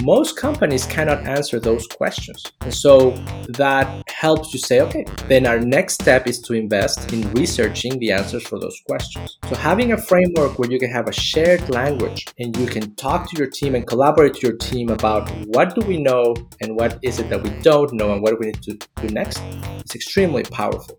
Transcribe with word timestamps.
most 0.00 0.36
companies 0.36 0.86
cannot 0.86 1.26
answer 1.26 1.60
those 1.60 1.86
questions. 1.86 2.52
And 2.60 2.72
so 2.72 3.10
that 3.48 4.08
helps 4.08 4.52
you 4.52 4.60
say, 4.60 4.80
okay, 4.80 5.04
then 5.28 5.46
our 5.46 5.58
next 5.58 5.94
step 5.94 6.26
is 6.26 6.40
to 6.42 6.54
invest 6.54 7.12
in 7.12 7.30
researching 7.32 7.98
the 7.98 8.12
answers 8.12 8.42
for 8.42 8.58
those 8.58 8.80
questions. 8.86 9.38
So 9.48 9.54
having 9.54 9.92
a 9.92 9.98
framework 9.98 10.58
where 10.58 10.70
you 10.70 10.78
can 10.78 10.90
have 10.90 11.08
a 11.08 11.12
shared 11.12 11.68
language 11.70 12.26
and 12.38 12.56
you 12.56 12.66
can 12.66 12.94
talk 12.94 13.30
to 13.30 13.36
your 13.36 13.48
team 13.48 13.74
and 13.74 13.86
collaborate 13.86 14.34
to 14.34 14.46
your 14.48 14.56
team 14.56 14.88
about 14.88 15.30
what 15.46 15.74
do 15.74 15.86
we 15.86 15.96
know 15.96 16.34
and 16.60 16.76
what 16.76 16.98
is 17.02 17.18
it 17.18 17.28
that 17.30 17.42
we 17.42 17.50
don't 17.60 17.92
know 17.92 18.12
and 18.12 18.22
what 18.22 18.30
do 18.30 18.36
we 18.38 18.46
need 18.46 18.62
to 18.62 18.78
do 18.96 19.08
next 19.08 19.42
is 19.84 19.94
extremely 19.94 20.42
powerful. 20.44 20.96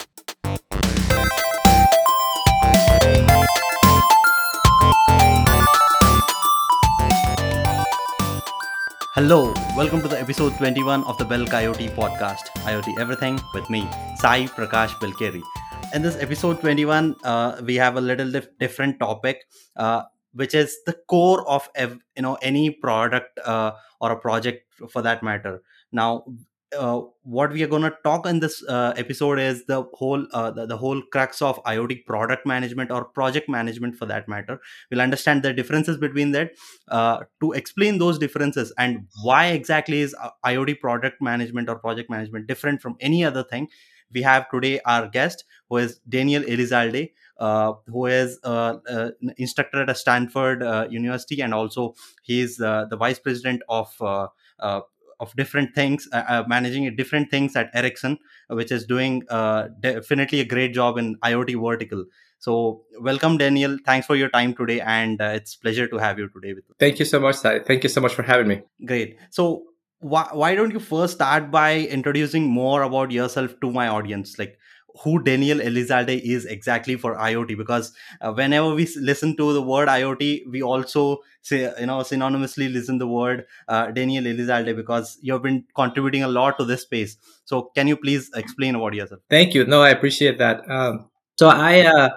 Hello, 9.16 9.54
welcome 9.78 10.02
to 10.02 10.08
the 10.08 10.20
episode 10.20 10.58
21 10.58 11.04
of 11.04 11.16
the 11.20 11.24
BelkIoT 11.24 11.94
podcast, 11.96 12.48
IoT 12.66 12.98
Everything, 13.00 13.40
with 13.54 13.70
me, 13.70 13.88
Sai 14.18 14.48
Prakash 14.48 14.90
Belkeri. 15.00 15.44
In 15.94 16.02
this 16.02 16.16
episode 16.20 16.60
21, 16.62 17.16
uh, 17.24 17.62
we 17.64 17.76
have 17.76 17.96
a 17.96 18.02
little 18.02 18.32
dif- 18.32 18.48
different 18.60 19.00
topic, 19.00 19.44
uh, 19.76 20.02
which 20.34 20.56
is 20.56 20.78
the 20.88 20.94
core 21.08 21.48
of 21.48 21.70
ev- 21.76 22.00
you 22.16 22.24
know 22.24 22.40
any 22.42 22.72
product 22.72 23.40
uh, 23.46 23.74
or 24.02 24.12
a 24.14 24.20
project 24.20 24.66
for 24.90 25.04
that 25.04 25.22
matter. 25.22 25.62
Now, 25.92 26.26
uh, 26.78 27.02
what 27.24 27.52
we 27.52 27.64
are 27.64 27.68
going 27.68 27.84
to 27.84 27.94
talk 28.04 28.26
in 28.26 28.40
this 28.40 28.64
uh, 28.68 28.94
episode 28.98 29.40
is 29.40 29.66
the 29.66 29.84
whole 29.94 30.26
uh, 30.32 30.52
the, 30.52 30.66
the, 30.66 30.78
whole 30.78 31.02
crux 31.12 31.42
of 31.42 31.64
iot 31.64 32.06
product 32.06 32.46
management 32.46 32.92
or 32.92 33.06
project 33.06 33.50
management 33.50 33.96
for 33.96 34.06
that 34.06 34.28
matter. 34.28 34.60
We'll 34.90 35.02
understand 35.02 35.44
the 35.44 35.54
differences 35.54 35.98
between 35.98 36.32
that 36.32 36.52
uh, 36.88 37.24
to 37.42 37.52
explain 37.54 37.98
those 37.98 38.20
differences 38.20 38.74
and 38.78 39.08
why 39.24 39.48
exactly 39.48 40.02
is 40.02 40.16
uh, 40.22 40.30
iot 40.46 40.80
product 40.80 41.22
management 41.22 41.70
or 41.70 41.78
project 41.80 42.10
management 42.10 42.48
different 42.48 42.82
from 42.82 42.96
any 43.00 43.24
other 43.24 43.44
thing. 43.44 43.68
We 44.14 44.22
have 44.22 44.50
today 44.50 44.80
our 44.86 45.08
guest 45.08 45.44
who 45.70 45.78
is 45.78 46.00
daniel 46.08 46.44
elizalde 46.44 47.10
uh, 47.38 47.74
who 47.88 48.06
is 48.06 48.40
uh, 48.44 48.78
uh, 48.88 49.10
instructor 49.38 49.82
at 49.82 49.98
Stanford 49.98 50.62
uh, 50.62 50.88
University, 50.90 51.42
and 51.42 51.54
also 51.54 51.96
he's 52.22 52.58
the 52.58 52.96
vice 52.98 53.20
president 53.20 53.62
of 53.68 53.90
of 55.24 55.36
different 55.42 55.74
things, 55.80 56.08
uh, 56.12 56.24
uh, 56.34 56.44
managing 56.54 56.96
different 57.02 57.32
things 57.36 57.56
at 57.62 57.72
Ericsson, 57.82 58.18
which 58.60 58.72
is 58.78 58.86
doing 58.94 59.24
uh, 59.40 59.70
definitely 59.88 60.42
a 60.46 60.46
great 60.54 60.74
job 60.80 61.02
in 61.04 61.16
IoT 61.32 61.58
vertical. 61.66 62.06
So, 62.40 62.54
welcome, 63.10 63.38
Daniel. 63.42 63.78
Thanks 63.86 64.06
for 64.06 64.18
your 64.22 64.30
time 64.30 64.54
today, 64.54 64.80
and 64.82 65.22
uh, 65.22 65.32
it's 65.42 65.56
pleasure 65.56 65.88
to 65.92 65.98
have 66.06 66.20
you 66.20 66.30
today 66.38 66.54
with 66.54 66.66
us. 66.72 66.76
Thank 66.86 67.00
you 67.00 67.06
so 67.12 67.22
much, 67.26 67.38
Sai. 67.44 67.60
Thank 67.70 67.86
you 67.88 67.92
so 67.98 68.02
much 68.06 68.14
for 68.14 68.24
having 68.32 68.50
me. 68.50 68.58
Great. 68.86 69.18
So, 69.30 69.46
why, 70.14 70.28
why 70.34 70.54
don't 70.54 70.72
you 70.72 70.82
first 70.82 71.14
start 71.14 71.50
by 71.52 71.80
introducing 71.98 72.50
more 72.58 72.82
about 72.84 73.12
yourself 73.12 73.54
to 73.62 73.72
my 73.72 73.88
audience? 73.88 74.38
Like, 74.38 74.58
who 75.02 75.22
Daniel 75.22 75.60
Elizalde 75.60 76.22
is 76.22 76.46
exactly 76.46 76.96
for 76.96 77.16
IoT 77.16 77.58
because 77.58 77.92
uh, 78.22 78.32
whenever 78.32 78.74
we 78.74 78.88
listen 78.96 79.36
to 79.38 79.54
the 79.54 79.62
word 79.62 79.88
IoT, 79.88 80.42
we 80.50 80.62
also 80.62 81.20
say 81.42 81.72
you 81.80 81.86
know 81.86 82.00
synonymously 82.00 82.72
listen 82.72 82.98
the 83.00 83.08
word 83.08 83.46
uh, 83.68 83.92
Daniel 83.92 84.26
Elizalde 84.26 84.76
because 84.76 85.18
you 85.22 85.34
have 85.34 85.42
been 85.42 85.64
contributing 85.76 86.24
a 86.24 86.28
lot 86.28 86.58
to 86.58 86.66
this 86.66 86.82
space. 86.82 87.18
So 87.46 87.72
can 87.76 87.88
you 87.88 87.98
please 87.98 88.30
explain 88.36 88.76
about 88.76 88.94
yourself? 88.94 89.22
Thank 89.30 89.54
you. 89.54 89.66
No, 89.66 89.82
I 89.82 89.90
appreciate 89.90 90.38
that. 90.40 90.70
Um, 90.70 91.10
so 91.38 91.50
I. 91.50 91.82
Uh, 91.82 92.10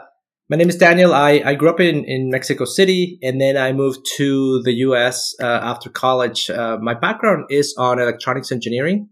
my 0.49 0.57
name 0.57 0.69
is 0.69 0.77
Daniel. 0.77 1.13
I, 1.13 1.43
I 1.45 1.55
grew 1.57 1.69
up 1.69 1.81
in, 1.81 2.05
in 2.05 2.31
Mexico 2.31 2.65
City 2.67 3.19
and 3.21 3.41
then 3.41 3.57
I 3.57 3.73
moved 3.73 4.07
to 4.17 4.63
the 4.63 4.75
US 4.75 5.35
uh, 5.43 5.45
after 5.45 5.91
college. 5.91 6.49
Uh, 6.49 6.79
my 6.81 6.95
background 6.95 7.47
is 7.51 7.75
on 7.77 7.99
electronics 7.99 8.53
engineering. 8.53 9.09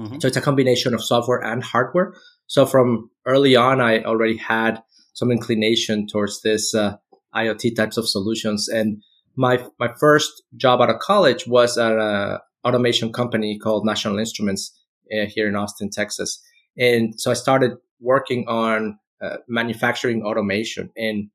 Mm-hmm. 0.00 0.20
So 0.20 0.28
it's 0.28 0.38
a 0.38 0.40
combination 0.40 0.94
of 0.94 1.04
software 1.04 1.44
and 1.44 1.62
hardware. 1.62 2.14
So 2.46 2.64
from 2.64 3.09
early 3.26 3.56
on, 3.56 3.80
I 3.80 4.02
already 4.02 4.36
had 4.36 4.82
some 5.12 5.30
inclination 5.30 6.06
towards 6.06 6.42
this 6.42 6.74
uh, 6.74 6.96
IoT 7.34 7.76
types 7.76 7.96
of 7.96 8.08
solutions. 8.08 8.68
And 8.68 9.02
my 9.36 9.64
my 9.78 9.92
first 9.98 10.42
job 10.56 10.80
out 10.80 10.90
of 10.90 10.98
college 10.98 11.46
was 11.46 11.78
at 11.78 11.92
an 11.92 12.38
automation 12.64 13.12
company 13.12 13.58
called 13.58 13.86
National 13.86 14.18
Instruments 14.18 14.76
uh, 15.12 15.26
here 15.26 15.48
in 15.48 15.56
Austin, 15.56 15.90
Texas. 15.90 16.42
And 16.78 17.20
so 17.20 17.30
I 17.30 17.34
started 17.34 17.72
working 18.00 18.46
on 18.48 18.98
uh, 19.22 19.36
manufacturing 19.48 20.22
automation. 20.22 20.90
And 20.96 21.30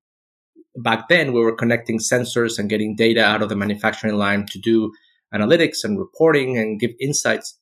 back 0.76 1.08
then, 1.08 1.34
we 1.34 1.42
were 1.42 1.56
connecting 1.56 2.00
sensors 2.00 2.58
and 2.58 2.70
getting 2.70 2.96
data 2.96 3.24
out 3.24 3.42
of 3.42 3.50
the 3.50 3.56
manufacturing 3.56 4.16
line 4.16 4.46
to 4.48 4.60
do 4.60 4.92
analytics 5.34 5.84
and 5.84 6.00
reporting 6.00 6.58
and 6.58 6.80
give 6.80 6.92
insights. 7.00 7.60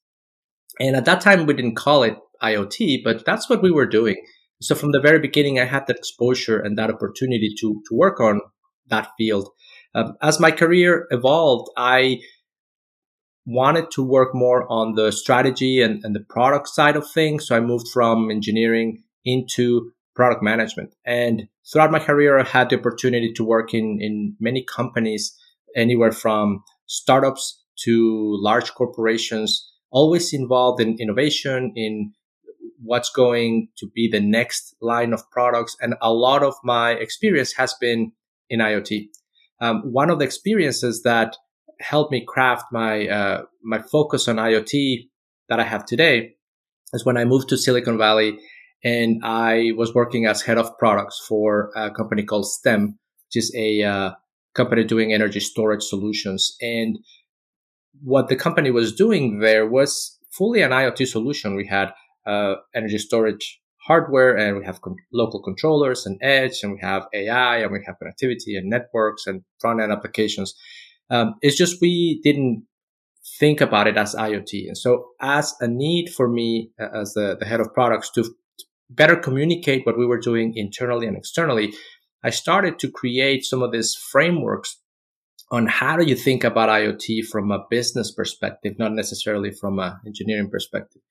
And 0.79 0.95
at 0.95 1.05
that 1.05 1.21
time, 1.21 1.45
we 1.45 1.53
didn't 1.53 1.75
call 1.75 2.03
it 2.03 2.17
IoT, 2.43 3.03
but 3.03 3.25
that's 3.25 3.49
what 3.49 3.61
we 3.61 3.71
were 3.71 3.85
doing. 3.85 4.17
So 4.61 4.75
from 4.75 4.91
the 4.91 5.01
very 5.01 5.19
beginning, 5.19 5.59
I 5.59 5.65
had 5.65 5.87
that 5.87 5.97
exposure 5.97 6.59
and 6.59 6.77
that 6.77 6.89
opportunity 6.89 7.53
to, 7.59 7.81
to 7.87 7.95
work 7.95 8.19
on 8.19 8.41
that 8.87 9.09
field. 9.17 9.49
Um, 9.95 10.15
as 10.21 10.39
my 10.39 10.51
career 10.51 11.07
evolved, 11.11 11.69
I 11.77 12.19
wanted 13.45 13.91
to 13.91 14.03
work 14.03 14.33
more 14.33 14.65
on 14.71 14.95
the 14.95 15.11
strategy 15.11 15.81
and, 15.81 16.03
and 16.03 16.15
the 16.15 16.25
product 16.29 16.69
side 16.69 16.95
of 16.95 17.09
things. 17.09 17.47
So 17.47 17.55
I 17.55 17.59
moved 17.59 17.87
from 17.93 18.31
engineering 18.31 19.03
into 19.25 19.91
product 20.15 20.43
management. 20.43 20.93
And 21.05 21.47
throughout 21.71 21.91
my 21.91 21.99
career, 21.99 22.39
I 22.39 22.43
had 22.43 22.69
the 22.69 22.79
opportunity 22.79 23.33
to 23.33 23.43
work 23.43 23.73
in, 23.73 23.99
in 24.01 24.35
many 24.39 24.63
companies, 24.63 25.35
anywhere 25.75 26.11
from 26.11 26.63
startups 26.85 27.61
to 27.83 28.37
large 28.39 28.73
corporations, 28.75 29.69
always 29.91 30.33
involved 30.33 30.81
in 30.81 30.97
innovation, 30.99 31.73
in 31.75 32.13
what's 32.81 33.09
going 33.09 33.69
to 33.77 33.87
be 33.93 34.09
the 34.11 34.19
next 34.19 34.75
line 34.81 35.13
of 35.13 35.29
products. 35.31 35.75
And 35.81 35.95
a 36.01 36.13
lot 36.13 36.43
of 36.43 36.55
my 36.63 36.91
experience 36.91 37.53
has 37.53 37.73
been 37.79 38.11
in 38.49 38.59
IoT. 38.59 39.07
Um, 39.61 39.81
one 39.83 40.09
of 40.09 40.19
the 40.19 40.25
experiences 40.25 41.01
that 41.03 41.35
helped 41.79 42.11
me 42.11 42.23
craft 42.27 42.65
my 42.71 43.07
uh, 43.07 43.43
my 43.63 43.79
focus 43.79 44.27
on 44.27 44.37
IoT 44.37 45.09
that 45.49 45.59
I 45.59 45.63
have 45.63 45.85
today 45.85 46.35
is 46.93 47.05
when 47.05 47.17
I 47.17 47.25
moved 47.25 47.49
to 47.49 47.57
Silicon 47.57 47.97
Valley 47.97 48.37
and 48.83 49.21
I 49.23 49.71
was 49.77 49.93
working 49.93 50.25
as 50.25 50.41
head 50.41 50.57
of 50.57 50.77
products 50.77 51.23
for 51.27 51.71
a 51.75 51.91
company 51.91 52.23
called 52.23 52.47
Stem, 52.47 52.99
which 53.27 53.43
is 53.43 53.53
a 53.55 53.83
uh, 53.83 54.11
company 54.53 54.83
doing 54.83 55.13
energy 55.13 55.39
storage 55.39 55.83
solutions. 55.83 56.55
And 56.61 56.99
what 58.01 58.27
the 58.27 58.35
company 58.35 58.71
was 58.71 58.93
doing 58.93 59.39
there 59.39 59.67
was 59.67 60.19
fully 60.31 60.61
an 60.61 60.71
IoT 60.71 61.07
solution. 61.07 61.55
We 61.55 61.67
had 61.67 61.93
uh, 62.25 62.55
energy 62.75 62.97
storage 62.97 63.59
hardware 63.85 64.35
and 64.35 64.57
we 64.57 64.65
have 64.65 64.81
con- 64.81 64.95
local 65.11 65.41
controllers 65.41 66.05
and 66.05 66.17
edge 66.21 66.59
and 66.63 66.73
we 66.73 66.79
have 66.79 67.07
AI 67.13 67.57
and 67.57 67.71
we 67.71 67.83
have 67.85 67.95
connectivity 68.01 68.57
and 68.57 68.69
networks 68.69 69.27
and 69.27 69.43
front 69.59 69.81
end 69.81 69.91
applications. 69.91 70.55
Um, 71.09 71.35
it's 71.41 71.57
just 71.57 71.81
we 71.81 72.21
didn't 72.23 72.65
think 73.39 73.61
about 73.61 73.87
it 73.87 73.97
as 73.97 74.15
IoT. 74.15 74.67
And 74.67 74.77
so 74.77 75.09
as 75.21 75.53
a 75.59 75.67
need 75.67 76.09
for 76.09 76.27
me 76.29 76.71
uh, 76.79 77.01
as 77.01 77.13
the, 77.13 77.35
the 77.39 77.45
head 77.45 77.59
of 77.59 77.73
products 77.73 78.09
to 78.11 78.33
better 78.89 79.15
communicate 79.15 79.85
what 79.85 79.97
we 79.97 80.05
were 80.05 80.19
doing 80.19 80.53
internally 80.55 81.07
and 81.07 81.17
externally, 81.17 81.73
I 82.23 82.29
started 82.29 82.79
to 82.79 82.91
create 82.91 83.43
some 83.43 83.61
of 83.61 83.71
these 83.71 83.95
frameworks 83.95 84.77
on 85.51 85.67
how 85.67 85.97
do 85.97 86.05
you 86.05 86.15
think 86.15 86.43
about 86.43 86.69
IoT 86.69 87.25
from 87.25 87.51
a 87.51 87.65
business 87.69 88.11
perspective, 88.11 88.79
not 88.79 88.93
necessarily 88.93 89.51
from 89.51 89.77
an 89.79 89.99
engineering 90.05 90.49
perspective. 90.49 91.01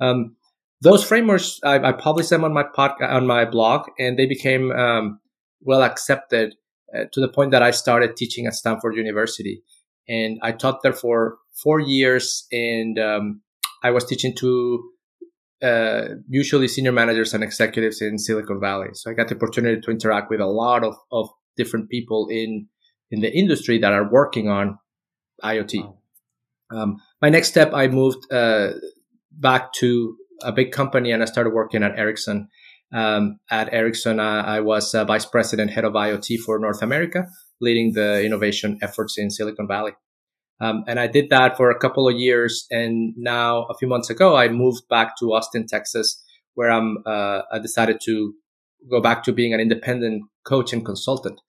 Um, 0.00 0.36
those 0.82 1.04
frameworks 1.04 1.60
I, 1.62 1.78
I, 1.78 1.92
published 1.92 2.30
them 2.30 2.44
on 2.44 2.52
my 2.52 2.64
podcast 2.64 3.10
on 3.10 3.26
my 3.26 3.44
blog, 3.44 3.88
and 3.98 4.18
they 4.18 4.26
became 4.26 4.72
um, 4.72 5.20
well 5.60 5.82
accepted 5.82 6.54
uh, 6.96 7.04
to 7.12 7.20
the 7.20 7.28
point 7.28 7.50
that 7.50 7.62
I 7.62 7.70
started 7.70 8.16
teaching 8.16 8.46
at 8.46 8.54
Stanford 8.54 8.96
University, 8.96 9.62
and 10.08 10.38
I 10.42 10.52
taught 10.52 10.82
there 10.82 10.92
for 10.92 11.36
four 11.62 11.80
years, 11.80 12.46
and 12.50 12.98
um, 12.98 13.42
I 13.82 13.90
was 13.90 14.04
teaching 14.04 14.34
to 14.36 14.90
uh, 15.62 16.02
usually 16.28 16.68
senior 16.68 16.92
managers 16.92 17.34
and 17.34 17.44
executives 17.44 18.00
in 18.00 18.18
Silicon 18.18 18.60
Valley. 18.60 18.88
So 18.94 19.10
I 19.10 19.14
got 19.14 19.28
the 19.28 19.36
opportunity 19.36 19.80
to 19.80 19.90
interact 19.90 20.30
with 20.30 20.40
a 20.40 20.46
lot 20.46 20.84
of, 20.84 20.96
of 21.12 21.28
different 21.56 21.90
people 21.90 22.28
in 22.30 22.68
in 23.10 23.20
the 23.20 23.32
industry 23.36 23.78
that 23.78 23.92
are 23.92 24.10
working 24.10 24.48
on 24.48 24.78
IoT. 25.42 25.94
Um, 26.72 26.98
my 27.20 27.28
next 27.28 27.48
step, 27.48 27.74
I 27.74 27.88
moved 27.88 28.32
uh, 28.32 28.70
back 29.32 29.72
to 29.74 30.16
a 30.42 30.52
big 30.52 30.72
company 30.72 31.12
and 31.12 31.22
I 31.22 31.26
started 31.26 31.50
working 31.50 31.82
at 31.82 31.98
Ericsson. 31.98 32.48
Um, 32.92 33.38
at 33.50 33.72
Ericsson, 33.72 34.18
I, 34.18 34.56
I 34.56 34.60
was 34.60 34.94
uh, 34.94 35.04
vice 35.04 35.24
president, 35.24 35.70
head 35.70 35.84
of 35.84 35.92
IoT 35.92 36.38
for 36.40 36.58
North 36.58 36.82
America, 36.82 37.26
leading 37.60 37.92
the 37.92 38.24
innovation 38.24 38.78
efforts 38.82 39.16
in 39.16 39.30
Silicon 39.30 39.68
Valley. 39.68 39.92
Um, 40.60 40.84
and 40.86 41.00
I 41.00 41.06
did 41.06 41.30
that 41.30 41.56
for 41.56 41.70
a 41.70 41.78
couple 41.78 42.08
of 42.08 42.16
years. 42.16 42.66
And 42.70 43.14
now, 43.16 43.62
a 43.64 43.74
few 43.78 43.88
months 43.88 44.10
ago, 44.10 44.36
I 44.36 44.48
moved 44.48 44.82
back 44.90 45.16
to 45.20 45.32
Austin, 45.32 45.66
Texas, 45.66 46.22
where 46.54 46.70
I'm. 46.70 46.98
Uh, 47.06 47.42
I 47.50 47.58
decided 47.60 48.00
to 48.04 48.34
go 48.90 49.00
back 49.00 49.22
to 49.24 49.32
being 49.32 49.54
an 49.54 49.60
independent 49.60 50.24
coach 50.44 50.72
and 50.72 50.84
consultant. 50.84 51.40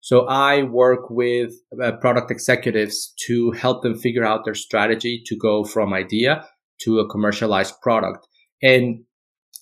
So 0.00 0.26
I 0.26 0.62
work 0.62 1.10
with 1.10 1.52
uh, 1.82 1.92
product 1.92 2.30
executives 2.30 3.12
to 3.26 3.50
help 3.52 3.82
them 3.82 3.98
figure 3.98 4.24
out 4.24 4.44
their 4.44 4.54
strategy 4.54 5.22
to 5.26 5.36
go 5.36 5.64
from 5.64 5.92
idea 5.92 6.46
to 6.82 7.00
a 7.00 7.08
commercialized 7.08 7.74
product. 7.82 8.26
And 8.62 9.04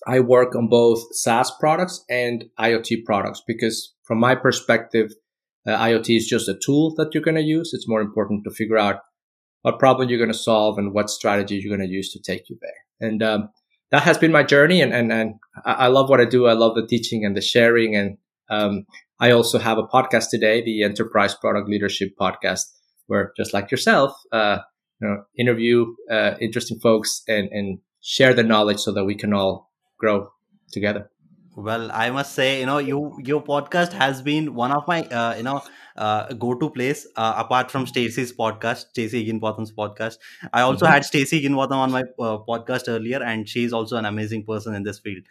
I 0.07 0.19
work 0.19 0.55
on 0.55 0.69
both 0.69 1.13
SaaS 1.15 1.51
products 1.59 2.03
and 2.09 2.45
IoT 2.59 3.05
products 3.05 3.41
because 3.45 3.93
from 4.03 4.19
my 4.19 4.35
perspective, 4.35 5.11
uh, 5.67 5.77
IoT 5.77 6.17
is 6.17 6.27
just 6.27 6.47
a 6.47 6.57
tool 6.63 6.93
that 6.95 7.13
you're 7.13 7.23
going 7.23 7.35
to 7.35 7.41
use. 7.41 7.73
It's 7.73 7.87
more 7.87 8.01
important 8.01 8.43
to 8.45 8.51
figure 8.51 8.77
out 8.77 9.01
what 9.61 9.79
problem 9.79 10.09
you're 10.09 10.17
going 10.17 10.31
to 10.31 10.37
solve 10.37 10.77
and 10.77 10.93
what 10.93 11.09
strategy 11.09 11.55
you're 11.57 11.75
going 11.75 11.87
to 11.87 11.93
use 11.93 12.11
to 12.13 12.19
take 12.19 12.49
you 12.49 12.57
there. 12.61 13.07
And 13.09 13.21
um, 13.21 13.49
that 13.91 14.03
has 14.03 14.17
been 14.17 14.31
my 14.31 14.43
journey, 14.43 14.81
and 14.81 14.93
and 14.93 15.11
and 15.11 15.35
I 15.65 15.87
love 15.87 16.09
what 16.09 16.21
I 16.21 16.25
do. 16.25 16.47
I 16.47 16.53
love 16.53 16.75
the 16.75 16.85
teaching 16.85 17.25
and 17.25 17.35
the 17.35 17.41
sharing, 17.41 17.95
and 17.95 18.17
um, 18.49 18.85
I 19.19 19.31
also 19.31 19.57
have 19.57 19.77
a 19.77 19.87
podcast 19.87 20.29
today, 20.29 20.61
the 20.61 20.83
Enterprise 20.83 21.33
Product 21.33 21.67
Leadership 21.67 22.11
Podcast, 22.19 22.65
where 23.07 23.33
just 23.35 23.53
like 23.53 23.71
yourself, 23.71 24.13
uh, 24.31 24.59
you 25.01 25.07
know, 25.07 25.23
interview 25.37 25.87
uh, 26.11 26.35
interesting 26.39 26.79
folks 26.79 27.23
and 27.27 27.49
and 27.51 27.79
share 28.01 28.33
the 28.33 28.43
knowledge 28.43 28.79
so 28.79 28.91
that 28.91 29.05
we 29.05 29.15
can 29.15 29.33
all 29.33 29.71
grow 29.97 30.29
together. 30.71 31.09
Well, 31.55 31.91
I 31.91 32.09
must 32.09 32.33
say, 32.33 32.59
you 32.61 32.65
know, 32.65 32.77
you 32.77 33.17
your 33.23 33.43
podcast 33.43 33.91
has 33.91 34.21
been 34.21 34.53
one 34.55 34.71
of 34.71 34.87
my, 34.87 35.01
uh, 35.03 35.35
you 35.35 35.43
know, 35.43 35.61
uh, 35.97 36.31
go-to 36.33 36.69
place 36.69 37.05
uh, 37.17 37.33
apart 37.35 37.69
from 37.69 37.85
Stacey's 37.85 38.31
podcast, 38.31 38.87
Stacey 38.91 39.19
Higginbotham's 39.19 39.73
podcast. 39.73 40.17
I 40.53 40.61
also 40.61 40.85
mm-hmm. 40.85 40.93
had 40.93 41.05
Stacey 41.05 41.37
Higginbotham 41.37 41.77
on 41.77 41.91
my 41.91 42.03
uh, 42.17 42.37
podcast 42.47 42.87
earlier, 42.87 43.21
and 43.21 43.49
she's 43.49 43.73
also 43.73 43.97
an 43.97 44.05
amazing 44.05 44.45
person 44.45 44.73
in 44.73 44.83
this 44.83 44.99
field. 44.99 45.23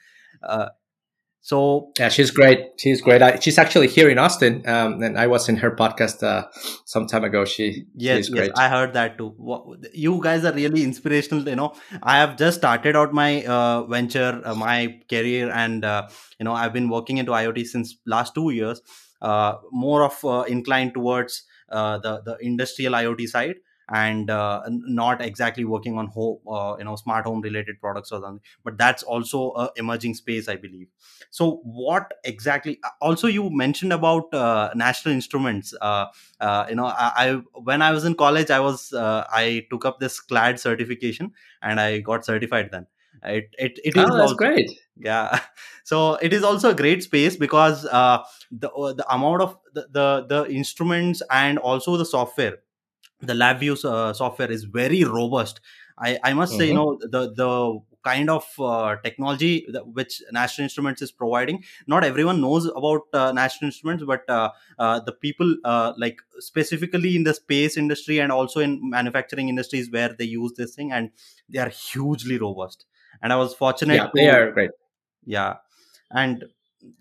So 1.48 1.92
yeah, 1.98 2.10
she's 2.10 2.30
great. 2.30 2.72
She's 2.76 3.00
great. 3.00 3.22
I, 3.22 3.38
she's 3.38 3.56
actually 3.56 3.88
here 3.88 4.10
in 4.10 4.18
Austin, 4.18 4.68
um, 4.68 5.02
and 5.02 5.18
I 5.18 5.28
was 5.28 5.48
in 5.48 5.56
her 5.56 5.70
podcast 5.70 6.22
uh, 6.22 6.46
some 6.84 7.06
time 7.06 7.24
ago. 7.24 7.46
She 7.46 7.86
yes, 7.94 8.28
yes, 8.30 8.50
I 8.54 8.68
heard 8.68 8.92
that 8.92 9.16
too. 9.16 9.32
You 9.94 10.20
guys 10.22 10.44
are 10.44 10.52
really 10.52 10.84
inspirational. 10.84 11.48
You 11.48 11.56
know, 11.56 11.72
I 12.02 12.18
have 12.18 12.36
just 12.36 12.58
started 12.58 12.96
out 12.96 13.14
my 13.14 13.46
uh, 13.46 13.84
venture, 13.84 14.42
uh, 14.44 14.54
my 14.54 15.00
career, 15.08 15.50
and 15.50 15.86
uh, 15.86 16.08
you 16.38 16.44
know, 16.44 16.52
I've 16.52 16.74
been 16.74 16.90
working 16.90 17.16
into 17.16 17.32
IoT 17.32 17.64
since 17.64 17.96
last 18.04 18.34
two 18.34 18.50
years. 18.50 18.82
Uh, 19.22 19.54
more 19.72 20.02
of 20.04 20.22
uh, 20.26 20.42
inclined 20.48 20.92
towards 20.92 21.44
the 21.70 22.20
the 22.26 22.36
industrial 22.42 22.92
IoT 22.92 23.26
side 23.26 23.54
and 23.90 24.31
uh, 24.31 24.62
not 24.69 25.23
exactly 25.23 25.64
working 25.64 25.96
on 25.96 26.06
home, 26.08 26.38
uh, 26.50 26.76
you 26.79 26.85
know, 26.85 26.96
smart 26.96 27.25
home 27.25 27.40
related 27.40 27.81
products 27.81 28.12
or 28.12 28.20
something. 28.20 28.43
But 28.64 28.76
that's 28.76 29.02
also 29.02 29.52
a 29.52 29.70
emerging 29.76 30.14
space, 30.14 30.49
I 30.49 30.56
believe. 30.56 30.88
So, 31.31 31.61
what 31.64 32.12
exactly? 32.25 32.79
Uh, 32.85 32.90
also, 33.00 33.26
you 33.26 33.49
mentioned 33.50 33.93
about 33.93 34.32
uh, 34.35 34.70
National 34.75 35.14
Instruments. 35.14 35.75
Uh, 35.81 36.06
uh, 36.40 36.67
you 36.69 36.75
know, 36.75 36.87
I, 36.87 37.12
I, 37.17 37.32
when 37.55 37.82
I 37.82 37.93
was 37.93 38.05
in 38.05 38.14
college, 38.14 38.50
I 38.50 38.61
was 38.61 38.93
I 38.94 39.67
took 39.70 39.85
up 39.85 40.00
this 40.00 40.20
CLAD 40.20 40.61
certification 40.61 41.32
and 41.62 41.81
I 41.81 42.00
got 42.00 42.25
certified 42.25 42.70
then. 42.70 42.87
It 43.25 43.55
it, 43.58 43.79
it 43.84 43.96
is 43.96 44.05
oh, 44.05 44.11
that's 44.11 44.20
also, 44.20 44.34
great. 44.37 44.70
Yeah, 44.96 45.41
so 45.84 46.14
it 46.17 46.32
is 46.32 46.44
also 46.44 46.70
a 46.70 46.75
great 46.75 47.02
space 47.02 47.37
because 47.37 47.82
the 47.82 48.29
the 48.50 49.05
amount 49.11 49.43
of 49.43 49.56
the, 49.75 49.88
the 49.91 50.26
the 50.29 50.52
instruments 50.52 51.23
and 51.31 51.58
also 51.58 51.96
the 51.96 52.05
software 52.05 52.58
the 53.20 53.35
LabVIEW 53.35 53.85
uh, 53.85 54.12
software 54.12 54.50
is 54.50 54.65
very 54.65 55.05
robust. 55.05 55.61
I, 55.99 56.19
I 56.23 56.32
must 56.32 56.53
mm-hmm. 56.53 56.61
say, 56.61 56.67
you 56.69 56.75
mm-hmm. 56.75 56.79
know, 56.79 56.99
the 57.11 57.32
the 57.35 57.81
kind 58.05 58.31
of 58.31 58.47
uh, 58.61 58.97
technology 59.03 59.67
that, 59.73 59.87
which 59.87 60.23
National 60.32 60.65
Instruments 60.65 61.03
is 61.03 61.11
providing. 61.11 61.65
Not 61.87 62.05
everyone 62.05 62.41
knows 62.41 62.67
about 62.67 63.03
uh, 63.12 63.32
National 63.32 63.69
Instruments, 63.69 64.05
but 64.06 64.29
uh, 64.29 64.50
uh 64.79 65.00
the 65.00 65.12
people 65.12 65.56
uh, 65.65 65.93
like 65.97 66.19
specifically 66.38 67.17
in 67.17 67.25
the 67.25 67.35
space 67.35 67.76
industry 67.76 68.19
and 68.19 68.31
also 68.31 68.61
in 68.61 68.79
manufacturing 68.82 69.49
industries 69.49 69.91
where 69.91 70.15
they 70.19 70.25
use 70.25 70.53
this 70.56 70.75
thing, 70.75 70.93
and 70.93 71.11
they 71.49 71.59
are 71.59 71.69
hugely 71.69 72.38
robust. 72.38 72.87
And 73.20 73.32
I 73.32 73.37
was 73.37 73.55
fortunate. 73.55 73.97
Yeah, 73.97 74.05
to, 74.05 74.12
they 74.15 74.29
are 74.29 74.53
great. 74.53 74.70
Yeah, 75.25 75.56
and 76.11 76.44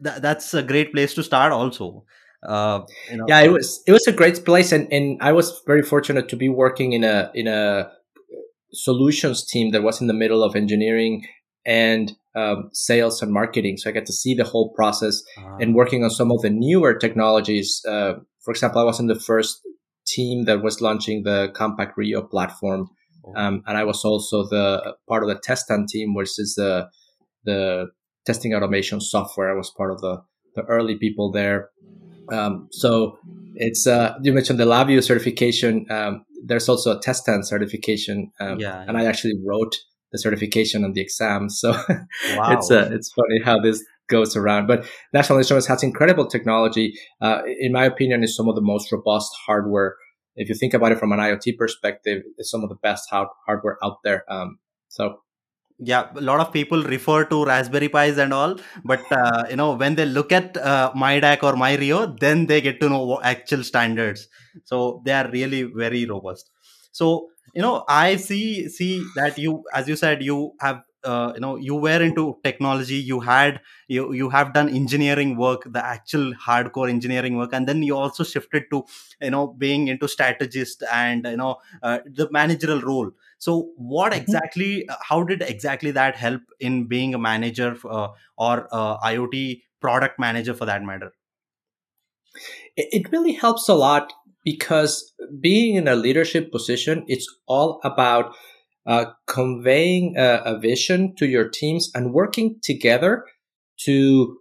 th- 0.03 0.21
that's 0.21 0.53
a 0.53 0.63
great 0.63 0.91
place 0.91 1.13
to 1.13 1.23
start. 1.23 1.51
Also, 1.51 2.05
uh, 2.45 2.81
you 3.09 3.17
know, 3.17 3.25
yeah, 3.27 3.41
it 3.41 3.51
was 3.51 3.81
it 3.87 3.91
was 3.91 4.05
a 4.07 4.11
great 4.11 4.45
place, 4.45 4.71
and, 4.71 4.91
and 4.91 5.17
I 5.21 5.31
was 5.31 5.61
very 5.65 5.81
fortunate 5.81 6.29
to 6.29 6.35
be 6.35 6.49
working 6.49 6.93
in 6.93 7.03
a 7.03 7.31
in 7.33 7.47
a 7.47 7.91
solutions 8.73 9.45
team 9.45 9.71
that 9.71 9.83
was 9.83 10.01
in 10.01 10.07
the 10.07 10.13
middle 10.13 10.43
of 10.43 10.55
engineering 10.55 11.25
and 11.65 12.13
um, 12.35 12.69
sales 12.73 13.21
and 13.21 13.33
marketing. 13.33 13.77
So 13.77 13.89
I 13.89 13.93
got 13.93 14.05
to 14.05 14.13
see 14.13 14.35
the 14.35 14.43
whole 14.43 14.71
process 14.73 15.23
uh-huh. 15.37 15.57
and 15.59 15.73
working 15.73 16.03
on 16.03 16.09
some 16.09 16.31
of 16.31 16.41
the 16.41 16.49
newer 16.49 16.93
technologies. 16.93 17.81
Uh, 17.87 18.13
for 18.41 18.51
example, 18.51 18.81
I 18.81 18.85
was 18.85 18.99
in 18.99 19.07
the 19.07 19.19
first 19.19 19.59
team 20.05 20.45
that 20.45 20.61
was 20.61 20.79
launching 20.79 21.23
the 21.23 21.51
CompactRIO 21.55 22.29
platform, 22.29 22.89
oh. 23.25 23.33
um, 23.35 23.63
and 23.65 23.77
I 23.77 23.83
was 23.83 24.05
also 24.05 24.47
the 24.47 24.95
part 25.09 25.23
of 25.23 25.29
the 25.29 25.35
TestStand 25.35 25.87
team, 25.87 26.13
which 26.13 26.37
is 26.37 26.53
the 26.55 26.87
the 27.45 27.87
testing 28.25 28.53
automation 28.53 29.01
software. 29.01 29.51
I 29.51 29.57
was 29.57 29.71
part 29.71 29.91
of 29.91 30.01
the 30.01 30.21
the 30.55 30.63
early 30.63 30.97
people 30.97 31.31
there. 31.31 31.69
Um, 32.31 32.67
so 32.71 33.17
it's 33.55 33.87
uh, 33.87 34.15
you 34.21 34.33
mentioned 34.33 34.59
the 34.59 34.65
LabVIEW 34.65 35.03
certification. 35.03 35.85
Um, 35.89 36.25
there's 36.45 36.69
also 36.69 36.91
a 36.91 36.99
TestStand 36.99 37.45
certification, 37.45 38.31
um, 38.39 38.59
yeah, 38.59 38.83
and 38.87 38.97
I 38.97 39.05
actually 39.05 39.33
wrote 39.45 39.75
the 40.11 40.19
certification 40.19 40.83
on 40.83 40.93
the 40.93 41.01
exam. 41.01 41.47
So 41.61 41.71
wow. 41.71 42.51
it's 42.51 42.71
uh, 42.71 42.89
it's 42.91 43.11
funny 43.11 43.41
how 43.43 43.59
this 43.59 43.83
goes 44.09 44.35
around. 44.35 44.67
But 44.67 44.85
National 45.13 45.37
Instruments 45.37 45.67
has 45.67 45.83
incredible 45.83 46.27
technology. 46.27 46.93
Uh, 47.21 47.41
in 47.59 47.71
my 47.71 47.85
opinion, 47.85 48.23
is 48.23 48.35
some 48.35 48.47
of 48.47 48.55
the 48.55 48.61
most 48.61 48.91
robust 48.91 49.31
hardware. 49.45 49.95
If 50.35 50.49
you 50.49 50.55
think 50.55 50.73
about 50.73 50.91
it 50.91 50.99
from 50.99 51.11
an 51.11 51.19
IoT 51.19 51.57
perspective, 51.57 52.21
it's 52.37 52.51
some 52.51 52.63
of 52.63 52.69
the 52.69 52.75
best 52.75 53.09
hardware 53.09 53.77
out 53.83 53.97
there. 54.03 54.23
Um, 54.31 54.59
so 54.87 55.19
yeah 55.79 56.07
a 56.15 56.21
lot 56.21 56.39
of 56.39 56.51
people 56.51 56.81
refer 56.83 57.23
to 57.25 57.45
raspberry 57.45 57.87
pis 57.89 58.17
and 58.17 58.33
all 58.33 58.55
but 58.83 59.01
uh, 59.11 59.45
you 59.49 59.55
know 59.55 59.73
when 59.73 59.95
they 59.95 60.05
look 60.05 60.31
at 60.31 60.57
uh, 60.57 60.91
myDAQ 60.95 61.43
or 61.43 61.53
myRIO 61.53 62.19
then 62.19 62.45
they 62.47 62.61
get 62.61 62.79
to 62.81 62.89
know 62.89 63.19
actual 63.21 63.63
standards. 63.63 64.27
So 64.63 65.01
they 65.05 65.11
are 65.13 65.29
really 65.29 65.63
very 65.63 66.05
robust. 66.05 66.49
So 66.91 67.29
you 67.55 67.61
know 67.61 67.85
i 67.87 68.17
see 68.17 68.67
see 68.67 69.01
that 69.15 69.37
you 69.37 69.63
as 69.73 69.87
you 69.87 69.95
said 69.95 70.21
you 70.21 70.51
have 70.59 70.81
uh, 71.05 71.31
you 71.33 71.39
know 71.39 71.55
you 71.55 71.73
were 71.75 72.01
into 72.07 72.37
technology 72.43 72.95
you 72.95 73.19
had 73.21 73.61
you 73.87 74.11
you 74.11 74.29
have 74.29 74.51
done 74.53 74.67
engineering 74.67 75.37
work 75.37 75.63
the 75.71 75.83
actual 75.83 76.33
hardcore 76.33 76.89
engineering 76.89 77.37
work 77.37 77.53
and 77.53 77.65
then 77.67 77.81
you 77.81 77.95
also 77.95 78.23
shifted 78.23 78.65
to 78.69 78.83
you 79.21 79.29
know 79.29 79.47
being 79.47 79.87
into 79.87 80.07
strategist 80.07 80.83
and 80.91 81.25
you 81.25 81.37
know 81.37 81.55
uh, 81.83 81.99
the 82.05 82.27
managerial 82.31 82.81
role 82.81 83.09
so 83.37 83.69
what 83.77 84.11
mm-hmm. 84.11 84.21
exactly 84.21 84.87
uh, 84.89 84.95
how 85.01 85.23
did 85.23 85.41
exactly 85.41 85.91
that 85.91 86.15
help 86.15 86.41
in 86.59 86.87
being 86.87 87.13
a 87.13 87.19
manager 87.19 87.75
uh, 87.89 88.09
or 88.37 88.67
uh, 88.71 88.97
iot 88.99 89.61
product 89.81 90.19
manager 90.19 90.53
for 90.53 90.65
that 90.65 90.83
matter 90.83 91.13
it 92.75 93.11
really 93.11 93.33
helps 93.33 93.67
a 93.67 93.73
lot 93.73 94.13
because 94.43 95.13
being 95.41 95.75
in 95.75 95.87
a 95.87 95.95
leadership 95.95 96.51
position 96.51 97.03
it's 97.07 97.27
all 97.47 97.79
about 97.83 98.35
uh, 98.85 99.05
conveying 99.25 100.15
a, 100.17 100.41
a 100.45 100.59
vision 100.59 101.13
to 101.17 101.27
your 101.27 101.49
teams 101.49 101.91
and 101.93 102.13
working 102.13 102.55
together 102.63 103.25
to 103.77 104.37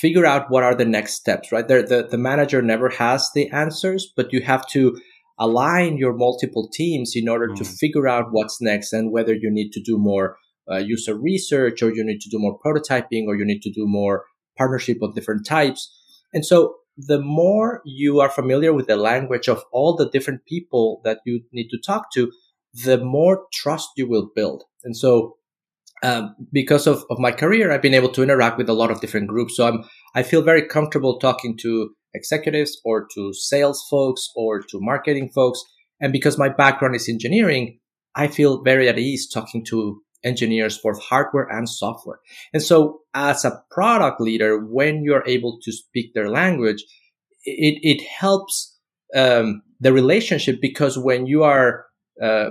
figure 0.00 0.26
out 0.26 0.50
what 0.50 0.64
are 0.64 0.74
the 0.74 0.84
next 0.84 1.14
steps 1.14 1.50
right 1.50 1.68
there 1.68 1.82
the, 1.82 2.06
the 2.10 2.18
manager 2.18 2.60
never 2.60 2.88
has 2.90 3.30
the 3.34 3.48
answers 3.50 4.12
but 4.16 4.32
you 4.32 4.42
have 4.42 4.66
to 4.66 5.00
align 5.38 5.96
your 5.96 6.14
multiple 6.14 6.68
teams 6.72 7.12
in 7.14 7.28
order 7.28 7.48
mm. 7.48 7.56
to 7.56 7.64
figure 7.64 8.08
out 8.08 8.26
what's 8.30 8.60
next 8.60 8.92
and 8.92 9.12
whether 9.12 9.32
you 9.32 9.50
need 9.50 9.70
to 9.70 9.82
do 9.82 9.96
more 9.98 10.36
uh, 10.70 10.76
user 10.76 11.16
research 11.16 11.82
or 11.82 11.94
you 11.94 12.04
need 12.04 12.20
to 12.20 12.28
do 12.28 12.38
more 12.38 12.58
prototyping 12.58 13.26
or 13.26 13.36
you 13.36 13.44
need 13.44 13.62
to 13.62 13.72
do 13.72 13.86
more 13.86 14.24
partnership 14.56 14.98
of 15.02 15.14
different 15.14 15.46
types 15.46 15.88
and 16.34 16.44
so 16.44 16.74
the 16.98 17.20
more 17.20 17.80
you 17.84 18.20
are 18.20 18.28
familiar 18.28 18.72
with 18.72 18.88
the 18.88 18.96
language 18.96 19.48
of 19.48 19.62
all 19.72 19.94
the 19.94 20.10
different 20.10 20.44
people 20.46 21.00
that 21.04 21.20
you 21.24 21.42
need 21.52 21.68
to 21.68 21.78
talk 21.78 22.12
to 22.12 22.32
the 22.84 22.98
more 22.98 23.44
trust 23.52 23.90
you 23.96 24.08
will 24.08 24.30
build. 24.34 24.64
And 24.84 24.96
so, 24.96 25.36
um, 26.02 26.36
because 26.52 26.86
of, 26.86 27.04
of 27.10 27.18
my 27.18 27.32
career, 27.32 27.72
I've 27.72 27.82
been 27.82 27.94
able 27.94 28.10
to 28.10 28.22
interact 28.22 28.58
with 28.58 28.68
a 28.68 28.72
lot 28.72 28.90
of 28.90 29.00
different 29.00 29.28
groups. 29.28 29.56
So 29.56 29.66
I'm, 29.66 29.84
I 30.14 30.22
feel 30.22 30.42
very 30.42 30.66
comfortable 30.66 31.18
talking 31.18 31.56
to 31.58 31.90
executives 32.14 32.80
or 32.84 33.06
to 33.14 33.32
sales 33.32 33.84
folks 33.90 34.28
or 34.34 34.60
to 34.60 34.80
marketing 34.80 35.30
folks. 35.34 35.62
And 36.00 36.12
because 36.12 36.38
my 36.38 36.48
background 36.48 36.94
is 36.94 37.08
engineering, 37.08 37.78
I 38.14 38.28
feel 38.28 38.62
very 38.62 38.88
at 38.88 38.98
ease 38.98 39.28
talking 39.28 39.64
to 39.66 40.00
engineers, 40.24 40.78
both 40.82 41.00
hardware 41.00 41.48
and 41.50 41.68
software. 41.68 42.18
And 42.52 42.62
so 42.62 43.00
as 43.14 43.44
a 43.44 43.62
product 43.70 44.20
leader, 44.20 44.58
when 44.58 45.04
you're 45.04 45.26
able 45.26 45.58
to 45.62 45.72
speak 45.72 46.14
their 46.14 46.28
language, 46.28 46.84
it, 47.44 47.78
it 47.82 48.02
helps 48.04 48.76
um, 49.14 49.62
the 49.80 49.92
relationship 49.92 50.60
because 50.60 50.98
when 50.98 51.26
you 51.26 51.44
are 51.44 51.86
uh, 52.22 52.50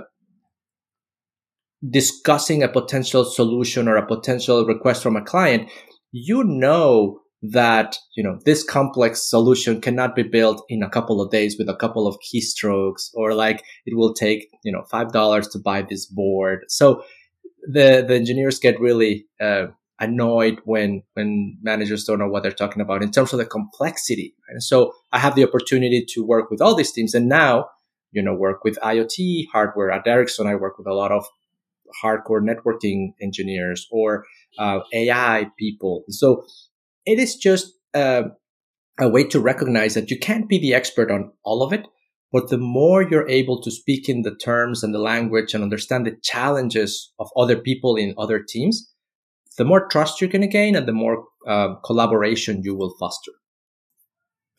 discussing 1.88 2.62
a 2.62 2.68
potential 2.68 3.24
solution 3.24 3.86
or 3.86 3.96
a 3.96 4.06
potential 4.06 4.64
request 4.66 5.02
from 5.02 5.16
a 5.16 5.24
client, 5.24 5.68
you 6.10 6.42
know 6.44 7.20
that, 7.42 7.96
you 8.16 8.22
know, 8.22 8.38
this 8.44 8.64
complex 8.64 9.28
solution 9.28 9.80
cannot 9.80 10.16
be 10.16 10.22
built 10.22 10.64
in 10.68 10.82
a 10.82 10.90
couple 10.90 11.20
of 11.20 11.30
days 11.30 11.56
with 11.58 11.68
a 11.68 11.76
couple 11.76 12.06
of 12.06 12.16
keystrokes 12.20 13.10
or 13.14 13.34
like 13.34 13.62
it 13.86 13.96
will 13.96 14.12
take, 14.12 14.48
you 14.64 14.72
know, 14.72 14.84
$5 14.92 15.52
to 15.52 15.58
buy 15.58 15.82
this 15.82 16.06
board. 16.06 16.64
So 16.68 17.02
the, 17.62 18.04
the 18.06 18.14
engineers 18.14 18.58
get 18.58 18.80
really, 18.80 19.26
uh, 19.40 19.66
annoyed 20.00 20.60
when 20.64 21.02
when 21.14 21.58
managers 21.62 22.04
don't 22.04 22.18
know 22.18 22.28
what 22.28 22.42
they're 22.42 22.52
talking 22.52 22.80
about 22.82 23.02
in 23.02 23.10
terms 23.10 23.32
of 23.32 23.38
the 23.38 23.46
complexity. 23.46 24.34
And 24.48 24.62
so 24.62 24.92
I 25.12 25.18
have 25.18 25.34
the 25.34 25.44
opportunity 25.44 26.04
to 26.10 26.24
work 26.24 26.50
with 26.50 26.60
all 26.60 26.74
these 26.74 26.92
teams, 26.92 27.14
and 27.14 27.28
now 27.28 27.66
you 28.12 28.22
know 28.22 28.34
work 28.34 28.64
with 28.64 28.78
IoT 28.78 29.46
hardware 29.52 29.90
at 29.90 30.06
Ericsson. 30.06 30.46
I 30.46 30.54
work 30.54 30.78
with 30.78 30.86
a 30.86 30.94
lot 30.94 31.12
of 31.12 31.24
hardcore 32.02 32.42
networking 32.42 33.14
engineers 33.20 33.86
or 33.90 34.24
uh, 34.58 34.80
AI 34.92 35.50
people. 35.58 36.04
So 36.10 36.44
it 37.08 37.18
is 37.18 37.36
just 37.36 37.72
uh, 37.94 38.24
a 39.00 39.08
way 39.08 39.24
to 39.24 39.40
recognize 39.40 39.94
that 39.94 40.10
you 40.10 40.18
can't 40.18 40.48
be 40.48 40.58
the 40.58 40.74
expert 40.74 41.10
on 41.10 41.32
all 41.42 41.62
of 41.62 41.72
it. 41.72 41.86
But 42.30 42.50
the 42.50 42.58
more 42.58 43.02
you're 43.02 43.28
able 43.28 43.62
to 43.62 43.70
speak 43.70 44.06
in 44.08 44.20
the 44.20 44.34
terms 44.34 44.82
and 44.84 44.94
the 44.94 44.98
language 44.98 45.54
and 45.54 45.64
understand 45.64 46.04
the 46.04 46.18
challenges 46.22 47.10
of 47.18 47.30
other 47.34 47.56
people 47.56 47.96
in 47.96 48.14
other 48.18 48.44
teams, 48.46 48.92
the 49.56 49.64
more 49.64 49.88
trust 49.88 50.20
you're 50.20 50.28
going 50.28 50.42
to 50.42 50.48
gain 50.48 50.76
and 50.76 50.86
the 50.86 50.92
more 50.92 51.24
uh, 51.46 51.76
collaboration 51.76 52.60
you 52.62 52.74
will 52.74 52.94
foster 53.00 53.32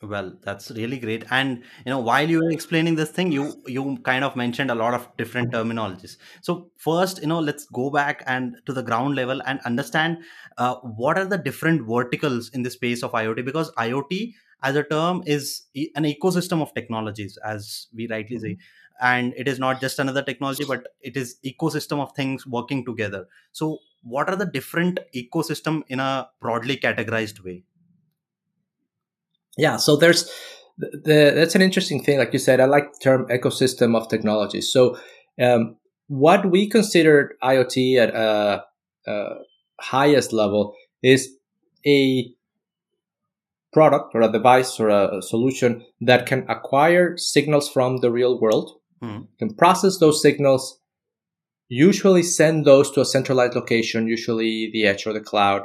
well 0.02 0.32
that's 0.42 0.70
really 0.70 0.98
great. 0.98 1.24
And 1.30 1.62
you 1.84 1.90
know 1.90 1.98
while 1.98 2.28
you 2.28 2.38
were 2.42 2.50
explaining 2.50 2.94
this 2.94 3.10
thing 3.10 3.32
you 3.32 3.62
you 3.66 3.98
kind 3.98 4.24
of 4.24 4.34
mentioned 4.34 4.70
a 4.70 4.74
lot 4.74 4.94
of 4.94 5.08
different 5.18 5.52
terminologies. 5.52 6.16
So 6.40 6.70
first 6.78 7.20
you 7.20 7.28
know 7.28 7.40
let's 7.40 7.66
go 7.66 7.90
back 7.90 8.22
and 8.26 8.56
to 8.66 8.72
the 8.72 8.82
ground 8.82 9.14
level 9.14 9.42
and 9.46 9.60
understand 9.60 10.18
uh, 10.56 10.76
what 10.76 11.18
are 11.18 11.26
the 11.26 11.38
different 11.38 11.86
verticals 11.86 12.48
in 12.50 12.62
the 12.62 12.70
space 12.70 13.02
of 13.02 13.12
iot 13.12 13.44
because 13.44 13.70
iot 13.72 14.32
as 14.62 14.76
a 14.76 14.84
term 14.84 15.22
is 15.26 15.62
an 15.94 16.04
ecosystem 16.04 16.62
of 16.62 16.72
technologies 16.74 17.38
as 17.44 17.88
we 17.94 18.06
rightly 18.08 18.38
say. 18.38 18.52
Mm-hmm. 18.52 19.08
and 19.08 19.34
it 19.42 19.48
is 19.48 19.58
not 19.58 19.80
just 19.80 19.98
another 19.98 20.22
technology 20.22 20.64
but 20.70 20.88
it 21.00 21.16
is 21.16 21.36
ecosystem 21.44 22.00
of 22.00 22.12
things 22.14 22.46
working 22.46 22.84
together. 22.84 23.26
So 23.52 23.78
what 24.02 24.28
are 24.30 24.36
the 24.36 24.46
different 24.46 24.98
ecosystem 25.14 25.82
in 25.88 26.00
a 26.00 26.28
broadly 26.40 26.76
categorized 26.76 27.44
way 27.44 27.64
yeah 29.60 29.76
so 29.76 29.96
there's 29.96 30.30
the, 30.78 31.32
that's 31.34 31.54
an 31.54 31.62
interesting 31.62 32.02
thing 32.02 32.18
like 32.18 32.32
you 32.32 32.38
said 32.38 32.60
i 32.60 32.64
like 32.64 32.92
the 32.92 32.98
term 33.02 33.26
ecosystem 33.28 33.96
of 33.96 34.08
technology 34.08 34.60
so 34.60 34.96
um, 35.40 35.76
what 36.08 36.50
we 36.50 36.68
consider 36.68 37.32
iot 37.42 37.96
at 37.96 38.14
a, 38.14 38.64
a 39.06 39.34
highest 39.80 40.32
level 40.32 40.74
is 41.02 41.28
a 41.86 42.26
product 43.72 44.14
or 44.14 44.22
a 44.22 44.32
device 44.32 44.80
or 44.80 44.88
a, 44.88 45.18
a 45.18 45.22
solution 45.22 45.84
that 46.00 46.26
can 46.26 46.44
acquire 46.48 47.16
signals 47.16 47.68
from 47.68 47.98
the 47.98 48.10
real 48.10 48.40
world 48.40 48.72
mm. 49.02 49.26
can 49.38 49.54
process 49.54 49.98
those 49.98 50.20
signals 50.20 50.80
usually 51.70 52.24
send 52.24 52.66
those 52.66 52.90
to 52.90 53.00
a 53.00 53.04
centralized 53.04 53.54
location, 53.54 54.08
usually 54.08 54.70
the 54.72 54.86
edge 54.86 55.06
or 55.06 55.14
the 55.14 55.20
cloud, 55.20 55.62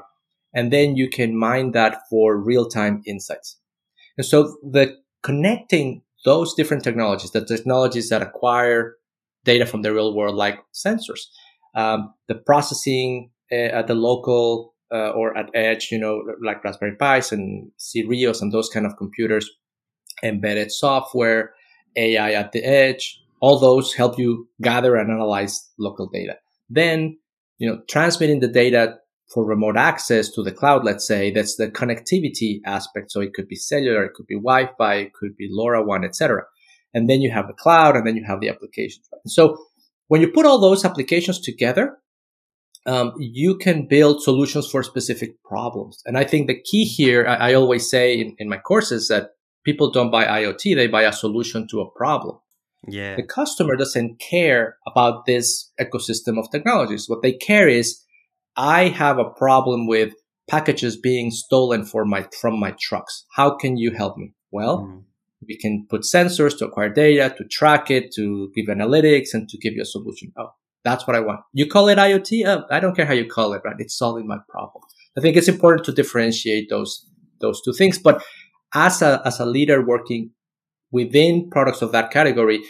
and 0.54 0.72
then 0.72 0.96
you 0.96 1.10
can 1.10 1.38
mine 1.38 1.72
that 1.72 2.04
for 2.10 2.38
real-time 2.38 3.02
insights. 3.06 3.60
And 4.18 4.26
so 4.26 4.58
the 4.64 4.96
connecting 5.24 6.02
those 6.24 6.54
different 6.56 6.84
technologies, 6.84 7.32
the 7.32 7.46
technologies 7.46 8.10
that 8.10 8.22
acquire 8.22 8.96
data 9.44 9.66
from 9.66 9.84
the 9.84 9.94
real 9.94 10.16
world, 10.16 10.36
like 10.36 10.60
sensors, 10.74 11.28
um, 11.76 12.14
the 12.28 12.36
processing 12.36 13.32
uh, 13.52 13.56
at 13.56 13.88
the 13.88 13.96
local 13.96 14.74
uh, 14.92 15.10
or 15.10 15.38
at 15.38 15.50
edge, 15.54 15.90
you 15.92 16.00
know, 16.00 16.24
like 16.44 16.64
Raspberry 16.64 16.96
Pis 17.00 17.32
and 17.32 17.72
cRIOs 17.80 18.42
and 18.42 18.52
those 18.52 18.70
kind 18.70 18.86
of 18.86 18.98
computers, 18.98 19.50
embedded 20.24 20.72
software, 20.72 21.54
AI 21.96 22.34
at 22.34 22.52
the 22.52 22.64
edge, 22.64 23.22
all 23.40 23.60
those 23.60 23.94
help 23.94 24.18
you 24.18 24.48
gather 24.62 24.96
and 24.96 25.12
analyze 25.12 25.70
local 25.78 26.08
data. 26.08 26.36
Then, 26.70 27.18
you 27.58 27.70
know, 27.70 27.82
transmitting 27.90 28.40
the 28.40 28.48
data 28.48 28.98
for 29.34 29.46
remote 29.46 29.78
access 29.78 30.30
to 30.30 30.44
the 30.44 30.52
cloud, 30.52 30.86
let's 30.86 31.06
say, 31.06 31.32
that's 31.32 31.56
the 31.56 31.70
connectivity 31.70 32.60
aspect. 32.66 33.12
So 33.12 33.22
it 33.22 33.34
could 33.34 33.48
be 33.48 33.56
cellular, 33.56 34.04
it 34.04 34.14
could 34.14 34.28
be 34.28 34.36
Wi-Fi, 34.36 34.96
it 34.96 35.14
could 35.14 35.36
be 35.36 35.50
LoRaWAN, 35.52 36.06
etc. 36.06 36.44
And 36.94 37.10
then 37.10 37.22
you 37.22 37.32
have 37.32 37.48
the 37.48 37.54
cloud, 37.54 37.96
and 37.96 38.06
then 38.06 38.16
you 38.16 38.24
have 38.26 38.40
the 38.40 38.50
applications. 38.50 39.08
Right? 39.12 39.22
So 39.26 39.58
when 40.08 40.22
you 40.22 40.32
put 40.32 40.46
all 40.46 40.60
those 40.60 40.86
applications 40.86 41.40
together, 41.40 41.98
um, 42.86 43.14
you 43.18 43.58
can 43.58 43.88
build 43.88 44.22
solutions 44.22 44.70
for 44.70 44.84
specific 44.84 45.42
problems. 45.44 46.02
And 46.06 46.18
I 46.18 46.24
think 46.24 46.48
the 46.48 46.62
key 46.62 46.86
here, 46.86 47.26
I, 47.28 47.52
I 47.52 47.54
always 47.56 47.90
say 47.90 48.20
in, 48.20 48.36
in 48.38 48.48
my 48.48 48.58
courses 48.58 49.08
that 49.08 49.32
people 49.64 49.92
don't 49.92 50.12
buy 50.12 50.26
IoT, 50.26 50.76
they 50.76 50.88
buy 50.88 51.02
a 51.04 51.12
solution 51.12 51.68
to 51.70 51.82
a 51.82 51.92
problem. 51.92 52.38
Yeah. 52.88 53.16
The 53.16 53.24
customer 53.24 53.76
doesn't 53.76 54.20
care 54.20 54.78
about 54.86 55.26
this 55.26 55.72
ecosystem 55.82 56.38
of 56.38 56.52
technologies. 56.52 57.10
What 57.10 57.24
they 57.24 57.34
care 57.34 57.68
is 57.68 58.05
I 58.58 58.90
have 58.90 59.18
a 59.18 59.30
problem 59.30 59.88
with 59.88 60.14
packages 60.50 60.96
being 60.96 61.32
stolen 61.32 61.86
for 61.86 62.06
my 62.06 62.28
from 62.40 62.60
my 62.60 62.76
trucks. 62.80 63.26
How 63.36 63.56
can 63.56 63.78
you 63.78 63.92
help 63.92 64.18
me? 64.18 64.34
Well, 64.52 64.80
mm. 64.80 65.04
we 65.48 65.58
can 65.58 65.86
put 65.90 66.02
sensors 66.02 66.58
to 66.60 66.66
acquire 66.66 66.90
data, 66.90 67.34
to 67.38 67.44
track 67.46 67.92
it, 67.92 68.14
to 68.16 68.52
give 68.56 68.68
analytics, 68.68 69.34
and 69.34 69.50
to 69.50 69.58
give 69.58 69.74
you 69.74 69.82
a 69.82 69.86
solution. 69.86 70.32
Oh, 70.38 70.52
that's 70.84 71.06
what 71.08 71.16
I 71.16 71.20
want. 71.20 71.42
You 71.52 71.68
call 71.68 71.90
it 71.90 71.98
IoT? 71.98 72.46
Uh, 72.46 72.62
I 72.70 72.80
don't 72.80 72.96
care 72.96 73.06
how 73.06 73.14
you 73.14 73.28
call 73.28 73.54
it, 73.54 73.62
right? 73.66 73.76
It's 73.80 73.98
solving 73.98 74.28
my 74.28 74.38
problem. 74.50 74.84
I 75.18 75.22
think 75.22 75.36
it's 75.36 75.48
important 75.48 75.86
to 75.86 75.92
differentiate 75.92 76.70
those 76.70 77.06
those 77.42 77.62
two 77.62 77.74
things. 77.74 77.98
But 77.98 78.24
as 78.74 79.02
a 79.02 79.22
as 79.26 79.40
a 79.40 79.46
leader 79.46 79.86
working 79.86 80.32
within 80.92 81.50
products 81.50 81.82
of 81.82 81.92
that 81.92 82.12
category, 82.12 82.62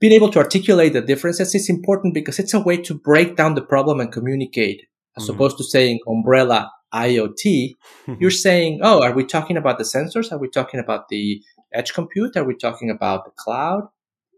being 0.00 0.12
able 0.12 0.30
to 0.30 0.38
articulate 0.38 0.94
the 0.94 1.02
differences 1.02 1.54
is 1.54 1.68
important 1.68 2.14
because 2.14 2.38
it's 2.38 2.54
a 2.54 2.60
way 2.60 2.76
to 2.78 2.94
break 2.94 3.36
down 3.36 3.54
the 3.54 3.62
problem 3.62 4.00
and 4.00 4.10
communicate 4.10 4.82
as 5.16 5.24
mm-hmm. 5.24 5.34
opposed 5.34 5.58
to 5.58 5.64
saying 5.64 6.00
umbrella 6.06 6.70
IoT. 6.92 7.74
you're 8.18 8.30
saying, 8.30 8.80
oh, 8.82 9.02
are 9.02 9.12
we 9.12 9.24
talking 9.24 9.56
about 9.56 9.78
the 9.78 9.84
sensors? 9.84 10.32
Are 10.32 10.38
we 10.38 10.48
talking 10.48 10.80
about 10.80 11.08
the 11.08 11.42
edge 11.72 11.92
compute? 11.94 12.36
Are 12.36 12.44
we 12.44 12.54
talking 12.54 12.90
about 12.90 13.24
the 13.24 13.30
cloud? 13.36 13.88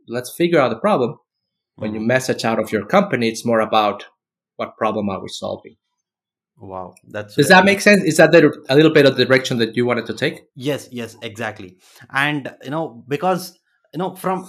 Let's 0.08 0.34
figure 0.34 0.60
out 0.60 0.68
the 0.68 0.78
problem. 0.78 1.18
When 1.76 1.90
mm-hmm. 1.90 2.00
you 2.00 2.06
message 2.06 2.44
out 2.44 2.60
of 2.60 2.70
your 2.70 2.86
company, 2.86 3.28
it's 3.28 3.44
more 3.44 3.60
about 3.60 4.04
what 4.56 4.76
problem 4.76 5.08
are 5.08 5.20
we 5.20 5.28
solving? 5.28 5.76
Wow, 6.56 6.94
that's 7.08 7.34
does 7.34 7.48
that 7.48 7.64
make 7.64 7.80
sense? 7.80 8.04
Is 8.04 8.16
that 8.18 8.30
the, 8.30 8.64
a 8.68 8.76
little 8.76 8.92
bit 8.92 9.06
of 9.06 9.16
the 9.16 9.24
direction 9.24 9.58
that 9.58 9.74
you 9.74 9.84
wanted 9.84 10.06
to 10.06 10.14
take? 10.14 10.42
Yes, 10.54 10.88
yes, 10.92 11.16
exactly. 11.20 11.78
And 12.10 12.54
you 12.62 12.70
know, 12.70 13.04
because 13.08 13.58
you 13.92 13.98
know, 13.98 14.14
from 14.14 14.48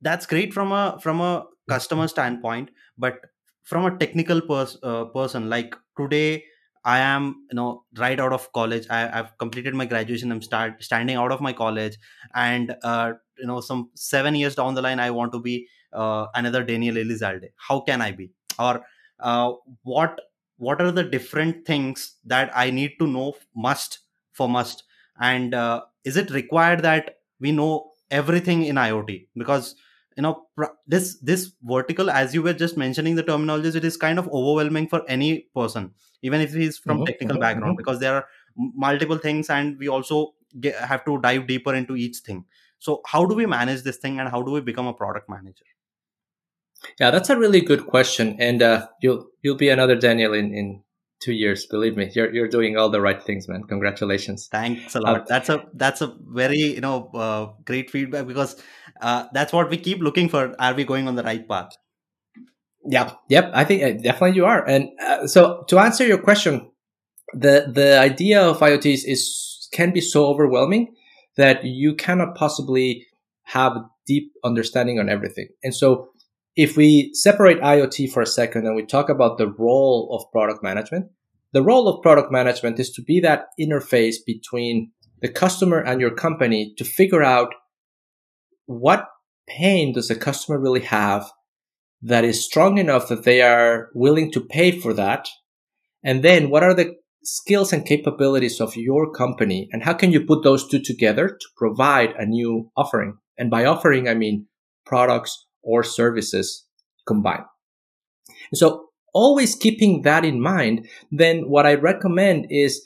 that's 0.00 0.26
great 0.26 0.52
from 0.52 0.72
a 0.72 0.98
from 1.00 1.20
a 1.20 1.44
customer 1.68 2.08
standpoint, 2.08 2.70
but 2.98 3.20
from 3.64 3.86
a 3.86 3.96
technical 3.98 4.40
pers- 4.40 4.78
uh, 4.82 5.04
person, 5.06 5.48
like 5.50 5.74
today, 5.98 6.44
I 6.84 6.98
am 6.98 7.46
you 7.50 7.56
know 7.56 7.84
right 7.96 8.20
out 8.20 8.32
of 8.32 8.52
college. 8.52 8.86
I, 8.90 9.00
have 9.08 9.32
completed 9.38 9.74
my 9.74 9.86
graduation. 9.86 10.30
I'm 10.32 10.42
start 10.42 10.82
standing 10.84 11.16
out 11.16 11.32
of 11.32 11.40
my 11.40 11.52
college, 11.52 11.96
and 12.34 12.74
uh, 12.82 13.12
you 13.38 13.46
know, 13.46 13.60
some 13.60 13.90
seven 13.94 14.34
years 14.34 14.54
down 14.54 14.74
the 14.74 14.82
line, 14.82 15.00
I 15.00 15.10
want 15.10 15.32
to 15.32 15.40
be 15.40 15.66
uh, 15.92 16.26
another 16.34 16.62
Daniel 16.62 16.96
Elizalde. 16.96 17.48
How 17.56 17.80
can 17.80 18.00
I 18.02 18.12
be? 18.12 18.30
Or 18.58 18.82
uh, 19.20 19.52
what 19.82 20.20
what 20.56 20.80
are 20.80 20.92
the 20.92 21.02
different 21.02 21.66
things 21.66 22.16
that 22.24 22.50
i 22.54 22.70
need 22.70 22.92
to 22.98 23.06
know 23.06 23.34
must 23.56 23.98
for 24.32 24.48
must 24.48 24.84
and 25.20 25.54
uh, 25.54 25.80
is 26.04 26.16
it 26.16 26.30
required 26.30 26.82
that 26.82 27.16
we 27.40 27.50
know 27.52 27.90
everything 28.10 28.64
in 28.64 28.76
iot 28.76 29.26
because 29.36 29.74
you 30.16 30.22
know 30.22 30.46
this 30.86 31.16
this 31.18 31.52
vertical 31.62 32.10
as 32.10 32.34
you 32.34 32.42
were 32.42 32.52
just 32.52 32.76
mentioning 32.76 33.14
the 33.14 33.22
terminologies 33.22 33.74
it 33.74 33.84
is 33.84 33.96
kind 33.96 34.18
of 34.18 34.28
overwhelming 34.28 34.88
for 34.88 35.02
any 35.08 35.40
person 35.54 35.92
even 36.22 36.40
if 36.40 36.54
he's 36.54 36.78
from 36.78 36.98
mm-hmm, 36.98 37.06
technical 37.06 37.34
mm-hmm, 37.34 37.40
background 37.40 37.72
mm-hmm. 37.72 37.84
because 37.84 38.00
there 38.00 38.14
are 38.14 38.26
multiple 38.56 39.18
things 39.18 39.50
and 39.50 39.78
we 39.78 39.88
also 39.88 40.34
get, 40.60 40.76
have 40.76 41.04
to 41.04 41.20
dive 41.20 41.46
deeper 41.46 41.74
into 41.74 41.96
each 41.96 42.18
thing 42.18 42.44
so 42.78 43.00
how 43.06 43.24
do 43.24 43.34
we 43.34 43.46
manage 43.46 43.82
this 43.82 43.96
thing 43.96 44.20
and 44.20 44.28
how 44.28 44.42
do 44.42 44.52
we 44.52 44.60
become 44.60 44.86
a 44.86 44.94
product 44.94 45.28
manager 45.28 45.64
yeah, 46.98 47.10
that's 47.10 47.30
a 47.30 47.36
really 47.36 47.60
good 47.60 47.86
question, 47.86 48.36
and 48.38 48.62
uh, 48.62 48.86
you'll 49.00 49.26
you'll 49.42 49.56
be 49.56 49.68
another 49.68 49.96
Daniel 49.96 50.34
in, 50.34 50.54
in 50.54 50.82
two 51.24 51.32
years. 51.32 51.66
Believe 51.66 51.96
me, 51.96 52.10
you're 52.14 52.32
you're 52.32 52.48
doing 52.48 52.76
all 52.76 52.90
the 52.90 53.00
right 53.00 53.22
things, 53.22 53.48
man. 53.48 53.64
Congratulations. 53.64 54.48
Thanks 54.52 54.94
a 54.94 55.00
lot. 55.00 55.22
Uh, 55.22 55.24
that's 55.28 55.48
a 55.48 55.64
that's 55.72 56.00
a 56.02 56.14
very 56.20 56.58
you 56.58 56.80
know 56.80 57.10
uh, 57.14 57.46
great 57.64 57.90
feedback 57.90 58.26
because 58.26 58.60
uh, 59.00 59.26
that's 59.32 59.52
what 59.52 59.70
we 59.70 59.78
keep 59.78 60.00
looking 60.00 60.28
for. 60.28 60.54
Are 60.60 60.74
we 60.74 60.84
going 60.84 61.08
on 61.08 61.16
the 61.16 61.22
right 61.22 61.48
path? 61.48 61.72
Yep, 62.86 63.18
yep. 63.30 63.50
I 63.54 63.64
think 63.64 63.82
uh, 63.82 63.92
definitely 64.02 64.36
you 64.36 64.44
are. 64.44 64.62
And 64.68 64.90
uh, 65.00 65.26
so 65.26 65.64
to 65.68 65.78
answer 65.78 66.06
your 66.06 66.18
question, 66.18 66.70
the 67.32 67.72
the 67.72 67.98
idea 67.98 68.42
of 68.42 68.58
IoTs 68.58 69.04
is 69.06 69.68
can 69.72 69.92
be 69.92 70.00
so 70.00 70.26
overwhelming 70.26 70.94
that 71.36 71.64
you 71.64 71.94
cannot 71.94 72.36
possibly 72.36 73.06
have 73.44 73.72
a 73.72 73.88
deep 74.06 74.32
understanding 74.44 74.98
on 74.98 75.08
everything. 75.08 75.48
And 75.62 75.74
so 75.74 76.10
if 76.56 76.76
we 76.76 77.10
separate 77.14 77.60
IoT 77.60 78.12
for 78.12 78.22
a 78.22 78.26
second 78.26 78.66
and 78.66 78.76
we 78.76 78.86
talk 78.86 79.08
about 79.08 79.38
the 79.38 79.48
role 79.48 80.08
of 80.12 80.30
product 80.30 80.62
management, 80.62 81.10
the 81.52 81.62
role 81.62 81.88
of 81.88 82.02
product 82.02 82.30
management 82.30 82.78
is 82.78 82.90
to 82.92 83.02
be 83.02 83.20
that 83.20 83.46
interface 83.60 84.16
between 84.24 84.92
the 85.20 85.28
customer 85.28 85.78
and 85.78 86.00
your 86.00 86.14
company 86.14 86.74
to 86.76 86.84
figure 86.84 87.22
out 87.22 87.54
what 88.66 89.08
pain 89.46 89.92
does 89.92 90.08
the 90.08 90.14
customer 90.14 90.58
really 90.58 90.80
have 90.80 91.30
that 92.02 92.24
is 92.24 92.44
strong 92.44 92.78
enough 92.78 93.08
that 93.08 93.24
they 93.24 93.40
are 93.40 93.88
willing 93.94 94.30
to 94.32 94.40
pay 94.40 94.70
for 94.70 94.92
that? 94.94 95.28
And 96.02 96.22
then 96.22 96.50
what 96.50 96.62
are 96.62 96.74
the 96.74 96.94
skills 97.22 97.72
and 97.72 97.86
capabilities 97.86 98.60
of 98.60 98.76
your 98.76 99.10
company 99.10 99.68
and 99.72 99.82
how 99.82 99.94
can 99.94 100.12
you 100.12 100.24
put 100.24 100.44
those 100.44 100.68
two 100.68 100.80
together 100.80 101.28
to 101.28 101.46
provide 101.56 102.10
a 102.18 102.26
new 102.26 102.70
offering? 102.76 103.16
And 103.38 103.50
by 103.50 103.64
offering, 103.64 104.08
I 104.08 104.14
mean 104.14 104.46
products 104.84 105.46
or 105.64 105.82
services 105.82 106.64
combined. 107.06 107.44
So 108.54 108.86
always 109.12 109.54
keeping 109.54 110.02
that 110.02 110.24
in 110.24 110.40
mind, 110.40 110.88
then 111.10 111.48
what 111.48 111.66
I 111.66 111.74
recommend 111.74 112.46
is 112.50 112.82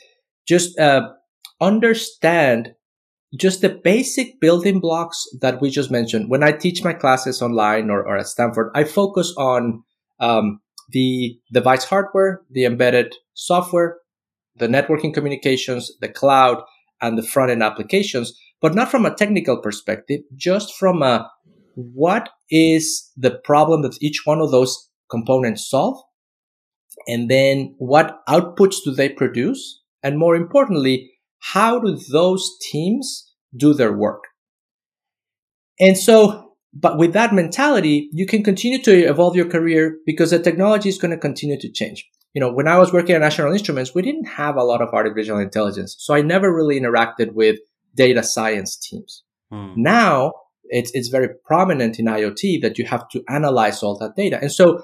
just 0.47 0.79
uh, 0.79 1.09
understand 1.61 2.75
just 3.37 3.61
the 3.61 3.69
basic 3.69 4.41
building 4.41 4.81
blocks 4.81 5.27
that 5.41 5.61
we 5.61 5.71
just 5.71 5.91
mentioned. 5.91 6.31
When 6.31 6.43
I 6.43 6.53
teach 6.53 6.83
my 6.83 6.95
classes 6.95 7.43
online 7.43 7.91
or, 7.91 8.07
or 8.07 8.17
at 8.17 8.27
Stanford, 8.27 8.71
I 8.75 8.85
focus 8.85 9.35
on 9.37 9.83
um, 10.19 10.61
the 10.91 11.39
device 11.53 11.85
hardware, 11.85 12.41
the 12.51 12.65
embedded 12.65 13.15
software, 13.35 13.99
the 14.57 14.67
networking 14.67 15.13
communications, 15.13 15.93
the 16.01 16.09
cloud, 16.09 16.63
and 17.01 17.17
the 17.17 17.23
front 17.23 17.51
end 17.51 17.63
applications, 17.63 18.33
but 18.61 18.75
not 18.75 18.91
from 18.91 19.07
a 19.07 19.15
technical 19.15 19.59
perspective, 19.59 20.21
just 20.35 20.75
from 20.75 21.03
a 21.03 21.31
what 21.79 22.31
is 22.51 23.13
the 23.17 23.31
problem 23.31 23.83
that 23.83 23.97
each 24.01 24.23
one 24.25 24.41
of 24.41 24.51
those 24.51 24.91
components 25.09 25.71
solve? 25.71 26.03
And 27.07 27.31
then 27.31 27.77
what 27.79 28.19
outputs 28.29 28.77
do 28.85 28.93
they 28.93 29.09
produce? 29.09 29.81
And 30.03 30.19
more 30.19 30.35
importantly, 30.35 31.13
how 31.39 31.79
do 31.79 31.97
those 32.11 32.51
teams 32.61 33.33
do 33.57 33.75
their 33.75 33.93
work? 33.93 34.25
And 35.79 35.97
so, 35.97 36.55
but 36.75 36.99
with 36.99 37.13
that 37.13 37.33
mentality, 37.33 38.09
you 38.13 38.27
can 38.27 38.43
continue 38.43 38.83
to 38.83 39.05
evolve 39.05 39.37
your 39.37 39.49
career 39.49 39.99
because 40.05 40.33
the 40.33 40.41
technology 40.41 40.89
is 40.89 40.99
going 40.99 41.13
to 41.13 41.17
continue 41.17 41.61
to 41.61 41.71
change. 41.71 42.09
You 42.35 42.41
know, 42.41 42.53
when 42.53 42.67
I 42.67 42.79
was 42.79 42.93
working 42.93 43.15
at 43.15 43.21
National 43.21 43.53
Instruments, 43.53 43.95
we 43.95 44.03
didn't 44.03 44.27
have 44.27 44.57
a 44.57 44.65
lot 44.65 44.83
of 44.83 44.93
artificial 44.93 45.39
intelligence. 45.39 45.95
So 45.99 46.13
I 46.13 46.23
never 46.23 46.53
really 46.53 46.79
interacted 46.79 47.35
with 47.35 47.61
data 47.95 48.25
science 48.25 48.77
teams. 48.77 49.23
Hmm. 49.51 49.75
Now 49.77 50.33
it's, 50.71 50.91
it's 50.95 51.09
very 51.09 51.29
prominent 51.45 51.99
in 51.99 52.07
IoT 52.07 52.63
that 52.63 52.79
you 52.79 52.85
have 52.87 53.09
to 53.11 53.23
analyze 53.29 53.83
all 53.83 53.99
that 53.99 54.17
data. 54.17 54.39
And 54.41 54.53
so 54.53 54.83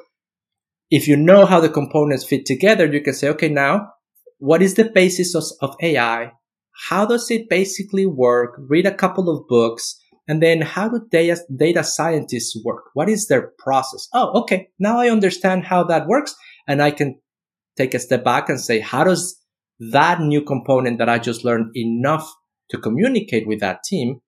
if 0.90 1.08
you 1.08 1.16
know 1.16 1.46
how 1.46 1.60
the 1.60 1.68
components 1.68 2.24
fit 2.24 2.46
together, 2.46 2.86
you 2.86 3.00
can 3.00 3.14
say, 3.14 3.28
okay, 3.30 3.48
now 3.48 3.90
what 4.38 4.62
is 4.62 4.74
the 4.74 4.84
basis 4.84 5.34
of, 5.34 5.44
of 5.60 5.76
AI? 5.80 6.32
how 6.74 7.06
does 7.06 7.30
it 7.30 7.48
basically 7.48 8.06
work? 8.06 8.56
Read 8.68 8.86
a 8.86 8.94
couple 8.94 9.28
of 9.28 9.46
books. 9.48 10.00
And 10.26 10.42
then 10.42 10.62
how 10.62 10.88
do 10.88 11.06
data, 11.10 11.40
data 11.54 11.84
scientists 11.84 12.58
work? 12.64 12.84
What 12.94 13.08
is 13.08 13.28
their 13.28 13.52
process? 13.58 14.08
Oh, 14.12 14.42
okay. 14.42 14.68
Now 14.78 14.98
I 14.98 15.10
understand 15.10 15.64
how 15.64 15.84
that 15.84 16.06
works. 16.06 16.34
And 16.66 16.82
I 16.82 16.90
can 16.90 17.20
take 17.76 17.94
a 17.94 17.98
step 17.98 18.24
back 18.24 18.48
and 18.48 18.60
say, 18.60 18.80
how 18.80 19.04
does 19.04 19.40
that 19.92 20.20
new 20.20 20.42
component 20.42 20.98
that 20.98 21.08
I 21.08 21.18
just 21.18 21.44
learned 21.44 21.76
enough 21.76 22.32
to 22.70 22.78
communicate 22.78 23.46
with 23.46 23.60
that 23.60 23.84
team 23.84 24.20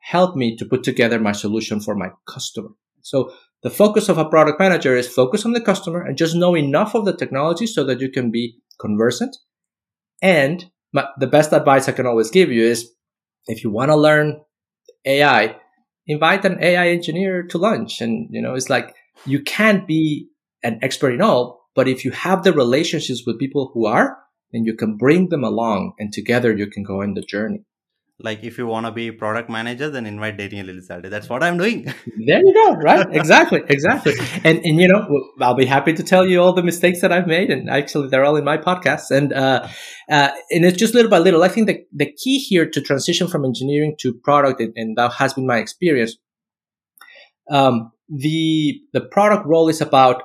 help 0.00 0.36
me 0.36 0.56
to 0.56 0.64
put 0.64 0.82
together 0.82 1.18
my 1.18 1.32
solution 1.32 1.80
for 1.80 1.94
my 1.94 2.10
customer? 2.26 2.70
So 3.02 3.32
the 3.62 3.70
focus 3.70 4.08
of 4.08 4.18
a 4.18 4.28
product 4.28 4.60
manager 4.60 4.96
is 4.96 5.08
focus 5.08 5.44
on 5.44 5.52
the 5.52 5.60
customer 5.60 6.02
and 6.02 6.16
just 6.16 6.34
know 6.34 6.56
enough 6.56 6.94
of 6.94 7.04
the 7.04 7.16
technology 7.16 7.66
so 7.66 7.84
that 7.84 8.00
you 8.00 8.10
can 8.10 8.30
be 8.30 8.58
conversant 8.80 9.36
and 10.22 10.70
but 10.92 11.12
the 11.18 11.26
best 11.26 11.52
advice 11.52 11.88
I 11.88 11.92
can 11.92 12.06
always 12.06 12.30
give 12.30 12.50
you 12.50 12.64
is 12.64 12.90
if 13.46 13.62
you 13.62 13.70
want 13.70 13.90
to 13.90 13.96
learn 13.96 14.40
AI, 15.04 15.56
invite 16.06 16.44
an 16.44 16.62
AI 16.62 16.88
engineer 16.88 17.42
to 17.44 17.58
lunch. 17.58 18.00
And, 18.00 18.28
you 18.30 18.40
know, 18.40 18.54
it's 18.54 18.70
like 18.70 18.94
you 19.26 19.42
can't 19.42 19.86
be 19.86 20.28
an 20.62 20.78
expert 20.82 21.12
in 21.12 21.20
all, 21.20 21.68
but 21.74 21.88
if 21.88 22.04
you 22.04 22.10
have 22.12 22.42
the 22.42 22.52
relationships 22.52 23.22
with 23.26 23.38
people 23.38 23.70
who 23.74 23.86
are, 23.86 24.18
then 24.52 24.64
you 24.64 24.74
can 24.74 24.96
bring 24.96 25.28
them 25.28 25.44
along 25.44 25.92
and 25.98 26.12
together 26.12 26.56
you 26.56 26.66
can 26.66 26.82
go 26.82 27.02
in 27.02 27.14
the 27.14 27.22
journey 27.22 27.64
like 28.20 28.42
if 28.42 28.58
you 28.58 28.66
want 28.66 28.84
to 28.84 28.90
be 28.90 29.12
product 29.12 29.48
manager 29.48 29.88
then 29.88 30.04
invite 30.04 30.36
daniel 30.36 30.66
elizalde 30.66 31.08
that's 31.08 31.28
what 31.28 31.42
i'm 31.42 31.56
doing. 31.56 31.86
There 32.26 32.40
you 32.44 32.52
go 32.52 32.74
right? 32.74 33.06
Exactly 33.14 33.62
exactly. 33.68 34.14
And 34.44 34.58
and 34.64 34.80
you 34.80 34.88
know 34.88 35.06
i'll 35.40 35.54
be 35.54 35.66
happy 35.66 35.92
to 35.92 36.02
tell 36.02 36.26
you 36.26 36.40
all 36.42 36.52
the 36.52 36.62
mistakes 36.62 37.00
that 37.00 37.12
i've 37.12 37.26
made 37.26 37.50
and 37.50 37.70
actually 37.70 38.08
they're 38.08 38.24
all 38.24 38.36
in 38.36 38.44
my 38.44 38.58
podcast. 38.58 39.10
And 39.10 39.32
uh, 39.32 39.68
uh 40.10 40.30
and 40.50 40.64
it's 40.64 40.76
just 40.76 40.94
little 40.94 41.10
by 41.10 41.18
little. 41.18 41.42
I 41.42 41.48
think 41.48 41.68
the, 41.68 41.84
the 41.92 42.12
key 42.12 42.38
here 42.38 42.68
to 42.68 42.80
transition 42.80 43.28
from 43.28 43.44
engineering 43.44 43.94
to 44.00 44.12
product 44.12 44.60
and, 44.60 44.72
and 44.76 44.96
that 44.98 45.12
has 45.14 45.34
been 45.34 45.46
my 45.46 45.58
experience 45.58 46.16
um 47.50 47.92
the 48.08 48.80
the 48.92 49.00
product 49.00 49.46
role 49.46 49.68
is 49.68 49.80
about 49.80 50.22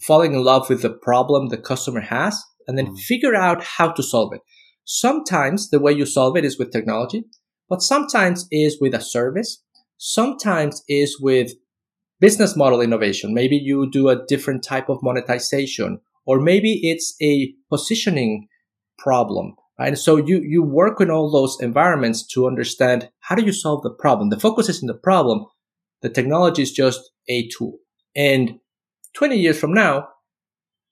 falling 0.00 0.32
in 0.32 0.42
love 0.42 0.68
with 0.68 0.82
the 0.82 0.90
problem 0.90 1.48
the 1.48 1.58
customer 1.58 2.00
has 2.00 2.42
and 2.66 2.78
then 2.78 2.86
mm. 2.86 2.98
figure 2.98 3.34
out 3.34 3.62
how 3.62 3.90
to 3.90 4.02
solve 4.02 4.32
it 4.32 4.40
Sometimes 4.84 5.70
the 5.70 5.80
way 5.80 5.92
you 5.92 6.06
solve 6.06 6.36
it 6.36 6.44
is 6.44 6.58
with 6.58 6.72
technology, 6.72 7.24
but 7.68 7.82
sometimes 7.82 8.46
is 8.50 8.78
with 8.80 8.94
a 8.94 9.00
service. 9.00 9.62
Sometimes 9.96 10.82
is 10.88 11.18
with 11.20 11.52
business 12.20 12.56
model 12.56 12.80
innovation. 12.80 13.34
Maybe 13.34 13.56
you 13.56 13.90
do 13.90 14.08
a 14.08 14.24
different 14.26 14.62
type 14.62 14.88
of 14.88 15.02
monetization, 15.02 16.00
or 16.26 16.40
maybe 16.40 16.80
it's 16.82 17.14
a 17.22 17.54
positioning 17.70 18.48
problem. 18.98 19.56
Right? 19.78 19.96
So 19.96 20.16
you, 20.16 20.40
you 20.40 20.62
work 20.62 21.00
in 21.00 21.10
all 21.10 21.30
those 21.30 21.56
environments 21.60 22.26
to 22.34 22.46
understand 22.46 23.10
how 23.20 23.34
do 23.34 23.44
you 23.44 23.52
solve 23.52 23.82
the 23.82 23.90
problem? 23.90 24.28
The 24.28 24.38
focus 24.38 24.68
is 24.68 24.82
in 24.82 24.86
the 24.86 24.94
problem. 24.94 25.46
The 26.02 26.10
technology 26.10 26.62
is 26.62 26.72
just 26.72 27.10
a 27.28 27.48
tool. 27.48 27.78
And 28.14 28.60
20 29.14 29.36
years 29.36 29.58
from 29.58 29.72
now, 29.72 30.08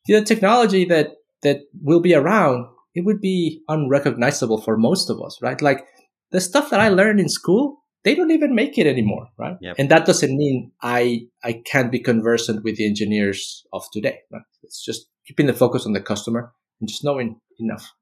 the 0.07 0.23
technology 0.25 0.85
that, 0.87 1.11
that 1.43 1.61
will 1.83 2.01
be 2.01 2.15
around 2.15 2.67
it 2.95 3.05
would 3.05 3.21
be 3.21 3.63
unrecognizable 3.69 4.61
for 4.61 4.77
most 4.77 5.11
of 5.11 5.23
us, 5.23 5.39
right? 5.43 5.61
Like 5.61 5.87
the 6.31 6.41
stuff 6.41 6.71
that 6.71 6.81
I 6.81 6.89
learned 6.89 7.21
in 7.21 7.29
school, 7.29 7.85
they 8.05 8.15
don't 8.15 8.31
even 8.31 8.55
make 8.55 8.79
it 8.79 8.87
anymore, 8.87 9.29
right? 9.39 9.57
Yep. 9.61 9.77
And 9.79 9.91
that 9.91 10.07
doesn't 10.07 10.37
mean 10.37 10.73
I 10.83 11.27
I 11.45 11.63
can't 11.65 11.93
be 11.93 12.01
conversant 12.01 12.65
with 12.65 12.77
the 12.77 12.87
engineers 12.87 13.65
of 13.73 13.85
today. 13.93 14.21
Right? 14.33 14.43
It's 14.63 14.85
just 14.85 15.07
keeping 15.27 15.47
the 15.47 15.53
focus 15.53 15.87
on 15.87 15.93
the 15.93 16.01
customer 16.01 16.53
and 16.81 16.89
just 16.89 17.05
knowing 17.05 17.41
enough. 17.59 17.93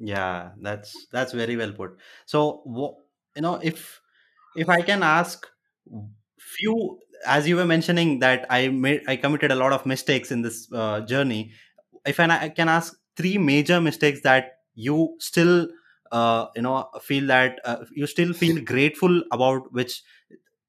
Yeah, 0.00 0.50
that's 0.60 0.94
that's 1.12 1.32
very 1.32 1.56
well 1.56 1.72
put. 1.72 1.98
So, 2.26 2.62
you 3.34 3.42
know, 3.42 3.60
if 3.62 4.00
if 4.56 4.68
I 4.68 4.82
can 4.82 5.02
ask 5.02 5.46
few 6.38 6.98
as 7.26 7.48
you 7.48 7.56
were 7.56 7.66
mentioning 7.66 8.20
that 8.20 8.46
I 8.50 8.68
made 8.68 9.02
I 9.08 9.16
committed 9.16 9.50
a 9.50 9.56
lot 9.56 9.72
of 9.72 9.86
mistakes 9.86 10.30
in 10.30 10.42
this 10.42 10.68
uh, 10.72 11.00
journey. 11.00 11.52
If 12.06 12.20
I 12.20 12.48
can 12.48 12.68
ask 12.68 12.94
three 13.18 13.36
major 13.38 13.80
mistakes 13.80 14.22
that 14.22 14.52
you 14.74 15.16
still 15.18 15.68
uh, 16.12 16.46
you 16.56 16.62
know 16.62 16.76
feel 17.02 17.26
that 17.26 17.58
uh, 17.64 17.84
you 17.94 18.06
still 18.06 18.32
feel 18.32 18.62
grateful 18.72 19.22
about 19.32 19.72
which 19.72 20.02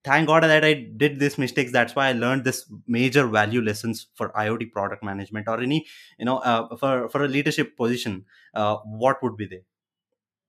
thank 0.03 0.27
god 0.27 0.43
that 0.43 0.65
i 0.65 0.73
did 0.97 1.19
these 1.19 1.37
mistakes. 1.37 1.71
That's 1.71 1.95
why 1.95 2.07
i 2.09 2.13
learned 2.13 2.43
this 2.43 2.65
major 2.87 3.27
value 3.27 3.61
lessons 3.61 4.07
for 4.15 4.29
iot 4.43 4.71
product 4.71 5.03
management 5.03 5.47
or 5.47 5.59
any 5.61 5.85
you 6.17 6.25
know 6.25 6.37
uh, 6.39 6.75
for 6.77 7.09
for 7.09 7.23
a 7.23 7.27
leadership 7.27 7.75
position 7.77 8.25
uh, 8.53 8.77
what 9.03 9.23
would 9.23 9.37
be 9.37 9.47
there? 9.47 9.65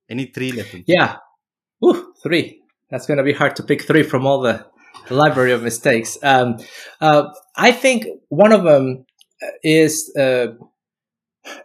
Any 0.09 0.27
three 0.27 0.53
lessons? 0.53 0.85
Yeah. 0.87 1.17
Ooh, 1.85 2.15
three. 2.23 2.63
That's 2.91 3.07
going 3.07 3.19
to 3.19 3.25
be 3.25 3.33
hard 3.33 3.57
to 3.57 3.63
pick 3.63 3.83
three 3.83 4.03
from 4.03 4.27
all 4.27 4.41
the 4.41 4.67
library 5.11 5.53
of 5.53 5.63
mistakes. 5.63 6.19
Um, 6.23 6.57
uh, 7.01 7.25
i 7.57 7.73
think 7.73 8.07
one 8.29 8.53
of 8.53 8.65
them 8.65 9.05
is 9.63 10.15
uh, 10.19 10.49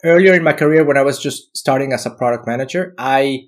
earlier 0.03 0.33
in 0.33 0.43
my 0.43 0.53
career 0.53 0.83
when 0.83 0.97
I 0.97 1.01
was 1.01 1.19
just 1.19 1.55
starting 1.55 1.93
as 1.93 2.05
a 2.05 2.11
product 2.11 2.47
manager, 2.47 2.93
I 2.97 3.45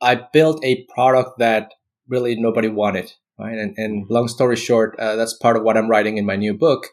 I 0.00 0.20
built 0.32 0.64
a 0.64 0.84
product 0.94 1.38
that 1.38 1.72
really 2.08 2.36
nobody 2.36 2.68
wanted. 2.68 3.12
Right, 3.38 3.58
and, 3.58 3.74
and 3.76 4.06
long 4.10 4.28
story 4.28 4.56
short, 4.56 4.94
uh, 5.00 5.16
that's 5.16 5.32
part 5.32 5.56
of 5.56 5.62
what 5.62 5.76
I'm 5.76 5.88
writing 5.88 6.16
in 6.16 6.26
my 6.26 6.36
new 6.36 6.54
book. 6.54 6.88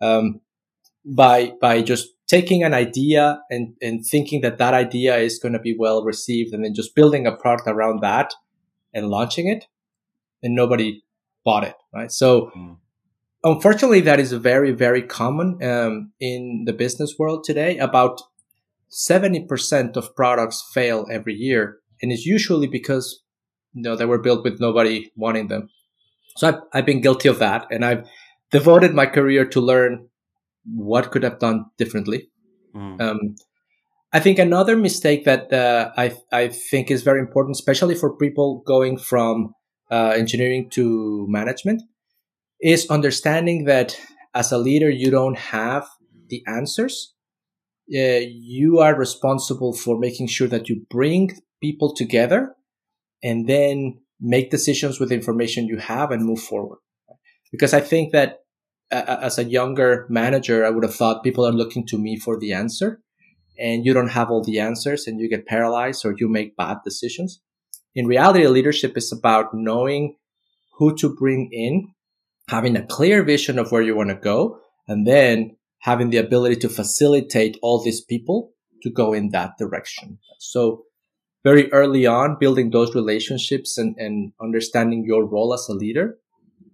Um, 0.00 0.40
by 1.04 1.52
by 1.60 1.82
just 1.82 2.08
taking 2.28 2.62
an 2.62 2.74
idea 2.74 3.40
and 3.50 3.74
and 3.82 4.04
thinking 4.06 4.40
that 4.42 4.58
that 4.58 4.72
idea 4.72 5.16
is 5.16 5.38
going 5.38 5.52
to 5.52 5.58
be 5.58 5.76
well 5.78 6.04
received, 6.04 6.54
and 6.54 6.64
then 6.64 6.74
just 6.74 6.94
building 6.94 7.26
a 7.26 7.36
product 7.36 7.68
around 7.68 8.00
that 8.02 8.32
and 8.94 9.08
launching 9.08 9.48
it, 9.48 9.66
and 10.42 10.54
nobody 10.54 11.02
bought 11.44 11.64
it. 11.64 11.74
Right, 11.92 12.12
so. 12.12 12.50
Mm 12.56 12.76
unfortunately, 13.44 14.00
that 14.02 14.20
is 14.20 14.32
very, 14.32 14.72
very 14.72 15.02
common 15.02 15.62
um, 15.62 16.12
in 16.20 16.64
the 16.66 16.72
business 16.72 17.14
world 17.18 17.44
today. 17.44 17.78
About 17.78 18.20
70% 18.90 19.96
of 19.96 20.14
products 20.16 20.68
fail 20.74 21.06
every 21.10 21.34
year. 21.34 21.78
And 22.02 22.12
it's 22.12 22.26
usually 22.26 22.66
because, 22.66 23.22
you 23.72 23.82
know, 23.82 23.96
they 23.96 24.06
were 24.06 24.18
built 24.18 24.44
with 24.44 24.60
nobody 24.60 25.10
wanting 25.16 25.48
them. 25.48 25.68
So 26.36 26.48
I've, 26.48 26.60
I've 26.72 26.86
been 26.86 27.00
guilty 27.00 27.28
of 27.28 27.38
that. 27.38 27.66
And 27.70 27.84
I've 27.84 28.06
devoted 28.50 28.94
my 28.94 29.06
career 29.06 29.44
to 29.46 29.60
learn 29.60 30.08
what 30.64 31.10
could 31.10 31.22
have 31.22 31.38
done 31.38 31.66
differently. 31.78 32.30
Mm. 32.74 33.00
Um, 33.00 33.18
I 34.12 34.20
think 34.20 34.38
another 34.38 34.76
mistake 34.76 35.24
that 35.24 35.52
uh, 35.52 35.92
I 35.96 36.16
I 36.32 36.48
think 36.48 36.90
is 36.90 37.02
very 37.02 37.20
important, 37.20 37.56
especially 37.56 37.94
for 37.94 38.16
people 38.16 38.62
going 38.66 38.98
from 38.98 39.54
uh, 39.90 40.12
engineering 40.16 40.68
to 40.70 41.26
management, 41.28 41.82
is 42.62 42.86
understanding 42.90 43.64
that 43.64 43.98
as 44.34 44.52
a 44.52 44.58
leader 44.58 44.90
you 44.90 45.10
don't 45.10 45.38
have 45.38 45.86
the 46.28 46.42
answers. 46.46 47.14
Uh, 47.92 48.22
you 48.22 48.78
are 48.78 48.94
responsible 48.94 49.72
for 49.72 49.98
making 49.98 50.28
sure 50.28 50.46
that 50.46 50.68
you 50.68 50.84
bring 50.90 51.36
people 51.60 51.94
together 51.94 52.54
and 53.22 53.48
then 53.48 54.00
make 54.20 54.50
decisions 54.50 55.00
with 55.00 55.10
information 55.10 55.66
you 55.66 55.78
have 55.78 56.10
and 56.10 56.24
move 56.24 56.40
forward. 56.40 56.78
Because 57.50 57.74
I 57.74 57.80
think 57.80 58.12
that 58.12 58.40
uh, 58.92 59.18
as 59.22 59.38
a 59.38 59.44
younger 59.44 60.06
manager, 60.08 60.64
I 60.64 60.70
would 60.70 60.84
have 60.84 60.94
thought 60.94 61.24
people 61.24 61.46
are 61.46 61.52
looking 61.52 61.86
to 61.88 61.98
me 61.98 62.16
for 62.16 62.38
the 62.38 62.52
answer 62.52 63.00
and 63.58 63.84
you 63.84 63.92
don't 63.92 64.08
have 64.08 64.30
all 64.30 64.42
the 64.42 64.58
answers 64.58 65.06
and 65.06 65.20
you 65.20 65.28
get 65.28 65.46
paralyzed 65.46 66.04
or 66.04 66.14
you 66.16 66.28
make 66.28 66.56
bad 66.56 66.78
decisions. 66.84 67.40
In 67.94 68.06
reality, 68.06 68.46
leadership 68.46 68.96
is 68.96 69.12
about 69.12 69.52
knowing 69.52 70.16
who 70.78 70.96
to 70.96 71.14
bring 71.14 71.50
in, 71.52 71.92
having 72.50 72.76
a 72.76 72.86
clear 72.86 73.22
vision 73.22 73.58
of 73.58 73.70
where 73.70 73.82
you 73.82 73.96
want 73.96 74.10
to 74.10 74.16
go, 74.16 74.58
and 74.88 75.06
then 75.06 75.56
having 75.78 76.10
the 76.10 76.18
ability 76.18 76.56
to 76.56 76.68
facilitate 76.68 77.56
all 77.62 77.82
these 77.82 78.00
people 78.00 78.52
to 78.82 78.90
go 78.90 79.12
in 79.12 79.30
that 79.30 79.52
direction. 79.58 80.18
So 80.38 80.84
very 81.44 81.72
early 81.72 82.06
on, 82.06 82.36
building 82.38 82.70
those 82.70 82.94
relationships 82.94 83.78
and, 83.78 83.94
and 83.96 84.32
understanding 84.42 85.04
your 85.06 85.24
role 85.24 85.54
as 85.54 85.66
a 85.68 85.72
leader 85.72 86.18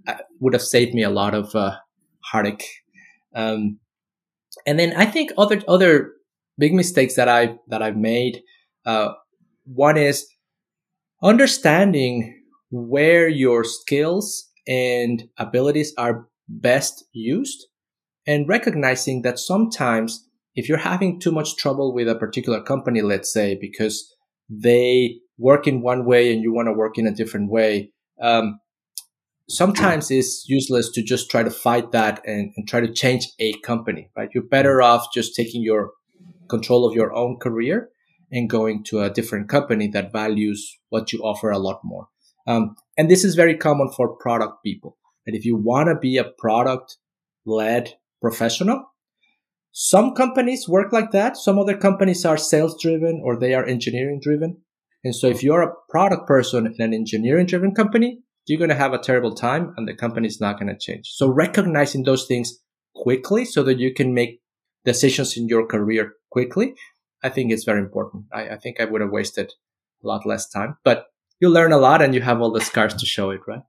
uh, 0.09 0.15
would 0.41 0.55
have 0.55 0.63
saved 0.63 0.95
me 0.95 1.05
a 1.05 1.11
lot 1.11 1.35
of 1.35 1.55
uh, 1.55 1.77
heartache. 2.21 2.65
Um, 3.35 3.79
and 4.67 4.79
then 4.79 4.93
I 4.97 5.05
think 5.05 5.31
other 5.37 5.63
other 5.69 6.13
big 6.59 6.73
mistakes 6.73 7.15
that 7.15 7.29
I 7.29 7.59
that 7.69 7.83
I've 7.83 7.97
made. 7.97 8.43
Uh, 8.85 9.13
one 9.65 9.97
is 9.97 10.27
understanding 11.23 12.43
where 12.71 13.29
your 13.29 13.63
skills 13.63 14.46
and 14.67 15.29
abilities 15.39 15.93
are 15.97 16.29
best 16.49 17.05
used, 17.13 17.67
and 18.27 18.49
recognizing 18.49 19.23
that 19.23 19.39
sometimes 19.39 20.27
if 20.55 20.69
you're 20.69 20.79
having 20.79 21.21
too 21.21 21.31
much 21.31 21.57
trouble 21.57 21.95
with 21.95 22.09
a 22.09 22.15
particular 22.15 22.63
company, 22.63 23.03
let's 23.03 23.33
say 23.33 23.57
because 23.61 24.13
they 24.49 25.19
work 25.39 25.67
in 25.67 25.83
one 25.83 26.07
way 26.07 26.33
and 26.33 26.43
you 26.43 26.53
want 26.53 26.67
to 26.67 26.73
work 26.73 26.97
in 26.99 27.07
a 27.07 27.15
different 27.15 27.51
way, 27.51 27.93
um, 28.21 28.59
sometimes 29.49 30.11
it's 30.11 30.49
useless 30.49 30.91
to 30.91 31.03
just 31.03 31.31
try 31.31 31.43
to 31.43 31.51
fight 31.51 31.93
that 31.93 32.23
and, 32.27 32.53
and, 32.57 32.67
try 32.67 32.81
to 32.81 32.93
change 32.93 33.29
a 33.39 33.53
company, 33.61 34.11
right? 34.17 34.31
You're 34.35 34.45
better 34.45 34.83
off 34.83 35.13
just 35.13 35.35
taking 35.35 35.63
your 35.63 35.91
control 36.49 36.87
of 36.87 36.95
your 36.95 37.15
own 37.15 37.37
career 37.39 37.91
and 38.33 38.51
going 38.51 38.83
to 38.85 39.01
a 39.01 39.11
different 39.11 39.49
company 39.49 39.89
that 39.89 40.13
values 40.13 40.77
what 40.89 41.13
you 41.13 41.21
offer 41.21 41.51
a 41.51 41.59
lot 41.59 41.81
more. 41.85 42.09
Um, 42.47 42.77
and 42.97 43.11
this 43.11 43.25
is 43.25 43.35
very 43.35 43.57
common 43.57 43.91
for 43.91 44.17
product 44.17 44.63
people. 44.65 44.97
And 45.27 45.37
if 45.37 45.45
you 45.45 45.57
want 45.57 45.89
to 45.89 45.95
be 45.95 46.17
a 46.17 46.25
product 46.25 46.97
led 47.45 47.95
professional, 48.21 48.85
some 49.73 50.15
companies 50.15 50.69
work 50.69 50.93
like 50.93 51.11
that. 51.11 51.37
Some 51.37 51.59
other 51.59 51.77
companies 51.77 52.25
are 52.25 52.39
sales 52.39 52.81
driven 52.81 53.21
or 53.23 53.39
they 53.39 53.55
are 53.55 53.67
engineering 53.67 54.21
driven. 54.23 54.63
And 55.05 55.15
so 55.15 55.27
if 55.27 55.43
you're 55.43 55.63
a 55.63 55.75
product 55.91 56.27
person 56.27 56.67
in 56.67 56.81
an 56.81 56.95
engineering 56.95 57.47
driven 57.47 57.75
company, 57.75 58.21
you're 58.47 58.59
going 58.59 58.71
to 58.71 58.77
have 58.77 58.93
a 58.93 58.99
terrible 58.99 59.35
time 59.35 59.75
and 59.77 59.87
the 59.87 59.95
company 59.95 60.29
is 60.29 60.41
not 60.41 60.59
going 60.59 60.69
to 60.69 60.79
change. 60.79 61.11
So 61.11 61.29
recognizing 61.29 62.05
those 62.05 62.27
things 62.27 62.59
quickly 62.95 63.45
so 63.45 63.63
that 63.65 63.79
you 63.79 63.93
can 63.93 64.15
make 64.15 64.41
decisions 64.85 65.37
in 65.37 65.49
your 65.49 65.67
career 65.67 66.15
quickly, 66.31 66.75
I 67.23 67.29
think 67.29 67.53
it's 67.53 67.65
very 67.65 67.81
important. 67.81 68.25
I, 68.33 68.51
I 68.51 68.57
think 68.57 68.81
I 68.81 68.85
would 68.85 69.01
have 69.01 69.11
wasted 69.11 69.53
a 70.03 70.07
lot 70.07 70.25
less 70.25 70.49
time, 70.49 70.79
but 70.85 71.07
you 71.41 71.49
learn 71.49 71.73
a 71.73 71.79
lot 71.79 72.03
and 72.03 72.15
you 72.15 72.21
have 72.21 72.41
all 72.41 72.53
the 72.53 72.61
scars 72.61 72.95
to 72.95 73.07
show 73.07 73.31
it, 73.31 73.41
right? 73.47 73.63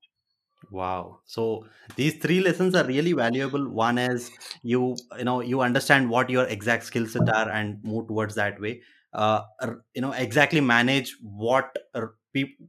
Wow. 0.71 1.19
So 1.25 1.65
these 1.95 2.15
three 2.15 2.41
lessons 2.41 2.75
are 2.75 2.85
really 2.85 3.13
valuable. 3.13 3.69
One 3.69 3.97
is 3.97 4.31
you 4.63 4.95
you 5.17 5.23
know 5.23 5.41
you 5.41 5.61
understand 5.61 6.09
what 6.09 6.29
your 6.29 6.45
exact 6.45 6.83
skill 6.85 7.05
set 7.07 7.29
are 7.29 7.49
and 7.49 7.83
move 7.83 8.07
towards 8.07 8.35
that 8.35 8.59
way. 8.59 8.81
Uh, 9.13 9.41
you 9.95 10.01
know 10.01 10.11
exactly 10.11 10.61
manage 10.61 11.15
what 11.21 11.77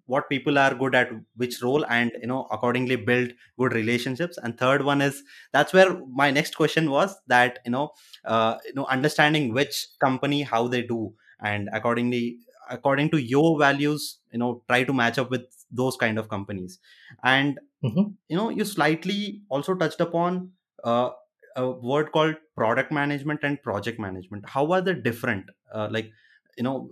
what 0.07 0.29
people 0.29 0.59
are 0.59 0.75
good 0.75 0.95
at 0.95 1.11
which 1.37 1.63
role 1.63 1.85
and 1.87 2.13
you 2.21 2.27
know 2.27 2.47
accordingly 2.51 2.97
build 2.97 3.33
good 3.59 3.73
relationships 3.73 4.39
and 4.43 4.57
third 4.57 4.83
one 4.83 5.03
is 5.03 5.23
that's 5.53 5.73
where 5.73 6.01
my 6.11 6.31
next 6.31 6.57
question 6.57 6.91
was 6.91 7.15
that 7.27 7.59
you 7.65 7.71
know 7.71 7.91
uh, 8.25 8.57
you 8.65 8.73
know 8.75 8.87
understanding 8.87 9.53
which 9.53 9.89
company 10.01 10.43
how 10.43 10.67
they 10.69 10.83
do 10.83 11.13
and 11.41 11.69
accordingly 11.73 12.39
according 12.71 13.11
to 13.11 13.19
your 13.19 13.59
values 13.59 14.19
you 14.33 14.39
know 14.39 14.63
try 14.69 14.85
to 14.85 14.93
match 14.93 15.19
up 15.19 15.31
with 15.31 15.47
those 15.71 15.97
kind 15.97 16.19
of 16.19 16.29
companies. 16.29 16.79
And 17.23 17.59
mm-hmm. 17.85 18.13
you 18.29 18.37
know 18.37 18.51
you 18.51 18.65
slightly 18.65 19.43
also 19.49 19.75
touched 19.75 20.01
upon 20.01 20.53
uh, 20.85 21.11
a 21.57 21.71
word 21.71 22.13
called 22.13 22.37
product 22.57 22.93
management 22.93 23.41
and 23.43 23.63
project 23.63 23.99
management. 23.99 24.49
How 24.49 24.71
are 24.73 24.81
they 24.81 24.95
different? 24.95 25.47
Uh, 25.73 25.89
like 25.91 26.11
you 26.57 26.65
know 26.65 26.91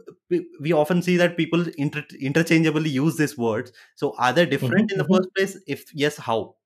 we 0.61 0.73
often 0.73 1.03
see 1.03 1.17
that 1.17 1.37
people 1.37 1.65
inter- 1.77 2.05
interchangeably 2.21 2.91
use 2.91 3.17
these 3.17 3.37
words. 3.37 3.73
So 3.95 4.15
are 4.19 4.33
they 4.33 4.47
different 4.47 4.75
mm-hmm. 4.75 4.93
in 4.93 4.99
the 4.99 5.05
mm-hmm. 5.05 5.15
first 5.15 5.35
place? 5.37 5.59
If 5.67 5.95
yes 5.95 6.17
how? 6.17 6.57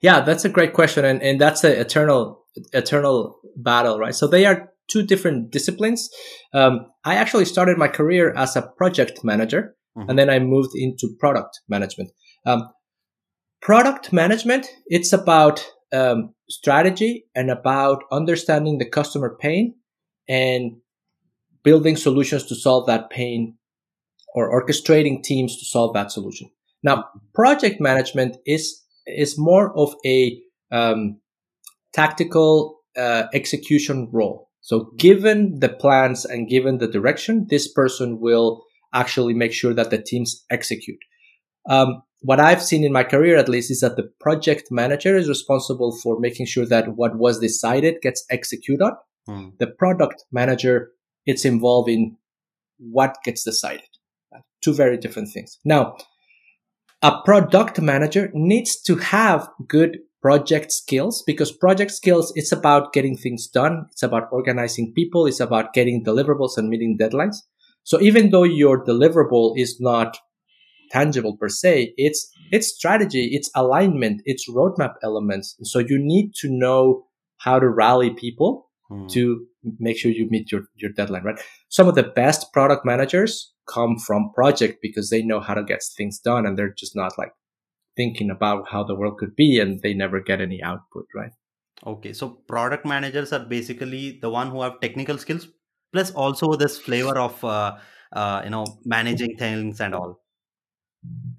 Yeah 0.00 0.20
that's 0.20 0.44
a 0.44 0.50
great 0.50 0.74
question 0.74 1.04
and, 1.04 1.22
and 1.22 1.40
that's 1.40 1.64
an 1.64 1.72
eternal 1.72 2.44
eternal 2.72 3.38
battle 3.56 3.98
right? 3.98 4.14
So 4.14 4.26
they 4.26 4.44
are 4.44 4.71
two 4.88 5.02
different 5.02 5.50
disciplines 5.50 6.08
um, 6.54 6.86
i 7.04 7.14
actually 7.14 7.44
started 7.44 7.78
my 7.78 7.88
career 7.88 8.32
as 8.36 8.56
a 8.56 8.62
project 8.76 9.24
manager 9.24 9.74
mm-hmm. 9.96 10.08
and 10.08 10.18
then 10.18 10.30
i 10.30 10.38
moved 10.38 10.72
into 10.74 11.08
product 11.18 11.60
management 11.68 12.10
um, 12.46 12.68
product 13.60 14.12
management 14.12 14.66
it's 14.86 15.12
about 15.12 15.64
um, 15.92 16.34
strategy 16.48 17.24
and 17.34 17.50
about 17.50 18.02
understanding 18.10 18.78
the 18.78 18.88
customer 18.88 19.36
pain 19.40 19.74
and 20.28 20.72
building 21.62 21.96
solutions 21.96 22.44
to 22.46 22.54
solve 22.54 22.86
that 22.86 23.10
pain 23.10 23.56
or 24.34 24.50
orchestrating 24.50 25.22
teams 25.22 25.58
to 25.58 25.64
solve 25.64 25.94
that 25.94 26.10
solution. 26.10 26.50
Now, 26.82 27.04
project 27.34 27.80
management 27.80 28.36
is 28.46 28.82
is 29.06 29.38
more 29.38 29.76
of 29.76 29.94
a 30.06 30.38
um, 30.70 31.20
tactical 31.92 32.80
uh, 32.96 33.24
execution 33.34 34.08
role. 34.12 34.48
So, 34.62 34.92
given 34.96 35.58
the 35.58 35.68
plans 35.68 36.24
and 36.24 36.48
given 36.48 36.78
the 36.78 36.88
direction, 36.88 37.46
this 37.50 37.70
person 37.70 38.20
will 38.20 38.64
actually 38.94 39.34
make 39.34 39.52
sure 39.52 39.74
that 39.74 39.90
the 39.90 40.00
teams 40.00 40.44
execute. 40.50 40.98
Um, 41.68 42.02
what 42.20 42.40
I've 42.40 42.62
seen 42.62 42.84
in 42.84 42.92
my 42.92 43.02
career, 43.02 43.36
at 43.36 43.48
least, 43.48 43.70
is 43.70 43.80
that 43.80 43.96
the 43.96 44.08
project 44.20 44.68
manager 44.70 45.16
is 45.16 45.28
responsible 45.28 45.96
for 46.02 46.18
making 46.20 46.46
sure 46.46 46.66
that 46.66 46.96
what 46.96 47.16
was 47.16 47.40
decided 47.40 48.00
gets 48.00 48.24
executed 48.30 48.82
on. 48.82 48.92
Mm. 49.28 49.58
The 49.58 49.66
product 49.66 50.24
manager 50.30 50.92
it's 51.26 51.44
involved 51.44 51.88
in 51.88 52.16
what 52.78 53.16
gets 53.24 53.44
decided. 53.44 53.88
Two 54.60 54.74
very 54.74 54.96
different 54.96 55.30
things. 55.32 55.58
Now, 55.64 55.96
a 57.02 57.20
product 57.24 57.80
manager 57.80 58.30
needs 58.32 58.80
to 58.82 58.96
have 58.96 59.48
good 59.66 59.98
project 60.22 60.70
skills 60.70 61.22
because 61.26 61.50
project 61.50 61.90
skills, 61.90 62.32
it's 62.36 62.52
about 62.52 62.92
getting 62.92 63.16
things 63.16 63.48
done. 63.48 63.86
It's 63.90 64.04
about 64.04 64.28
organizing 64.30 64.92
people. 64.94 65.26
It's 65.26 65.40
about 65.40 65.74
getting 65.74 66.04
deliverables 66.04 66.56
and 66.56 66.68
meeting 66.68 66.96
deadlines. 66.98 67.38
So 67.82 68.00
even 68.00 68.30
though 68.30 68.44
your 68.44 68.84
deliverable 68.84 69.54
is 69.56 69.80
not 69.80 70.16
tangible 70.92 71.36
per 71.36 71.48
se, 71.48 71.94
it's, 71.96 72.30
it's 72.52 72.68
strategy, 72.68 73.30
it's 73.32 73.50
alignment, 73.56 74.22
it's 74.24 74.48
roadmap 74.48 74.94
elements. 75.02 75.56
So 75.64 75.80
you 75.80 75.98
need 75.98 76.32
to 76.36 76.48
know 76.48 77.06
how 77.38 77.58
to 77.58 77.68
rally 77.68 78.10
people 78.10 78.70
mm. 78.88 79.10
to 79.10 79.44
make 79.80 79.98
sure 79.98 80.12
you 80.12 80.28
meet 80.30 80.52
your, 80.52 80.62
your 80.76 80.92
deadline, 80.92 81.24
right? 81.24 81.40
Some 81.68 81.88
of 81.88 81.96
the 81.96 82.04
best 82.04 82.52
product 82.52 82.86
managers 82.86 83.52
come 83.68 83.98
from 83.98 84.30
project 84.34 84.78
because 84.80 85.10
they 85.10 85.22
know 85.22 85.40
how 85.40 85.54
to 85.54 85.64
get 85.64 85.82
things 85.96 86.20
done 86.20 86.46
and 86.46 86.56
they're 86.56 86.74
just 86.76 86.94
not 86.94 87.18
like 87.18 87.32
thinking 87.96 88.30
about 88.30 88.68
how 88.70 88.84
the 88.84 88.94
world 88.94 89.18
could 89.18 89.36
be 89.36 89.60
and 89.60 89.82
they 89.82 89.94
never 89.94 90.20
get 90.20 90.40
any 90.40 90.62
output, 90.62 91.06
right? 91.14 91.32
Okay, 91.84 92.12
so 92.12 92.28
product 92.48 92.86
managers 92.86 93.32
are 93.32 93.44
basically 93.44 94.18
the 94.20 94.30
one 94.30 94.50
who 94.50 94.62
have 94.62 94.80
technical 94.80 95.18
skills 95.18 95.48
plus 95.92 96.10
also 96.12 96.54
this 96.54 96.78
flavor 96.78 97.18
of 97.18 97.44
uh, 97.44 97.76
uh, 98.12 98.40
you 98.44 98.50
know 98.50 98.64
managing 98.84 99.36
things 99.36 99.80
and 99.80 99.94
all 99.94 100.20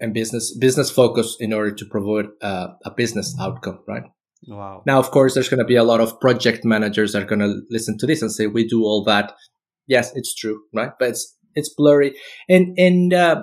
and 0.00 0.12
business 0.12 0.54
business 0.58 0.90
focus 0.90 1.36
in 1.40 1.52
order 1.52 1.72
to 1.72 1.86
provide 1.86 2.26
uh, 2.42 2.68
a 2.84 2.90
business 2.90 3.34
outcome 3.40 3.78
right 3.88 4.04
Wow. 4.46 4.82
Now, 4.86 4.98
of 4.98 5.10
course, 5.10 5.34
there's 5.34 5.48
going 5.48 5.58
to 5.58 5.64
be 5.64 5.76
a 5.76 5.84
lot 5.84 6.00
of 6.00 6.20
project 6.20 6.64
managers 6.64 7.12
that 7.12 7.22
are 7.22 7.26
going 7.26 7.40
to 7.40 7.62
listen 7.70 7.96
to 7.98 8.06
this 8.06 8.22
and 8.22 8.30
say, 8.30 8.46
we 8.46 8.66
do 8.66 8.84
all 8.84 9.02
that. 9.04 9.32
Yes, 9.86 10.12
it's 10.14 10.34
true, 10.34 10.62
right? 10.72 10.90
But 10.98 11.10
it's, 11.10 11.36
it's 11.54 11.72
blurry. 11.74 12.14
And, 12.48 12.78
and, 12.78 13.14
uh, 13.14 13.42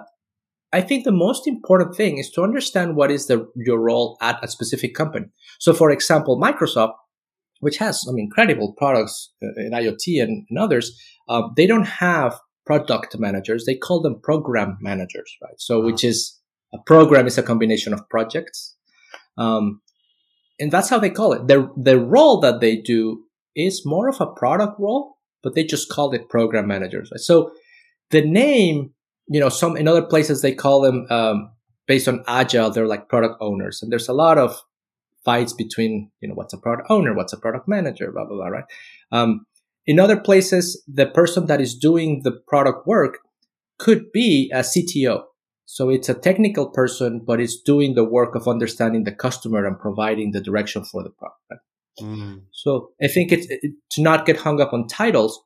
I 0.73 0.81
think 0.81 1.03
the 1.03 1.11
most 1.11 1.47
important 1.47 1.95
thing 1.95 2.17
is 2.17 2.29
to 2.31 2.43
understand 2.43 2.95
what 2.95 3.11
is 3.11 3.27
the, 3.27 3.47
your 3.55 3.79
role 3.79 4.17
at 4.21 4.43
a 4.43 4.47
specific 4.47 4.95
company. 4.95 5.27
So, 5.59 5.73
for 5.73 5.91
example, 5.91 6.39
Microsoft, 6.39 6.93
which 7.59 7.77
has 7.77 8.01
some 8.01 8.17
incredible 8.17 8.73
products 8.77 9.33
uh, 9.43 9.47
in 9.57 9.71
IoT 9.71 10.21
and, 10.21 10.45
and 10.49 10.59
others, 10.59 10.97
uh, 11.27 11.43
they 11.55 11.67
don't 11.67 11.87
have 11.87 12.39
product 12.65 13.17
managers. 13.19 13.65
They 13.65 13.75
call 13.75 14.01
them 14.01 14.21
program 14.21 14.77
managers, 14.81 15.35
right? 15.41 15.59
So, 15.59 15.79
uh-huh. 15.79 15.87
which 15.87 16.03
is 16.03 16.39
a 16.73 16.77
program 16.85 17.27
is 17.27 17.37
a 17.37 17.43
combination 17.43 17.93
of 17.93 18.07
projects. 18.09 18.75
Um, 19.37 19.81
and 20.59 20.71
that's 20.71 20.89
how 20.89 20.99
they 20.99 21.09
call 21.09 21.33
it. 21.33 21.47
The, 21.47 21.69
the 21.75 21.99
role 21.99 22.39
that 22.41 22.61
they 22.61 22.77
do 22.77 23.23
is 23.55 23.83
more 23.85 24.07
of 24.07 24.21
a 24.21 24.27
product 24.27 24.79
role, 24.79 25.17
but 25.43 25.55
they 25.55 25.63
just 25.63 25.89
call 25.89 26.13
it 26.13 26.29
program 26.29 26.67
managers. 26.67 27.09
Right? 27.11 27.19
So 27.19 27.51
the 28.11 28.21
name, 28.21 28.93
you 29.31 29.39
know, 29.39 29.49
some 29.49 29.77
in 29.77 29.87
other 29.87 30.01
places 30.01 30.41
they 30.41 30.53
call 30.53 30.81
them 30.81 31.07
um, 31.09 31.51
based 31.87 32.07
on 32.07 32.23
agile. 32.27 32.69
They're 32.69 32.85
like 32.85 33.07
product 33.07 33.37
owners, 33.39 33.81
and 33.81 33.89
there's 33.89 34.09
a 34.09 34.13
lot 34.13 34.37
of 34.37 34.61
fights 35.23 35.53
between 35.53 36.11
you 36.19 36.27
know 36.27 36.35
what's 36.35 36.53
a 36.53 36.57
product 36.57 36.91
owner, 36.91 37.13
what's 37.13 37.31
a 37.31 37.37
product 37.37 37.65
manager, 37.67 38.11
blah 38.11 38.25
blah 38.25 38.35
blah. 38.35 38.47
Right. 38.47 38.65
Um, 39.11 39.45
in 39.85 39.99
other 39.99 40.19
places, 40.19 40.83
the 40.85 41.05
person 41.05 41.45
that 41.47 41.61
is 41.61 41.75
doing 41.75 42.21
the 42.23 42.31
product 42.31 42.85
work 42.85 43.19
could 43.79 44.11
be 44.11 44.51
a 44.53 44.59
CTO. 44.59 45.23
So 45.65 45.89
it's 45.89 46.09
a 46.09 46.13
technical 46.13 46.69
person, 46.69 47.21
but 47.25 47.39
it's 47.39 47.59
doing 47.61 47.95
the 47.95 48.03
work 48.03 48.35
of 48.35 48.49
understanding 48.49 49.05
the 49.05 49.13
customer 49.13 49.65
and 49.65 49.79
providing 49.79 50.31
the 50.33 50.41
direction 50.41 50.83
for 50.83 51.01
the 51.01 51.09
product. 51.09 51.39
Right? 51.49 51.59
Mm. 52.01 52.41
So 52.51 52.91
I 53.01 53.07
think 53.07 53.31
it's 53.31 53.47
it, 53.49 53.71
to 53.91 54.01
not 54.01 54.25
get 54.25 54.37
hung 54.37 54.59
up 54.59 54.73
on 54.73 54.87
titles. 54.87 55.41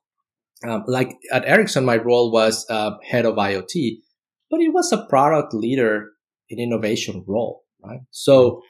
Um, 0.64 0.84
like 0.86 1.18
at 1.32 1.44
Ericsson, 1.44 1.84
my 1.84 1.96
role 1.96 2.32
was 2.32 2.66
uh, 2.70 2.92
head 3.04 3.26
of 3.26 3.36
IoT, 3.36 3.98
but 4.50 4.60
it 4.60 4.72
was 4.72 4.90
a 4.92 5.04
product 5.06 5.52
leader 5.52 6.12
in 6.48 6.58
innovation 6.58 7.24
role, 7.26 7.64
right? 7.84 8.00
So 8.10 8.62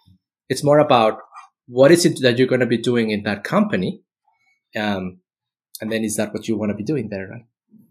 it's 0.48 0.64
more 0.64 0.78
about 0.78 1.18
what 1.66 1.90
is 1.92 2.04
it 2.04 2.20
that 2.22 2.38
you're 2.38 2.48
going 2.48 2.60
to 2.60 2.66
be 2.66 2.78
doing 2.78 3.10
in 3.10 3.22
that 3.22 3.44
company, 3.44 4.02
um, 4.74 5.20
and 5.80 5.92
then 5.92 6.04
is 6.04 6.16
that 6.16 6.32
what 6.32 6.48
you 6.48 6.56
want 6.56 6.70
to 6.70 6.76
be 6.76 6.84
doing 6.84 7.08
there, 7.08 7.28
right? 7.28 7.46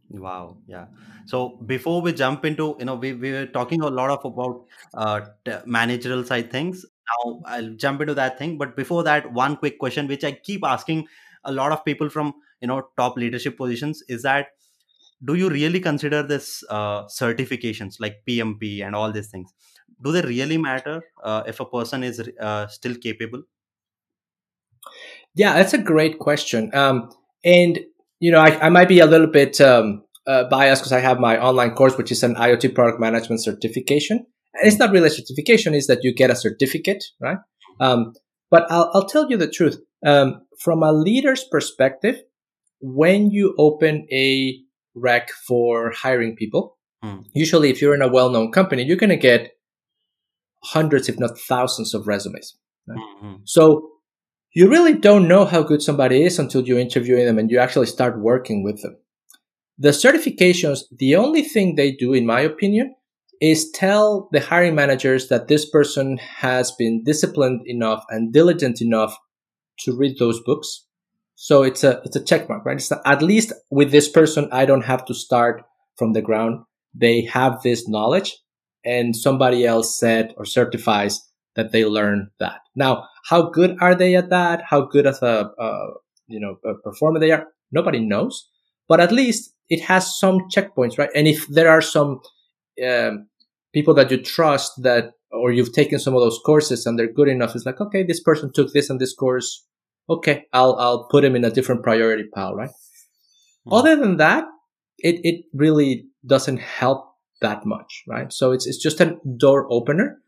Wow. 0.09 0.57
Yeah. 0.67 0.85
So 1.25 1.57
before 1.65 2.01
we 2.01 2.13
jump 2.13 2.45
into, 2.45 2.75
you 2.79 2.85
know, 2.85 2.95
we, 2.95 3.13
we 3.13 3.31
were 3.31 3.47
talking 3.47 3.81
a 3.81 3.87
lot 3.87 4.11
of 4.11 4.23
about 4.25 4.65
uh, 4.93 5.61
managerial 5.65 6.23
side 6.23 6.51
things. 6.51 6.85
Now 7.25 7.41
I'll 7.45 7.69
jump 7.71 8.01
into 8.01 8.13
that 8.13 8.37
thing. 8.37 8.57
But 8.57 8.75
before 8.75 9.03
that, 9.03 9.31
one 9.33 9.57
quick 9.57 9.79
question, 9.79 10.07
which 10.07 10.23
I 10.23 10.33
keep 10.33 10.63
asking 10.63 11.07
a 11.43 11.51
lot 11.51 11.71
of 11.71 11.83
people 11.83 12.09
from, 12.09 12.33
you 12.65 12.67
know, 12.67 12.81
top 12.97 13.15
leadership 13.15 13.57
positions 13.57 14.03
is 14.09 14.23
that 14.23 14.47
do 15.23 15.35
you 15.35 15.49
really 15.49 15.79
consider 15.79 16.21
this 16.23 16.63
uh, 16.69 17.03
certifications 17.05 17.97
like 17.99 18.15
PMP 18.27 18.85
and 18.85 18.95
all 18.95 19.11
these 19.11 19.27
things? 19.27 19.53
Do 20.03 20.11
they 20.11 20.21
really 20.21 20.57
matter 20.57 21.01
uh, 21.23 21.43
if 21.45 21.59
a 21.59 21.65
person 21.65 22.03
is 22.03 22.21
uh, 22.41 22.67
still 22.67 22.95
capable? 22.95 23.43
Yeah, 25.35 25.53
that's 25.53 25.73
a 25.73 25.77
great 25.77 26.17
question. 26.19 26.73
Um, 26.73 27.09
and 27.43 27.79
you 28.19 28.31
know, 28.31 28.39
I, 28.39 28.65
I 28.65 28.69
might 28.69 28.87
be 28.87 28.99
a 28.99 29.05
little 29.05 29.27
bit 29.27 29.61
um, 29.61 30.03
uh, 30.25 30.45
biased 30.49 30.81
because 30.81 30.91
I 30.91 31.01
have 31.01 31.19
my 31.19 31.39
online 31.39 31.71
course, 31.71 31.97
which 31.97 32.11
is 32.11 32.23
an 32.23 32.35
IoT 32.35 32.73
product 32.73 32.99
management 32.99 33.43
certification. 33.43 34.25
And 34.55 34.67
it's 34.67 34.79
not 34.79 34.91
really 34.91 35.07
a 35.07 35.11
certification; 35.11 35.73
is 35.75 35.87
that 35.87 36.03
you 36.03 36.13
get 36.13 36.31
a 36.31 36.35
certificate, 36.35 37.03
right? 37.19 37.37
Um, 37.79 38.13
but 38.49 38.65
I'll, 38.71 38.89
I'll 38.93 39.07
tell 39.07 39.29
you 39.29 39.37
the 39.37 39.49
truth. 39.49 39.77
Um, 40.05 40.41
from 40.63 40.83
a 40.83 40.93
leader's 40.93 41.43
perspective, 41.43 42.21
when 42.79 43.31
you 43.31 43.55
open 43.57 44.07
a 44.11 44.59
rec 44.95 45.29
for 45.47 45.91
hiring 45.91 46.35
people, 46.35 46.77
mm. 47.03 47.23
usually 47.33 47.69
if 47.69 47.81
you're 47.81 47.95
in 47.95 48.01
a 48.01 48.07
well-known 48.07 48.51
company, 48.51 48.83
you're 48.83 48.97
going 48.97 49.09
to 49.09 49.15
get 49.15 49.51
hundreds, 50.63 51.09
if 51.09 51.19
not 51.19 51.37
thousands, 51.37 51.93
of 51.93 52.07
resumes. 52.07 52.57
Right? 52.87 52.97
Mm-hmm. 52.97 53.33
So 53.45 53.89
you 54.53 54.69
really 54.69 54.93
don't 54.93 55.27
know 55.27 55.45
how 55.45 55.63
good 55.63 55.81
somebody 55.81 56.23
is 56.23 56.39
until 56.39 56.63
you're 56.63 56.79
interviewing 56.79 57.25
them 57.25 57.37
and 57.37 57.51
you 57.51 57.59
actually 57.59 57.87
start 57.87 58.19
working 58.19 58.63
with 58.63 58.81
them. 58.81 58.97
The 59.77 59.89
certifications, 59.89 60.83
the 60.97 61.17
only 61.17 61.41
thing 61.41 61.75
they 61.75 61.91
do, 61.91 62.13
in 62.13 62.25
my 62.25 62.39
opinion, 62.39 62.95
is 63.41 63.69
tell 63.71 64.29
the 64.31 64.39
hiring 64.39 64.75
managers 64.75 65.27
that 65.27 65.49
this 65.49 65.69
person 65.69 66.17
has 66.17 66.71
been 66.71 67.03
disciplined 67.03 67.61
enough 67.65 68.05
and 68.09 68.31
diligent 68.31 68.81
enough 68.81 69.17
to 69.79 69.95
read 69.95 70.17
those 70.17 70.41
books. 70.41 70.85
So 71.35 71.63
it's 71.63 71.83
a 71.83 72.01
it's 72.05 72.15
a 72.15 72.23
check 72.23 72.47
mark, 72.49 72.65
right? 72.65 72.77
It's 72.77 72.91
at 73.05 73.21
least 73.21 73.53
with 73.69 73.91
this 73.91 74.09
person, 74.09 74.47
I 74.51 74.65
don't 74.65 74.85
have 74.85 75.05
to 75.05 75.13
start 75.13 75.63
from 75.97 76.13
the 76.13 76.21
ground. 76.21 76.61
They 76.93 77.21
have 77.25 77.61
this 77.61 77.87
knowledge, 77.87 78.37
and 78.85 79.15
somebody 79.15 79.65
else 79.65 79.99
said 79.99 80.33
or 80.37 80.45
certifies 80.45 81.21
that 81.55 81.71
they 81.71 81.85
learn 81.85 82.29
that. 82.39 82.59
Now, 82.75 83.07
how 83.29 83.49
good 83.49 83.77
are 83.81 83.95
they 83.95 84.15
at 84.15 84.29
that? 84.29 84.61
How 84.69 84.81
good 84.81 85.05
as 85.05 85.21
a, 85.21 85.51
a 85.59 85.87
you 86.27 86.39
know 86.39 86.57
a 86.63 86.75
performer 86.75 87.19
they 87.19 87.31
are? 87.31 87.47
Nobody 87.71 87.99
knows, 87.99 88.47
but 88.87 88.99
at 88.99 89.11
least 89.11 89.53
it 89.69 89.81
has 89.81 90.17
some 90.17 90.41
checkpoints, 90.55 90.97
right? 90.97 91.09
And 91.15 91.27
if 91.27 91.47
there 91.47 91.69
are 91.69 91.81
some 91.81 92.21
um, 92.85 93.27
people 93.73 93.93
that 93.95 94.11
you 94.11 94.21
trust 94.21 94.71
that, 94.83 95.11
or 95.31 95.51
you've 95.51 95.73
taken 95.73 95.99
some 95.99 96.13
of 96.13 96.21
those 96.21 96.39
courses 96.45 96.85
and 96.85 96.97
they're 96.97 97.11
good 97.11 97.27
enough, 97.27 97.55
it's 97.55 97.65
like 97.65 97.81
okay, 97.81 98.03
this 98.03 98.21
person 98.21 98.51
took 98.53 98.71
this 98.71 98.89
and 98.89 99.01
this 99.01 99.13
course. 99.13 99.65
Okay, 100.09 100.45
I'll 100.53 100.75
I'll 100.75 101.07
put 101.07 101.23
him 101.23 101.35
in 101.35 101.43
a 101.43 101.51
different 101.51 101.83
priority 101.83 102.25
pile, 102.33 102.55
right? 102.55 102.69
Mm-hmm. 102.69 103.73
Other 103.73 103.95
than 103.95 104.17
that, 104.17 104.45
it 104.99 105.19
it 105.23 105.45
really 105.53 106.07
doesn't 106.25 106.59
help 106.59 107.11
that 107.41 107.65
much, 107.65 108.03
right? 108.07 108.31
So 108.31 108.51
it's 108.51 108.67
it's 108.67 108.77
just 108.77 109.01
a 109.01 109.17
door 109.37 109.67
opener 109.69 110.21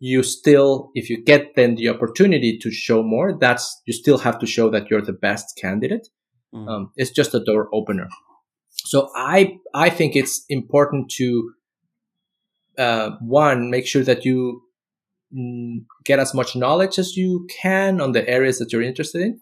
you 0.00 0.22
still, 0.22 0.90
if 0.94 1.10
you 1.10 1.22
get 1.22 1.54
then 1.54 1.74
the 1.74 1.88
opportunity 1.90 2.58
to 2.58 2.70
show 2.70 3.02
more, 3.02 3.36
that's, 3.38 3.82
you 3.84 3.92
still 3.92 4.18
have 4.18 4.38
to 4.38 4.46
show 4.46 4.70
that 4.70 4.90
you're 4.90 5.02
the 5.02 5.12
best 5.12 5.56
candidate. 5.60 6.08
Mm. 6.54 6.68
Um, 6.68 6.92
it's 6.96 7.10
just 7.10 7.34
a 7.34 7.44
door 7.44 7.68
opener. 7.72 8.08
So 8.70 9.10
I, 9.14 9.58
I 9.74 9.90
think 9.90 10.16
it's 10.16 10.44
important 10.48 11.10
to, 11.16 11.52
uh, 12.78 13.10
one, 13.20 13.70
make 13.70 13.86
sure 13.86 14.02
that 14.02 14.24
you 14.24 14.62
Mm, 15.36 15.84
get 16.04 16.18
as 16.18 16.34
much 16.34 16.56
knowledge 16.56 16.98
as 16.98 17.16
you 17.16 17.46
can 17.62 18.00
on 18.00 18.12
the 18.12 18.28
areas 18.28 18.58
that 18.58 18.72
you're 18.72 18.82
interested 18.82 19.22
in. 19.22 19.38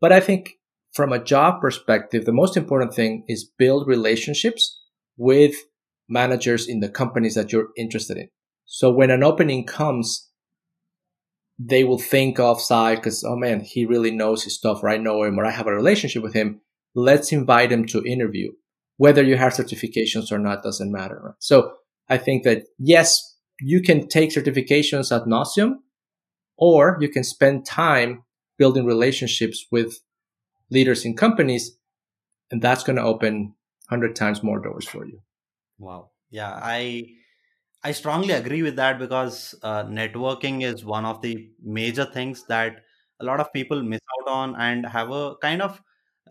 But 0.00 0.10
I 0.10 0.18
think 0.18 0.54
from 0.92 1.12
a 1.12 1.22
job 1.22 1.60
perspective, 1.60 2.24
the 2.24 2.32
most 2.32 2.56
important 2.56 2.92
thing 2.92 3.24
is 3.28 3.48
build 3.56 3.86
relationships 3.86 4.80
with 5.16 5.54
managers 6.08 6.68
in 6.68 6.80
the 6.80 6.88
companies 6.88 7.34
that 7.34 7.52
you're 7.52 7.68
interested 7.76 8.16
in. 8.18 8.28
So 8.66 8.90
when 8.90 9.10
an 9.10 9.22
opening 9.22 9.64
comes, 9.64 10.28
they 11.58 11.84
will 11.84 11.98
think 11.98 12.40
of 12.40 12.60
Sai 12.60 12.96
because, 12.96 13.22
oh 13.22 13.36
man, 13.36 13.60
he 13.60 13.86
really 13.86 14.10
knows 14.10 14.42
his 14.42 14.56
stuff, 14.56 14.82
or 14.82 14.88
I 14.88 14.96
know 14.96 15.22
him, 15.22 15.38
or 15.38 15.44
I 15.44 15.50
have 15.50 15.66
a 15.66 15.74
relationship 15.74 16.22
with 16.22 16.34
him. 16.34 16.60
Let's 16.94 17.32
invite 17.32 17.70
him 17.70 17.86
to 17.86 18.04
interview. 18.04 18.52
Whether 18.96 19.22
you 19.22 19.36
have 19.36 19.52
certifications 19.52 20.32
or 20.32 20.38
not 20.38 20.62
doesn't 20.62 20.90
matter. 20.90 21.20
Right? 21.22 21.34
So 21.38 21.74
I 22.08 22.18
think 22.18 22.42
that 22.44 22.64
yes, 22.78 23.31
you 23.62 23.80
can 23.80 24.08
take 24.08 24.30
certifications 24.30 25.14
at 25.14 25.26
nauseum, 25.26 25.76
or 26.56 26.98
you 27.00 27.08
can 27.08 27.24
spend 27.24 27.66
time 27.66 28.24
building 28.58 28.84
relationships 28.84 29.66
with 29.70 30.00
leaders 30.70 31.04
in 31.04 31.16
companies, 31.16 31.76
and 32.50 32.62
that's 32.62 32.84
going 32.84 32.96
to 32.96 33.02
open 33.02 33.54
hundred 33.88 34.16
times 34.16 34.42
more 34.42 34.58
doors 34.58 34.86
for 34.86 35.04
you. 35.06 35.20
Wow. 35.78 36.10
Yeah, 36.30 36.58
I 36.62 37.06
I 37.84 37.92
strongly 37.92 38.32
agree 38.32 38.62
with 38.62 38.76
that 38.76 38.98
because 38.98 39.54
uh, 39.62 39.84
networking 39.84 40.62
is 40.62 40.84
one 40.84 41.04
of 41.04 41.20
the 41.20 41.50
major 41.62 42.04
things 42.04 42.44
that 42.46 42.82
a 43.20 43.24
lot 43.24 43.40
of 43.40 43.52
people 43.52 43.82
miss 43.82 44.00
out 44.20 44.32
on 44.32 44.56
and 44.56 44.86
have 44.86 45.10
a 45.10 45.36
kind 45.42 45.62
of 45.62 45.82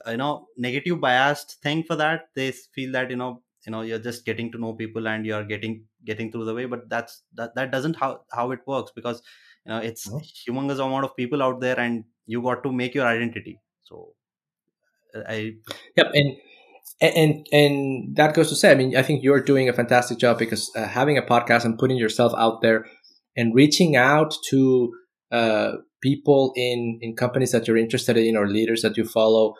you 0.07 0.17
know 0.17 0.47
negative 0.57 0.99
biased 0.99 1.61
thing 1.61 1.83
for 1.83 1.95
that. 1.97 2.29
They 2.35 2.51
feel 2.51 2.91
that 2.93 3.09
you 3.09 3.17
know 3.17 3.43
you 3.65 3.71
know 3.71 3.81
you're 3.81 3.99
just 3.99 4.25
getting 4.25 4.51
to 4.53 4.57
know 4.57 4.73
people 4.73 5.07
and 5.07 5.25
you're 5.25 5.43
getting 5.43 5.85
getting 6.05 6.31
through 6.31 6.45
the 6.45 6.53
way, 6.53 6.65
but 6.65 6.89
that's 6.89 7.23
that 7.35 7.55
that 7.55 7.71
doesn't 7.71 7.95
how 7.95 8.21
how 8.31 8.51
it 8.51 8.59
works 8.67 8.91
because 8.95 9.21
you 9.65 9.71
know 9.71 9.79
it's 9.79 10.09
oh. 10.11 10.21
humongous 10.47 10.85
amount 10.85 11.05
of 11.05 11.15
people 11.15 11.43
out 11.43 11.61
there 11.61 11.79
and 11.79 12.03
you 12.25 12.41
got 12.41 12.63
to 12.63 12.71
make 12.71 12.95
your 12.95 13.05
identity. 13.05 13.59
So 13.83 14.13
I 15.27 15.53
yep 15.95 16.11
and 16.13 16.37
and 17.01 17.47
and 17.51 18.15
that 18.15 18.33
goes 18.33 18.49
to 18.49 18.55
say, 18.55 18.71
I 18.71 18.75
mean, 18.75 18.95
I 18.95 19.01
think 19.01 19.23
you're 19.23 19.41
doing 19.41 19.67
a 19.67 19.73
fantastic 19.73 20.17
job 20.17 20.37
because 20.37 20.71
uh, 20.75 20.87
having 20.87 21.17
a 21.17 21.21
podcast 21.21 21.65
and 21.65 21.77
putting 21.77 21.97
yourself 21.97 22.33
out 22.37 22.61
there 22.61 22.85
and 23.35 23.55
reaching 23.55 23.95
out 23.95 24.35
to 24.49 24.93
uh, 25.31 25.71
people 26.01 26.53
in 26.55 26.99
in 27.01 27.15
companies 27.15 27.51
that 27.51 27.67
you're 27.67 27.77
interested 27.77 28.17
in 28.17 28.37
or 28.37 28.47
leaders 28.47 28.81
that 28.81 28.97
you 28.97 29.05
follow, 29.05 29.55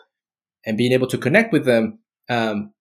and 0.64 0.78
being 0.78 0.92
able 0.92 1.08
to 1.08 1.18
connect 1.18 1.52
with 1.52 1.64
them, 1.64 1.98
um, 2.28 2.72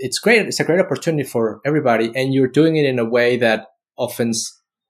it's 0.00 0.18
great. 0.18 0.46
It's 0.46 0.60
a 0.60 0.64
great 0.64 0.80
opportunity 0.80 1.28
for 1.28 1.60
everybody, 1.64 2.10
and 2.16 2.34
you're 2.34 2.48
doing 2.48 2.76
it 2.76 2.86
in 2.86 2.98
a 2.98 3.04
way 3.04 3.36
that 3.36 3.66
often 3.96 4.32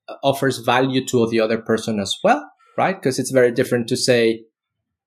uh, 0.08 0.14
offers 0.22 0.58
value 0.58 1.04
to 1.06 1.28
the 1.28 1.40
other 1.40 1.58
person 1.58 1.98
as 1.98 2.16
well, 2.22 2.48
right? 2.78 2.94
Because 2.94 3.18
it's 3.18 3.32
very 3.32 3.50
different 3.50 3.88
to 3.88 3.96
say, 3.96 4.44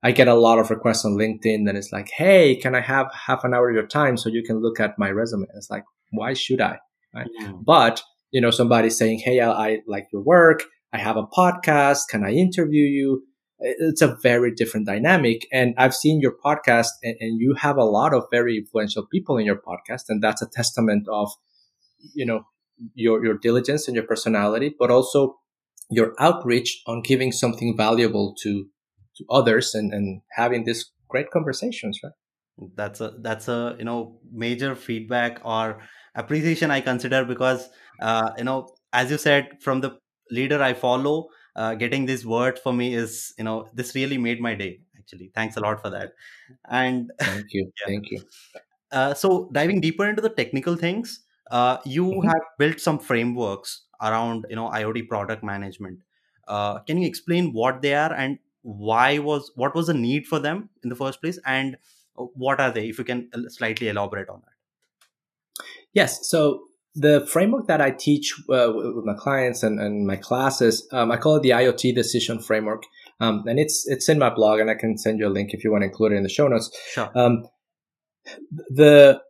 I 0.03 0.11
get 0.11 0.27
a 0.27 0.33
lot 0.33 0.59
of 0.59 0.69
requests 0.69 1.05
on 1.05 1.13
LinkedIn 1.13 1.69
and 1.69 1.77
it's 1.77 1.93
like, 1.93 2.09
Hey, 2.15 2.57
can 2.57 2.75
I 2.75 2.81
have 2.81 3.07
half 3.13 3.45
an 3.45 3.53
hour 3.53 3.69
of 3.69 3.75
your 3.75 3.87
time 3.87 4.17
so 4.17 4.29
you 4.29 4.43
can 4.43 4.61
look 4.61 4.79
at 4.79 4.99
my 4.99 5.09
resume? 5.09 5.47
it's 5.55 5.69
like, 5.69 5.85
why 6.11 6.33
should 6.33 6.59
I? 6.59 6.79
Right? 7.15 7.29
But, 7.65 8.03
you 8.31 8.41
know, 8.41 8.51
somebody 8.51 8.89
saying, 8.89 9.19
Hey, 9.19 9.39
I, 9.39 9.51
I, 9.51 9.79
like 9.87 10.07
your 10.11 10.21
work. 10.21 10.63
I 10.91 10.97
have 10.97 11.15
a 11.15 11.25
podcast. 11.25 12.09
Can 12.09 12.25
I 12.25 12.31
interview 12.31 12.83
you? 12.83 13.23
It's 13.63 14.01
a 14.01 14.17
very 14.21 14.53
different 14.53 14.85
dynamic. 14.85 15.47
And 15.51 15.73
I've 15.77 15.95
seen 15.95 16.19
your 16.19 16.35
podcast 16.43 16.89
and, 17.01 17.15
and 17.19 17.39
you 17.39 17.55
have 17.55 17.77
a 17.77 17.85
lot 17.85 18.13
of 18.13 18.25
very 18.29 18.57
influential 18.57 19.05
people 19.05 19.37
in 19.37 19.45
your 19.45 19.55
podcast. 19.55 20.03
And 20.09 20.21
that's 20.21 20.41
a 20.41 20.47
testament 20.47 21.07
of, 21.09 21.31
you 22.13 22.25
know, 22.25 22.41
your, 22.93 23.23
your 23.23 23.37
diligence 23.37 23.87
and 23.87 23.95
your 23.95 24.05
personality, 24.05 24.75
but 24.77 24.91
also 24.91 25.37
your 25.89 26.13
outreach 26.19 26.81
on 26.87 27.01
giving 27.01 27.31
something 27.31 27.75
valuable 27.77 28.35
to, 28.41 28.65
to 29.17 29.25
others 29.29 29.73
and, 29.73 29.93
and 29.93 30.21
having 30.31 30.65
these 30.65 30.91
great 31.07 31.31
conversations, 31.31 31.99
right? 32.03 32.13
That's 32.75 33.01
a, 33.01 33.13
that's 33.21 33.47
a, 33.47 33.75
you 33.79 33.85
know, 33.85 34.19
major 34.31 34.75
feedback 34.75 35.39
or 35.43 35.79
appreciation 36.15 36.69
I 36.69 36.81
consider 36.81 37.25
because, 37.25 37.69
uh, 38.01 38.31
you 38.37 38.43
know, 38.43 38.67
as 38.91 39.09
you 39.09 39.17
said, 39.17 39.61
from 39.61 39.81
the 39.81 39.97
leader 40.29 40.61
I 40.61 40.73
follow, 40.73 41.29
uh, 41.55 41.75
getting 41.75 42.05
this 42.05 42.25
word 42.25 42.59
for 42.59 42.73
me 42.73 42.93
is 42.93 43.33
you 43.37 43.43
know 43.43 43.67
this 43.73 43.95
really 43.95 44.17
made 44.17 44.41
my 44.41 44.55
day 44.55 44.79
actually. 44.97 45.31
Thanks 45.35 45.57
a 45.57 45.59
lot 45.59 45.81
for 45.81 45.89
that. 45.89 46.13
And 46.69 47.11
thank 47.19 47.47
you. 47.51 47.71
yeah. 47.79 47.87
thank 47.87 48.11
you. 48.11 48.21
Uh, 48.91 49.13
so 49.13 49.49
diving 49.51 49.81
deeper 49.81 50.07
into 50.07 50.21
the 50.21 50.29
technical 50.29 50.75
things 50.75 51.21
uh, 51.51 51.77
you 51.85 52.05
mm-hmm. 52.05 52.27
have 52.27 52.41
built 52.57 52.79
some 52.79 52.99
frameworks 52.99 53.83
around 54.01 54.45
you 54.49 54.55
know 54.55 54.69
iot 54.69 55.07
product 55.07 55.43
management. 55.43 55.99
Uh, 56.47 56.79
can 56.79 56.97
you 56.97 57.07
explain 57.07 57.53
what 57.53 57.81
they 57.81 57.93
are 57.93 58.13
and 58.13 58.39
why 58.61 59.19
was 59.19 59.51
what 59.55 59.75
was 59.75 59.87
the 59.87 59.93
need 59.93 60.25
for 60.25 60.39
them 60.39 60.69
in 60.83 60.89
the 60.89 60.95
first 60.95 61.21
place? 61.21 61.39
And 61.45 61.77
uh, 62.17 62.23
what 62.45 62.59
are 62.59 62.71
they? 62.71 62.87
If 62.89 62.97
you 62.97 63.03
can 63.03 63.29
uh, 63.33 63.49
slightly 63.49 63.89
elaborate 63.89 64.29
on 64.29 64.41
that. 64.45 65.63
Yes. 65.93 66.27
So 66.27 66.63
the 66.95 67.25
framework 67.27 67.67
that 67.67 67.81
I 67.81 67.91
teach 67.91 68.33
uh, 68.49 68.71
with 68.73 69.05
my 69.05 69.15
clients 69.15 69.63
and, 69.63 69.79
and 69.79 70.05
my 70.05 70.15
classes, 70.15 70.87
um, 70.91 71.11
I 71.11 71.17
call 71.17 71.37
it 71.37 71.43
the 71.43 71.49
IoT 71.49 71.95
decision 71.95 72.39
framework. 72.39 72.83
Um, 73.19 73.43
and 73.47 73.59
it's 73.59 73.87
it's 73.87 74.09
in 74.09 74.19
my 74.19 74.29
blog, 74.29 74.59
and 74.59 74.69
I 74.69 74.75
can 74.75 74.97
send 74.97 75.19
you 75.19 75.27
a 75.27 75.29
link 75.29 75.53
if 75.53 75.63
you 75.63 75.71
want 75.71 75.83
to 75.83 75.87
include 75.87 76.11
it 76.11 76.15
in 76.15 76.23
the 76.23 76.29
show 76.29 76.47
notes. 76.47 76.75
Sure. 76.91 77.09
Um, 77.15 77.47
the 78.69 79.21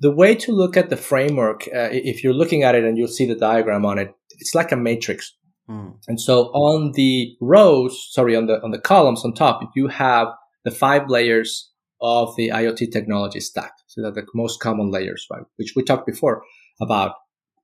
the 0.00 0.10
way 0.10 0.34
to 0.34 0.52
look 0.52 0.76
at 0.76 0.90
the 0.90 0.96
framework, 0.96 1.62
uh, 1.74 1.90
if 1.92 2.24
you're 2.24 2.34
looking 2.34 2.62
at 2.62 2.74
it 2.74 2.84
and 2.84 2.98
you'll 2.98 3.08
see 3.08 3.26
the 3.26 3.36
diagram 3.36 3.84
on 3.84 3.98
it, 3.98 4.12
it's 4.38 4.54
like 4.54 4.72
a 4.72 4.76
matrix. 4.76 5.32
Mm. 5.68 5.98
And 6.08 6.20
so 6.20 6.44
on 6.46 6.92
the 6.92 7.36
rows, 7.40 8.08
sorry, 8.12 8.34
on 8.36 8.46
the 8.46 8.62
on 8.62 8.70
the 8.70 8.80
columns 8.80 9.24
on 9.24 9.34
top, 9.34 9.60
you 9.74 9.88
have 9.88 10.28
the 10.64 10.70
five 10.70 11.08
layers 11.08 11.70
of 12.00 12.34
the 12.36 12.48
IoT 12.48 12.90
technology 12.92 13.40
stack. 13.40 13.72
So 13.86 14.02
that 14.02 14.14
the 14.14 14.26
most 14.34 14.60
common 14.60 14.90
layers, 14.90 15.26
right? 15.30 15.42
Which 15.56 15.74
we 15.76 15.82
talked 15.82 16.06
before 16.06 16.42
about 16.80 17.12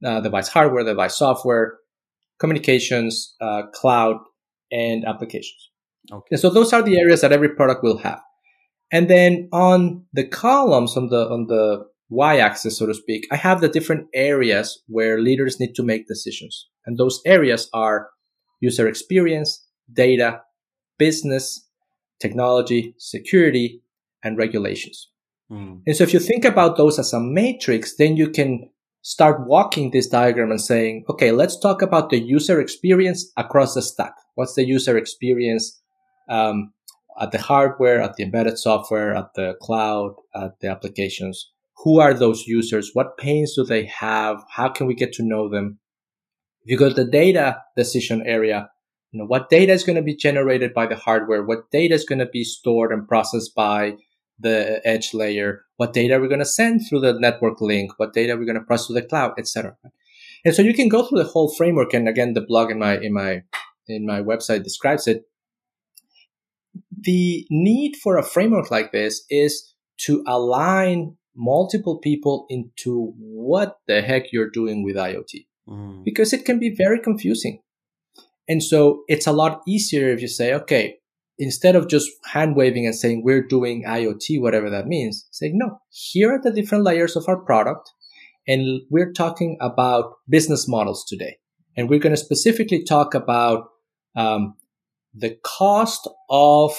uh, 0.05 0.21
device 0.21 0.49
hardware, 0.49 0.85
device 0.85 1.17
software, 1.17 1.79
communications, 2.39 3.35
uh, 3.41 3.63
cloud, 3.73 4.17
and 4.71 5.05
applications. 5.05 5.71
Okay. 6.11 6.27
And 6.33 6.41
so 6.41 6.51
those 6.51 6.73
are 6.73 6.83
the 6.83 6.99
areas 6.99 7.21
that 7.21 7.33
every 7.33 7.51
product 7.51 7.83
will 7.83 7.99
have. 7.99 8.21
And 8.91 9.09
then 9.09 9.49
on 9.53 10.05
the 10.13 10.27
columns 10.27 10.97
on 10.97 11.09
the 11.09 11.29
on 11.29 11.47
the 11.47 11.87
y-axis, 12.11 12.77
so 12.77 12.87
to 12.87 12.95
speak, 12.95 13.27
I 13.31 13.37
have 13.37 13.61
the 13.61 13.69
different 13.69 14.07
areas 14.13 14.83
where 14.87 15.19
leaders 15.19 15.59
need 15.59 15.75
to 15.77 15.83
make 15.83 16.07
decisions. 16.07 16.69
And 16.85 16.99
those 16.99 17.23
areas 17.25 17.71
are 17.73 18.11
user 18.61 18.87
experience, 18.87 19.67
data, 19.93 20.43
business, 20.99 21.67
technology, 22.21 22.95
security, 22.99 23.83
and 24.23 24.37
regulations. 24.37 25.09
Mm. 25.51 25.83
And 25.87 25.97
so 25.97 26.05
if 26.05 26.13
you 26.13 26.21
think 26.21 26.45
about 26.45 26.77
those 26.77 26.99
as 26.99 27.13
a 27.13 27.21
matrix, 27.21 27.97
then 27.97 28.17
you 28.17 28.29
can 28.31 28.69
start 29.03 29.47
walking 29.47 29.91
this 29.91 30.07
diagram 30.07 30.51
and 30.51 30.61
saying, 30.61 31.05
okay, 31.09 31.33
let's 31.33 31.59
talk 31.59 31.83
about 31.83 32.11
the 32.11 32.19
user 32.19 32.61
experience 32.61 33.31
across 33.37 33.75
the 33.75 33.83
stack. 33.83 34.15
What's 34.35 34.55
the 34.55 34.65
user 34.65 34.97
experience 34.97 35.81
um, 36.29 36.73
at 37.21 37.33
the 37.33 37.41
hardware, 37.41 38.01
at 38.01 38.15
the 38.15 38.23
embedded 38.23 38.59
software, 38.59 39.15
at 39.15 39.35
the 39.35 39.55
cloud, 39.61 40.15
at 40.35 40.61
the 40.61 40.69
applications? 40.69 41.51
Who 41.85 41.99
are 41.99 42.15
those 42.15 42.47
users? 42.47 42.91
What 42.95 43.19
pains 43.19 43.57
do 43.57 43.65
they 43.65 43.87
have? 43.87 44.43
How 44.49 44.69
can 44.69 44.87
we 44.87 44.95
get 44.95 45.13
to 45.15 45.25
know 45.25 45.49
them? 45.49 45.81
If 46.65 46.71
you 46.71 46.79
go 46.79 46.89
to 46.89 46.95
the 46.95 47.11
data 47.11 47.61
decision 47.77 48.23
area, 48.25 48.71
you 49.11 49.19
know, 49.19 49.27
what 49.27 49.51
data 49.51 49.73
is 49.73 49.83
going 49.83 49.97
to 49.97 50.03
be 50.03 50.15
generated 50.15 50.73
by 50.73 50.87
the 50.87 50.95
hardware? 50.95 51.43
What 51.45 51.71
data 51.73 51.95
is 51.95 52.05
going 52.05 52.21
to 52.21 52.27
be 52.27 52.45
stored 52.45 52.93
and 52.93 53.07
processed 53.07 53.55
by 53.55 53.97
the 54.43 54.81
edge 54.85 55.15
layer, 55.15 55.65
what 55.77 55.93
data 55.93 56.19
we're 56.19 56.29
going 56.29 56.39
to 56.39 56.45
send 56.45 56.83
through 56.89 57.01
the 57.01 57.19
network 57.19 57.61
link, 57.61 57.93
what 57.99 58.13
data 58.13 58.37
we're 58.37 58.45
going 58.45 58.59
to 58.59 58.65
process 58.65 58.89
to 58.89 58.93
the 58.95 59.03
cloud, 59.03 59.33
etc. 59.39 59.77
And 60.45 60.55
so 60.55 60.63
you 60.63 60.75
can 60.75 60.89
go 60.89 61.07
through 61.07 61.23
the 61.23 61.29
whole 61.29 61.53
framework. 61.55 61.95
And 61.95 62.09
again, 62.09 62.35
the 62.35 62.41
blog 62.41 62.71
in 62.71 62.79
my, 62.79 62.99
in 62.99 63.13
my, 63.13 63.43
in 63.87 64.07
my 64.07 64.21
website 64.21 64.65
describes 64.65 65.07
it. 65.07 65.25
The 67.01 67.47
need 67.51 67.97
for 67.97 68.17
a 68.17 68.23
framework 68.23 68.71
like 68.71 68.93
this 68.93 69.25
is 69.31 69.75
to 69.99 70.23
align 70.27 71.17
multiple 71.35 71.99
people 71.99 72.47
into 72.49 73.13
what 73.19 73.79
the 73.87 74.03
heck 74.03 74.33
you're 74.33 74.51
doing 74.51 74.83
with 74.85 74.97
IoT. 74.97 75.47
Mm. 75.69 76.05
Because 76.05 76.33
it 76.33 76.45
can 76.45 76.59
be 76.59 76.75
very 76.75 77.01
confusing. 77.01 77.61
And 78.49 78.63
so 78.63 79.05
it's 79.09 79.27
a 79.27 79.33
lot 79.33 79.63
easier 79.67 80.09
if 80.09 80.21
you 80.21 80.29
say, 80.29 80.53
okay, 80.55 80.99
instead 81.39 81.77
of 81.77 81.89
just 81.89 82.11
hand 82.33 82.57
waving 82.57 82.87
and 82.87 82.95
saying 82.95 83.23
we're 83.25 83.47
doing 83.47 83.85
IoT, 83.85 84.41
whatever 84.41 84.71
that 84.71 84.87
means, 84.87 85.27
saying 85.31 85.53
no, 85.57 85.81
here 85.91 86.33
are 86.33 86.41
the 86.41 86.53
different 86.53 86.85
layers 86.85 87.17
of 87.17 87.25
our 87.29 87.39
product. 87.39 87.91
And 88.47 88.83
we're 88.91 89.13
talking 89.13 89.57
about 89.61 90.15
business 90.29 90.67
models 90.67 91.05
today. 91.07 91.39
And 91.77 91.89
we're 91.89 92.01
going 92.01 92.15
to 92.15 92.21
specifically 92.21 92.85
talk 92.85 93.15
about 93.15 93.69
um, 94.17 94.55
the 95.15 95.39
cost 95.45 96.09
of 96.29 96.73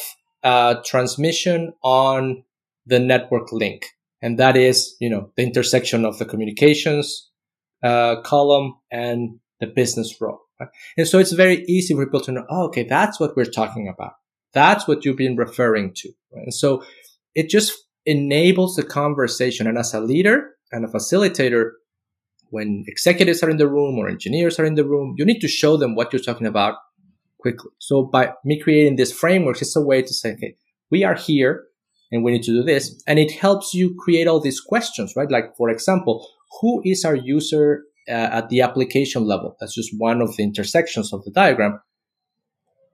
uh, 0.43 0.75
transmission 0.85 1.73
on 1.83 2.43
the 2.85 2.99
network 2.99 3.51
link. 3.51 3.87
And 4.21 4.37
that 4.39 4.55
is, 4.55 4.95
you 4.99 5.09
know, 5.09 5.31
the 5.35 5.43
intersection 5.43 6.05
of 6.05 6.19
the 6.19 6.25
communications 6.25 7.29
uh, 7.81 8.21
column 8.21 8.75
and 8.91 9.39
the 9.59 9.67
business 9.67 10.19
row. 10.21 10.39
Right? 10.59 10.69
And 10.97 11.07
so 11.07 11.19
it's 11.19 11.31
very 11.31 11.63
easy 11.67 11.93
for 11.93 12.05
people 12.05 12.21
to 12.21 12.31
know, 12.31 12.45
oh, 12.49 12.65
okay, 12.67 12.83
that's 12.83 13.19
what 13.19 13.35
we're 13.35 13.45
talking 13.45 13.87
about. 13.87 14.13
That's 14.53 14.87
what 14.87 15.03
you've 15.03 15.17
been 15.17 15.35
referring 15.35 15.93
to. 15.95 16.09
Right? 16.31 16.43
And 16.43 16.53
so 16.53 16.83
it 17.35 17.49
just 17.49 17.73
enables 18.05 18.75
the 18.75 18.83
conversation. 18.83 19.67
And 19.67 19.77
as 19.77 19.93
a 19.93 19.99
leader 19.99 20.51
and 20.71 20.85
a 20.85 20.87
facilitator, 20.87 21.71
when 22.49 22.83
executives 22.87 23.41
are 23.41 23.49
in 23.49 23.57
the 23.57 23.67
room 23.67 23.97
or 23.97 24.07
engineers 24.07 24.59
are 24.59 24.65
in 24.65 24.75
the 24.75 24.85
room, 24.85 25.15
you 25.17 25.25
need 25.25 25.39
to 25.39 25.47
show 25.47 25.75
them 25.77 25.95
what 25.95 26.13
you're 26.13 26.21
talking 26.21 26.47
about 26.47 26.75
quickly. 27.39 27.71
So 27.79 28.03
by 28.03 28.33
me 28.45 28.59
creating 28.59 28.95
this 28.95 29.11
framework, 29.11 29.61
it's 29.61 29.75
a 29.75 29.81
way 29.81 30.01
to 30.01 30.13
say, 30.13 30.33
okay, 30.33 30.55
we 30.91 31.03
are 31.03 31.15
here 31.15 31.63
and 32.11 32.23
we 32.23 32.31
need 32.31 32.43
to 32.43 32.51
do 32.51 32.63
this. 32.63 33.01
And 33.07 33.17
it 33.17 33.31
helps 33.31 33.73
you 33.73 33.95
create 33.97 34.27
all 34.27 34.39
these 34.39 34.61
questions, 34.61 35.13
right? 35.15 35.31
Like, 35.31 35.55
for 35.57 35.69
example, 35.69 36.27
who 36.61 36.81
is 36.85 37.03
our 37.03 37.15
user 37.15 37.83
uh, 38.07 38.11
at 38.11 38.49
the 38.49 38.61
application 38.61 39.25
level? 39.25 39.57
That's 39.59 39.73
just 39.73 39.89
one 39.97 40.21
of 40.21 40.35
the 40.35 40.43
intersections 40.43 41.11
of 41.11 41.23
the 41.23 41.31
diagram 41.31 41.79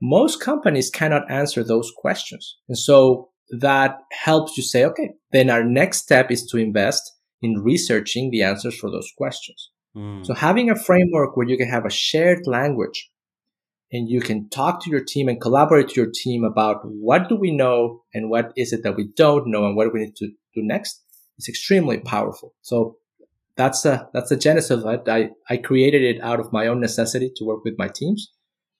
most 0.01 0.41
companies 0.41 0.89
cannot 0.89 1.29
answer 1.29 1.63
those 1.63 1.91
questions. 1.97 2.57
And 2.67 2.77
so 2.77 3.29
that 3.59 3.97
helps 4.11 4.57
you 4.57 4.63
say, 4.63 4.85
okay, 4.85 5.11
then 5.31 5.49
our 5.49 5.63
next 5.63 5.99
step 5.99 6.31
is 6.31 6.45
to 6.47 6.57
invest 6.57 7.01
in 7.41 7.61
researching 7.63 8.31
the 8.31 8.43
answers 8.43 8.77
for 8.77 8.91
those 8.91 9.11
questions. 9.17 9.71
Mm. 9.95 10.25
So 10.25 10.33
having 10.33 10.69
a 10.69 10.75
framework 10.75 11.35
where 11.35 11.47
you 11.47 11.57
can 11.57 11.69
have 11.69 11.85
a 11.85 11.89
shared 11.89 12.45
language 12.45 13.09
and 13.91 14.07
you 14.07 14.21
can 14.21 14.49
talk 14.49 14.83
to 14.83 14.89
your 14.89 15.03
team 15.03 15.27
and 15.27 15.41
collaborate 15.41 15.89
to 15.89 16.01
your 16.01 16.11
team 16.13 16.43
about 16.43 16.81
what 16.83 17.27
do 17.27 17.35
we 17.35 17.51
know 17.51 18.03
and 18.13 18.29
what 18.29 18.51
is 18.55 18.71
it 18.71 18.83
that 18.83 18.95
we 18.95 19.09
don't 19.15 19.47
know 19.47 19.65
and 19.65 19.75
what 19.75 19.85
do 19.85 19.91
we 19.93 20.01
need 20.01 20.15
to 20.17 20.27
do 20.53 20.61
next 20.61 21.03
is 21.37 21.49
extremely 21.49 21.97
powerful. 21.97 22.53
So 22.61 22.97
that's 23.55 23.85
a, 23.85 24.07
that's 24.13 24.29
the 24.29 24.37
genesis 24.37 24.83
of 24.83 24.85
it. 24.85 25.09
I, 25.09 25.31
I 25.49 25.57
created 25.57 26.03
it 26.03 26.21
out 26.21 26.39
of 26.39 26.53
my 26.53 26.67
own 26.67 26.79
necessity 26.79 27.31
to 27.37 27.45
work 27.45 27.63
with 27.63 27.75
my 27.77 27.87
teams. 27.87 28.31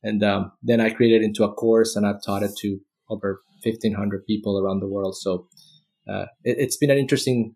And 0.04 0.24
um, 0.24 0.52
then 0.64 0.80
I 0.80 0.90
created 0.90 1.24
into 1.24 1.44
a 1.44 1.54
course 1.54 1.96
and 1.96 2.06
I've 2.06 2.24
taught 2.24 2.44
it 2.44 2.52
to 2.62 2.80
over 3.10 3.42
1500 3.64 4.26
people 4.26 4.58
around 4.58 4.80
the 4.80 4.88
world. 4.88 5.18
So 5.18 5.48
uh, 6.08 6.26
it, 6.44 6.58
it's 6.60 6.78
been 6.78 6.92
an 6.92 6.98
interesting 6.98 7.56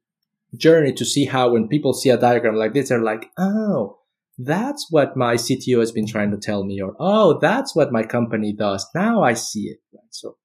journey 0.55 0.93
to 0.93 1.05
see 1.05 1.25
how 1.25 1.51
when 1.51 1.67
people 1.67 1.93
see 1.93 2.09
a 2.09 2.17
diagram 2.17 2.55
like 2.55 2.73
this, 2.73 2.89
they're 2.89 3.01
like, 3.01 3.31
oh, 3.37 3.99
that's 4.37 4.87
what 4.89 5.15
my 5.15 5.35
CTO 5.35 5.79
has 5.79 5.91
been 5.91 6.07
trying 6.07 6.31
to 6.31 6.37
tell 6.37 6.63
me, 6.63 6.81
or 6.81 6.95
oh, 6.99 7.37
that's 7.39 7.75
what 7.75 7.91
my 7.91 8.03
company 8.03 8.51
does. 8.51 8.85
Now 8.95 9.21
I 9.23 9.33
see 9.35 9.65
it. 9.65 9.77
So 10.09 10.37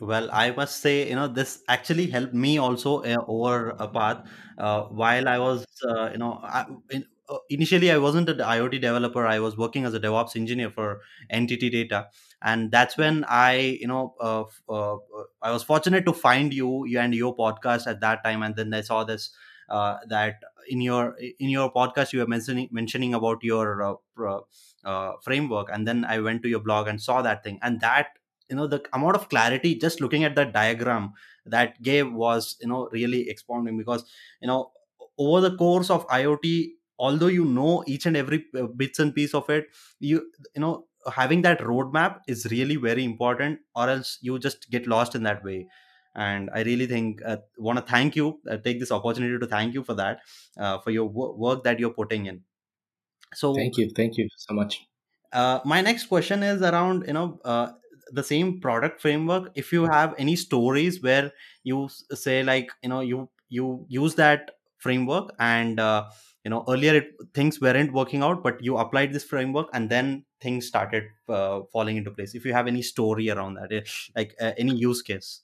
well 0.00 0.28
i 0.32 0.50
must 0.50 0.80
say 0.80 1.08
you 1.08 1.14
know 1.14 1.26
this 1.26 1.62
actually 1.68 2.06
helped 2.06 2.34
me 2.34 2.58
also 2.58 3.02
uh, 3.02 3.16
over 3.26 3.70
a 3.78 3.88
path 3.88 4.24
uh, 4.58 4.82
while 4.82 5.28
i 5.28 5.38
was 5.38 5.64
uh, 5.88 6.10
you 6.12 6.18
know 6.18 6.40
I, 6.42 6.66
in, 6.90 7.04
uh, 7.28 7.38
initially 7.50 7.90
i 7.90 7.98
wasn't 7.98 8.28
an 8.28 8.38
iot 8.38 8.80
developer. 8.80 9.26
I 9.26 9.38
was 9.40 9.56
working 9.56 9.84
as 9.84 9.94
a 9.94 10.00
devops 10.00 10.36
engineer 10.36 10.70
for 10.70 11.00
NTT 11.30 11.70
Data. 11.70 12.08
And 12.42 12.70
that's 12.70 12.96
when 12.96 13.24
i 13.28 13.54
you 13.80 13.86
know 13.88 14.14
uh, 14.20 14.44
uh, 14.68 14.94
uh, 14.94 15.24
i 15.42 15.50
was 15.50 15.62
fortunate 15.62 16.06
to 16.06 16.12
find 16.12 16.54
you, 16.54 16.84
you 16.86 16.98
and 16.98 17.14
your 17.14 17.36
podcast 17.36 17.86
at 17.86 18.00
that 18.00 18.24
time. 18.24 18.42
And 18.42 18.56
then 18.56 18.72
i 18.74 18.80
saw 18.80 19.04
this 19.04 19.30
uh, 19.68 19.98
that 20.08 20.36
in 20.68 20.80
your 20.80 21.16
in 21.38 21.48
your 21.50 21.72
podcast 21.72 22.12
you 22.12 22.20
were 22.20 22.26
mentioning 22.26 22.68
mentioning 22.72 23.14
about 23.14 23.42
your 23.42 23.98
framework. 25.22 25.68
And 25.72 25.86
then 25.86 26.04
i 26.04 26.18
went 26.18 26.42
to 26.42 26.48
your 26.48 26.60
blog 26.60 26.88
and 26.88 27.00
saw 27.00 27.22
that 27.22 27.44
thing. 27.44 27.58
And 27.62 27.80
that 27.80 28.08
you 28.50 28.56
know 28.56 28.66
the 28.66 28.82
amount 28.92 29.16
of 29.16 29.28
clarity 29.28 29.74
just 29.74 30.00
looking 30.00 30.24
at 30.24 30.34
that 30.36 30.52
diagram 30.52 31.12
that 31.46 31.80
gave 31.82 32.12
was 32.12 32.56
you 32.60 32.68
know 32.68 32.88
really 32.92 33.28
expounding. 33.28 33.76
Because 33.78 34.04
you 34.40 34.48
know 34.48 34.70
over 35.18 35.40
the 35.40 35.56
course 35.56 35.90
of 35.90 36.06
iot 36.08 36.70
although 36.98 37.26
you 37.28 37.44
know 37.44 37.84
each 37.86 38.06
and 38.06 38.16
every 38.16 38.44
uh, 38.58 38.66
bits 38.66 38.98
and 38.98 39.14
piece 39.14 39.34
of 39.34 39.48
it 39.50 39.68
you 40.00 40.30
you 40.54 40.60
know 40.60 40.86
having 41.14 41.42
that 41.42 41.60
roadmap 41.60 42.20
is 42.28 42.46
really 42.50 42.76
very 42.76 43.04
important 43.04 43.60
or 43.74 43.88
else 43.88 44.18
you 44.20 44.38
just 44.38 44.70
get 44.70 44.86
lost 44.86 45.14
in 45.14 45.22
that 45.22 45.42
way. 45.44 45.66
And 46.14 46.50
i 46.52 46.62
really 46.62 46.86
think 46.86 47.20
uh, 47.24 47.36
want 47.58 47.78
to 47.78 47.84
thank 47.84 48.16
you 48.16 48.40
uh, 48.50 48.56
take 48.56 48.80
this 48.80 48.90
opportunity 48.90 49.38
to 49.38 49.46
thank 49.46 49.74
you 49.74 49.84
for 49.84 49.94
that 49.94 50.20
uh, 50.58 50.78
for 50.78 50.90
your 50.90 51.04
wo- 51.08 51.34
work 51.36 51.62
that 51.64 51.78
you're 51.78 51.94
putting 51.94 52.26
in. 52.26 52.42
So 53.34 53.52
thank 53.54 53.76
you 53.76 53.90
thank 53.94 54.16
you 54.16 54.28
so 54.36 54.54
much. 54.54 54.88
uh, 55.32 55.60
my 55.64 55.80
next 55.80 56.06
question 56.06 56.42
is 56.42 56.62
around 56.62 57.04
you 57.06 57.12
know 57.12 57.40
uh, 57.44 57.72
the 58.12 58.22
same 58.22 58.60
product 58.60 59.00
framework. 59.00 59.50
If 59.54 59.72
you 59.72 59.84
have 59.86 60.14
any 60.18 60.36
stories 60.36 61.02
where 61.02 61.32
you 61.64 61.88
say 62.12 62.42
like 62.42 62.70
you 62.82 62.88
know 62.88 63.00
you 63.00 63.30
you 63.48 63.86
use 63.88 64.14
that 64.16 64.52
framework 64.78 65.34
and 65.38 65.80
uh, 65.80 66.08
you 66.48 66.50
know 66.54 66.64
earlier 66.66 66.94
it, 66.94 67.08
things 67.34 67.60
weren't 67.60 67.92
working 67.92 68.22
out 68.22 68.42
but 68.42 68.62
you 68.64 68.78
applied 68.78 69.12
this 69.12 69.22
framework 69.22 69.68
and 69.74 69.90
then 69.90 70.24
things 70.40 70.66
started 70.66 71.04
uh, 71.28 71.60
falling 71.72 71.98
into 71.98 72.10
place. 72.10 72.34
If 72.34 72.46
you 72.46 72.54
have 72.54 72.66
any 72.66 72.80
story 72.80 73.28
around 73.28 73.54
that 73.54 73.70
eh, 73.70 73.82
like 74.16 74.34
uh, 74.40 74.52
any 74.56 74.74
use 74.74 75.02
case. 75.02 75.42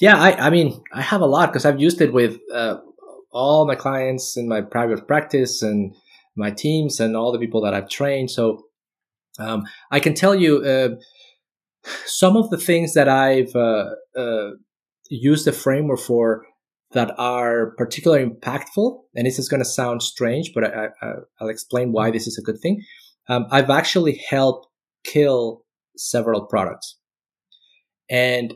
Yeah 0.00 0.16
i 0.16 0.30
i 0.46 0.50
mean 0.50 0.82
i 0.92 1.02
have 1.02 1.20
a 1.20 1.30
lot 1.34 1.50
because 1.50 1.66
i've 1.66 1.80
used 1.80 2.00
it 2.00 2.12
with 2.12 2.38
uh, 2.52 2.78
all 3.30 3.66
my 3.66 3.76
clients 3.76 4.36
in 4.36 4.48
my 4.48 4.60
private 4.62 5.06
practice 5.06 5.62
and 5.62 5.94
my 6.34 6.50
teams 6.50 6.98
and 6.98 7.14
all 7.14 7.30
the 7.30 7.38
people 7.38 7.60
that 7.60 7.74
i've 7.74 7.88
trained. 7.88 8.30
So 8.32 8.64
um, 9.38 9.64
i 9.92 10.00
can 10.00 10.14
tell 10.14 10.34
you 10.34 10.52
uh, 10.72 10.88
some 12.04 12.36
of 12.36 12.50
the 12.50 12.58
things 12.68 12.94
that 12.94 13.08
i've 13.08 13.54
uh, 13.54 13.90
uh 14.22 14.50
used 15.10 15.46
the 15.46 15.52
framework 15.52 16.00
for 16.00 16.47
that 16.92 17.12
are 17.18 17.74
particularly 17.76 18.24
impactful 18.24 19.00
and 19.14 19.26
this 19.26 19.38
is 19.38 19.48
going 19.48 19.60
to 19.60 19.68
sound 19.68 20.02
strange 20.02 20.52
but 20.54 20.64
I, 20.64 20.88
will 21.40 21.48
explain 21.48 21.92
why 21.92 22.10
this 22.10 22.26
is 22.26 22.38
a 22.38 22.42
good 22.42 22.60
thing 22.60 22.82
um, 23.28 23.46
i've 23.50 23.70
actually 23.70 24.22
helped 24.28 24.66
kill 25.04 25.64
several 25.96 26.46
products 26.46 26.98
and 28.10 28.54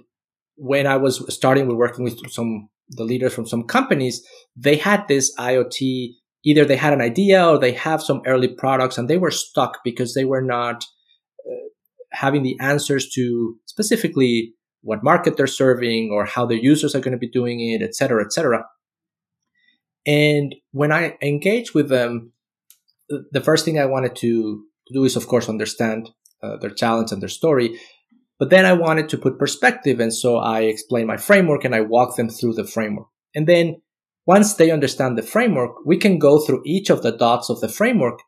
when 0.56 0.86
I 0.86 0.96
was 0.96 1.24
starting 1.34 1.66
with 1.66 1.76
working 1.76 2.04
with 2.04 2.18
some 2.30 2.68
the 2.88 3.04
leaders 3.04 3.32
from 3.32 3.46
some 3.46 3.64
companies, 3.64 4.22
they 4.56 4.76
had 4.76 5.08
this 5.08 5.34
IoT. 5.36 6.14
Either 6.44 6.64
they 6.64 6.76
had 6.76 6.92
an 6.92 7.00
idea 7.00 7.46
or 7.46 7.58
they 7.58 7.72
have 7.72 8.02
some 8.02 8.20
early 8.26 8.48
products, 8.48 8.98
and 8.98 9.08
they 9.08 9.18
were 9.18 9.30
stuck 9.30 9.78
because 9.84 10.14
they 10.14 10.24
were 10.24 10.42
not 10.42 10.84
uh, 11.46 11.68
having 12.12 12.42
the 12.42 12.56
answers 12.60 13.08
to 13.10 13.56
specifically 13.66 14.54
what 14.82 15.02
market 15.02 15.36
they're 15.36 15.46
serving 15.46 16.10
or 16.12 16.24
how 16.24 16.44
their 16.46 16.58
users 16.58 16.94
are 16.94 17.00
going 17.00 17.12
to 17.12 17.18
be 17.18 17.30
doing 17.30 17.60
it, 17.60 17.82
et 17.82 17.94
cetera, 17.94 18.24
et 18.24 18.32
cetera. 18.32 18.64
And 20.04 20.54
when 20.72 20.92
I 20.92 21.16
engage 21.22 21.74
with 21.74 21.88
them, 21.88 22.32
the 23.08 23.40
first 23.40 23.64
thing 23.64 23.78
I 23.78 23.86
wanted 23.86 24.16
to 24.16 24.64
do 24.92 25.04
is, 25.04 25.16
of 25.16 25.28
course, 25.28 25.48
understand 25.48 26.10
uh, 26.42 26.56
their 26.56 26.70
challenge 26.70 27.12
and 27.12 27.22
their 27.22 27.28
story. 27.28 27.78
But 28.38 28.50
then 28.50 28.66
I 28.66 28.72
wanted 28.72 29.08
to 29.10 29.18
put 29.18 29.38
perspective. 29.38 30.00
And 30.00 30.12
so 30.12 30.38
I 30.38 30.62
explain 30.62 31.06
my 31.06 31.16
framework 31.16 31.64
and 31.64 31.74
I 31.74 31.82
walk 31.82 32.16
them 32.16 32.28
through 32.28 32.54
the 32.54 32.64
framework. 32.64 33.06
And 33.34 33.46
then 33.46 33.80
once 34.26 34.54
they 34.54 34.70
understand 34.72 35.16
the 35.16 35.22
framework, 35.22 35.84
we 35.86 35.96
can 35.96 36.18
go 36.18 36.40
through 36.40 36.62
each 36.66 36.90
of 36.90 37.02
the 37.02 37.12
dots 37.12 37.50
of 37.50 37.60
the 37.60 37.68
framework. 37.68 38.18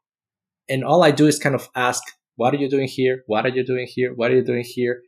And 0.69 0.85
all 0.85 1.03
I 1.03 1.11
do 1.11 1.27
is 1.27 1.39
kind 1.39 1.55
of 1.55 1.69
ask, 1.75 2.03
what 2.37 2.55
are 2.55 2.59
you 2.59 2.71
doing 2.71 2.89
here? 2.89 3.25
What 3.27 3.45
are 3.45 3.51
you 3.51 3.65
doing 3.65 3.89
here? 3.89 4.13
What 4.15 4.31
are 4.31 4.37
you 4.37 4.45
doing 4.45 4.65
here? 4.65 5.03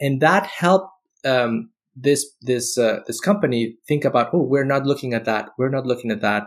And 0.00 0.20
that 0.20 0.46
helped 0.46 0.90
um, 1.24 1.70
this 1.96 2.26
this 2.42 2.76
uh, 2.76 3.00
this 3.06 3.20
company 3.20 3.76
think 3.86 4.04
about, 4.04 4.30
oh, 4.32 4.42
we're 4.42 4.64
not 4.64 4.86
looking 4.86 5.14
at 5.14 5.24
that. 5.24 5.50
We're 5.58 5.70
not 5.70 5.86
looking 5.86 6.10
at 6.10 6.20
that. 6.20 6.44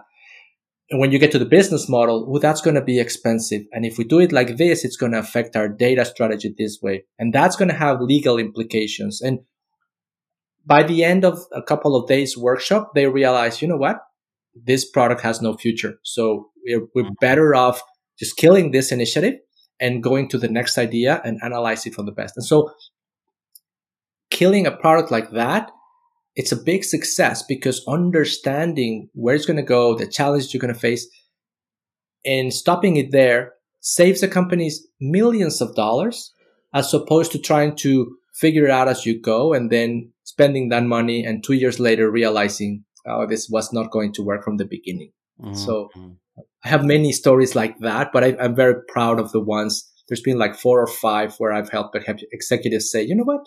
And 0.90 1.02
when 1.02 1.12
you 1.12 1.20
get 1.20 1.32
to 1.34 1.40
the 1.40 1.46
business 1.46 1.90
model, 1.90 2.30
well, 2.30 2.40
that's 2.40 2.62
going 2.62 2.76
to 2.76 2.82
be 2.82 3.00
expensive. 3.00 3.64
And 3.74 3.86
if 3.86 3.98
we 3.98 4.06
do 4.06 4.20
it 4.20 4.32
like 4.32 4.56
this, 4.56 4.86
it's 4.86 4.96
going 4.96 5.12
to 5.12 5.20
affect 5.20 5.56
our 5.56 5.68
data 5.68 6.06
strategy 6.06 6.54
this 6.58 6.80
way. 6.82 7.04
And 7.20 7.34
that's 7.34 7.58
going 7.58 7.68
to 7.68 7.76
have 7.76 8.00
legal 8.00 8.38
implications. 8.38 9.22
And 9.22 9.40
by 10.66 10.84
the 10.84 11.04
end 11.04 11.26
of 11.26 11.40
a 11.54 11.62
couple 11.62 11.96
of 11.96 12.08
days 12.08 12.38
workshop, 12.38 12.92
they 12.96 13.08
realize, 13.08 13.62
you 13.62 13.68
know 13.68 13.76
what? 13.78 13.98
This 14.56 14.90
product 14.90 15.22
has 15.22 15.42
no 15.42 15.58
future. 15.58 15.96
So 16.04 16.52
we're, 16.66 16.88
we're 16.96 17.12
better 17.20 17.54
off 17.54 17.82
just 18.18 18.38
killing 18.38 18.72
this 18.72 18.92
initiative 18.92 19.36
and 19.80 20.02
going 20.02 20.30
to 20.30 20.38
the 20.38 20.48
next 20.48 20.78
idea 20.78 21.22
and 21.26 21.40
analyze 21.44 21.86
it 21.86 21.96
from 21.96 22.06
the 22.06 22.12
best. 22.14 22.36
And 22.38 22.46
so 22.46 22.72
killing 24.30 24.68
a 24.68 24.72
product 24.72 25.12
like 25.12 25.32
that 25.32 25.72
it's 26.38 26.52
a 26.52 26.56
big 26.56 26.84
success 26.84 27.42
because 27.42 27.84
understanding 27.88 29.10
where 29.14 29.34
it's 29.34 29.48
going 29.48 29.58
to 29.58 29.64
go, 29.64 29.98
the 29.98 30.06
challenges 30.06 30.54
you're 30.54 30.62
going 30.62 30.74
to 30.74 30.80
face, 30.80 31.08
and 32.24 32.54
stopping 32.54 32.96
it 32.96 33.12
there 33.12 33.54
saves 33.82 34.22
the 34.22 34.28
companies 34.28 34.88
millions 35.02 35.62
of 35.62 35.76
dollars 35.76 36.32
as 36.76 36.94
opposed 36.94 37.32
to 37.32 37.40
trying 37.40 37.76
to 37.78 38.16
figure 38.36 38.66
it 38.66 38.70
out 38.72 38.88
as 38.88 39.04
you 39.04 39.20
go 39.20 39.52
and 39.52 39.72
then 39.72 40.12
spending 40.26 40.70
that 40.70 40.84
money 40.84 41.26
and 41.26 41.44
two 41.44 41.54
years 41.54 41.80
later 41.80 42.12
realizing, 42.12 42.84
oh, 43.08 43.26
this 43.26 43.50
was 43.50 43.74
not 43.74 43.90
going 43.90 44.14
to 44.14 44.22
work 44.22 44.44
from 44.44 44.58
the 44.58 44.66
beginning. 44.66 45.12
Mm-hmm. 45.42 45.56
So 45.56 45.90
I 46.64 46.70
have 46.70 46.86
many 46.86 47.14
stories 47.14 47.56
like 47.56 47.80
that, 47.80 48.12
but 48.14 48.24
I, 48.24 48.38
I'm 48.40 48.56
very 48.56 48.76
proud 48.90 49.20
of 49.20 49.32
the 49.32 49.40
ones. 49.40 49.92
There's 50.08 50.22
been 50.22 50.38
like 50.38 50.56
four 50.56 50.80
or 50.80 50.88
five 50.88 51.34
where 51.40 51.52
I've 51.52 51.70
helped 51.70 51.98
executives 52.32 52.92
say, 52.92 53.02
you 53.02 53.16
know 53.16 53.24
what? 53.24 53.42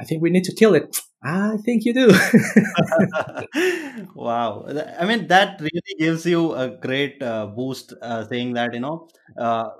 I 0.00 0.04
think 0.04 0.22
we 0.22 0.30
need 0.30 0.44
to 0.44 0.54
kill 0.54 0.74
it. 0.74 0.96
I 1.22 1.56
think 1.64 1.84
you 1.84 1.92
do. 1.92 2.08
wow. 4.14 4.64
I 4.98 5.04
mean, 5.04 5.26
that 5.26 5.60
really 5.60 5.94
gives 5.98 6.24
you 6.24 6.54
a 6.54 6.68
great 6.68 7.20
uh, 7.20 7.46
boost 7.46 7.92
uh, 8.00 8.24
saying 8.26 8.52
that, 8.52 8.74
you 8.74 8.80
know, 8.80 9.08
uh, 9.36 9.70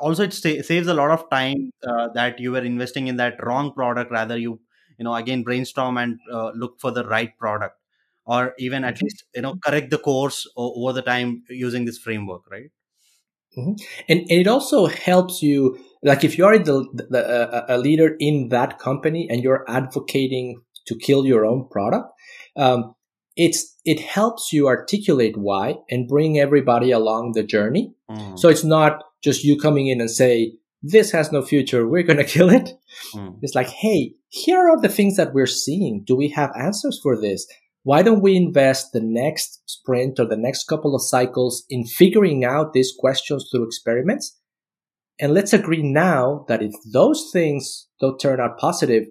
also 0.00 0.24
it 0.24 0.32
sa- 0.32 0.62
saves 0.62 0.88
a 0.88 0.94
lot 0.94 1.12
of 1.12 1.30
time 1.30 1.70
uh, 1.86 2.08
that 2.14 2.40
you 2.40 2.50
were 2.50 2.64
investing 2.64 3.06
in 3.06 3.16
that 3.16 3.42
wrong 3.44 3.72
product. 3.72 4.10
Rather, 4.10 4.36
you, 4.36 4.60
you 4.98 5.04
know, 5.04 5.14
again, 5.14 5.44
brainstorm 5.44 5.98
and 5.98 6.18
uh, 6.32 6.50
look 6.50 6.80
for 6.80 6.90
the 6.90 7.04
right 7.04 7.38
product 7.38 7.78
or 8.28 8.54
even 8.58 8.84
at 8.84 8.96
mm-hmm. 8.96 9.06
least, 9.06 9.24
you 9.34 9.42
know, 9.42 9.56
correct 9.64 9.90
the 9.90 9.98
course 9.98 10.46
over 10.54 10.92
the 10.92 11.02
time 11.02 11.42
using 11.48 11.86
this 11.86 11.98
framework, 11.98 12.42
right? 12.50 12.70
Mm-hmm. 13.56 13.72
And, 14.08 14.20
and, 14.20 14.30
it 14.30 14.46
also 14.46 14.86
helps 14.86 15.42
you, 15.42 15.80
like 16.02 16.24
if 16.24 16.38
you're 16.38 16.58
the, 16.58 16.86
the 17.10 17.26
uh, 17.26 17.66
a 17.68 17.78
leader 17.78 18.16
in 18.18 18.48
that 18.50 18.78
company 18.78 19.28
and 19.30 19.42
you're 19.42 19.64
advocating 19.68 20.62
to 20.86 20.96
kill 20.96 21.26
your 21.26 21.44
own 21.44 21.68
product, 21.68 22.10
um, 22.56 22.94
it's 23.36 23.76
it 23.84 24.00
helps 24.00 24.52
you 24.52 24.66
articulate 24.66 25.36
why 25.36 25.76
and 25.90 26.08
bring 26.08 26.38
everybody 26.38 26.90
along 26.90 27.32
the 27.32 27.42
journey. 27.42 27.94
Mm. 28.10 28.38
So 28.38 28.48
it's 28.48 28.64
not 28.64 29.04
just 29.22 29.44
you 29.44 29.58
coming 29.58 29.88
in 29.88 30.00
and 30.00 30.10
say 30.10 30.54
this 30.82 31.10
has 31.12 31.32
no 31.32 31.42
future, 31.42 31.86
we're 31.86 32.02
gonna 32.02 32.24
kill 32.36 32.50
it. 32.50 32.70
Mm. 33.14 33.38
It's 33.42 33.54
like, 33.54 33.68
hey, 33.68 34.14
here 34.28 34.68
are 34.68 34.80
the 34.80 34.88
things 34.88 35.16
that 35.16 35.32
we're 35.32 35.46
seeing. 35.46 36.04
Do 36.04 36.16
we 36.16 36.28
have 36.30 36.50
answers 36.58 37.00
for 37.02 37.20
this? 37.20 37.46
Why 37.84 38.02
don't 38.02 38.22
we 38.22 38.36
invest 38.36 38.92
the 38.92 39.00
next 39.00 39.62
sprint 39.66 40.20
or 40.20 40.26
the 40.26 40.36
next 40.36 40.64
couple 40.64 40.94
of 40.94 41.02
cycles 41.02 41.64
in 41.70 41.86
figuring 41.86 42.44
out 42.44 42.72
these 42.72 42.92
questions 42.98 43.48
through 43.50 43.64
experiments? 43.64 44.37
And 45.20 45.34
let's 45.34 45.52
agree 45.52 45.82
now 45.82 46.44
that 46.48 46.62
if 46.62 46.74
those 46.92 47.30
things 47.32 47.88
don't 48.00 48.20
turn 48.20 48.40
out 48.40 48.58
positive, 48.58 49.04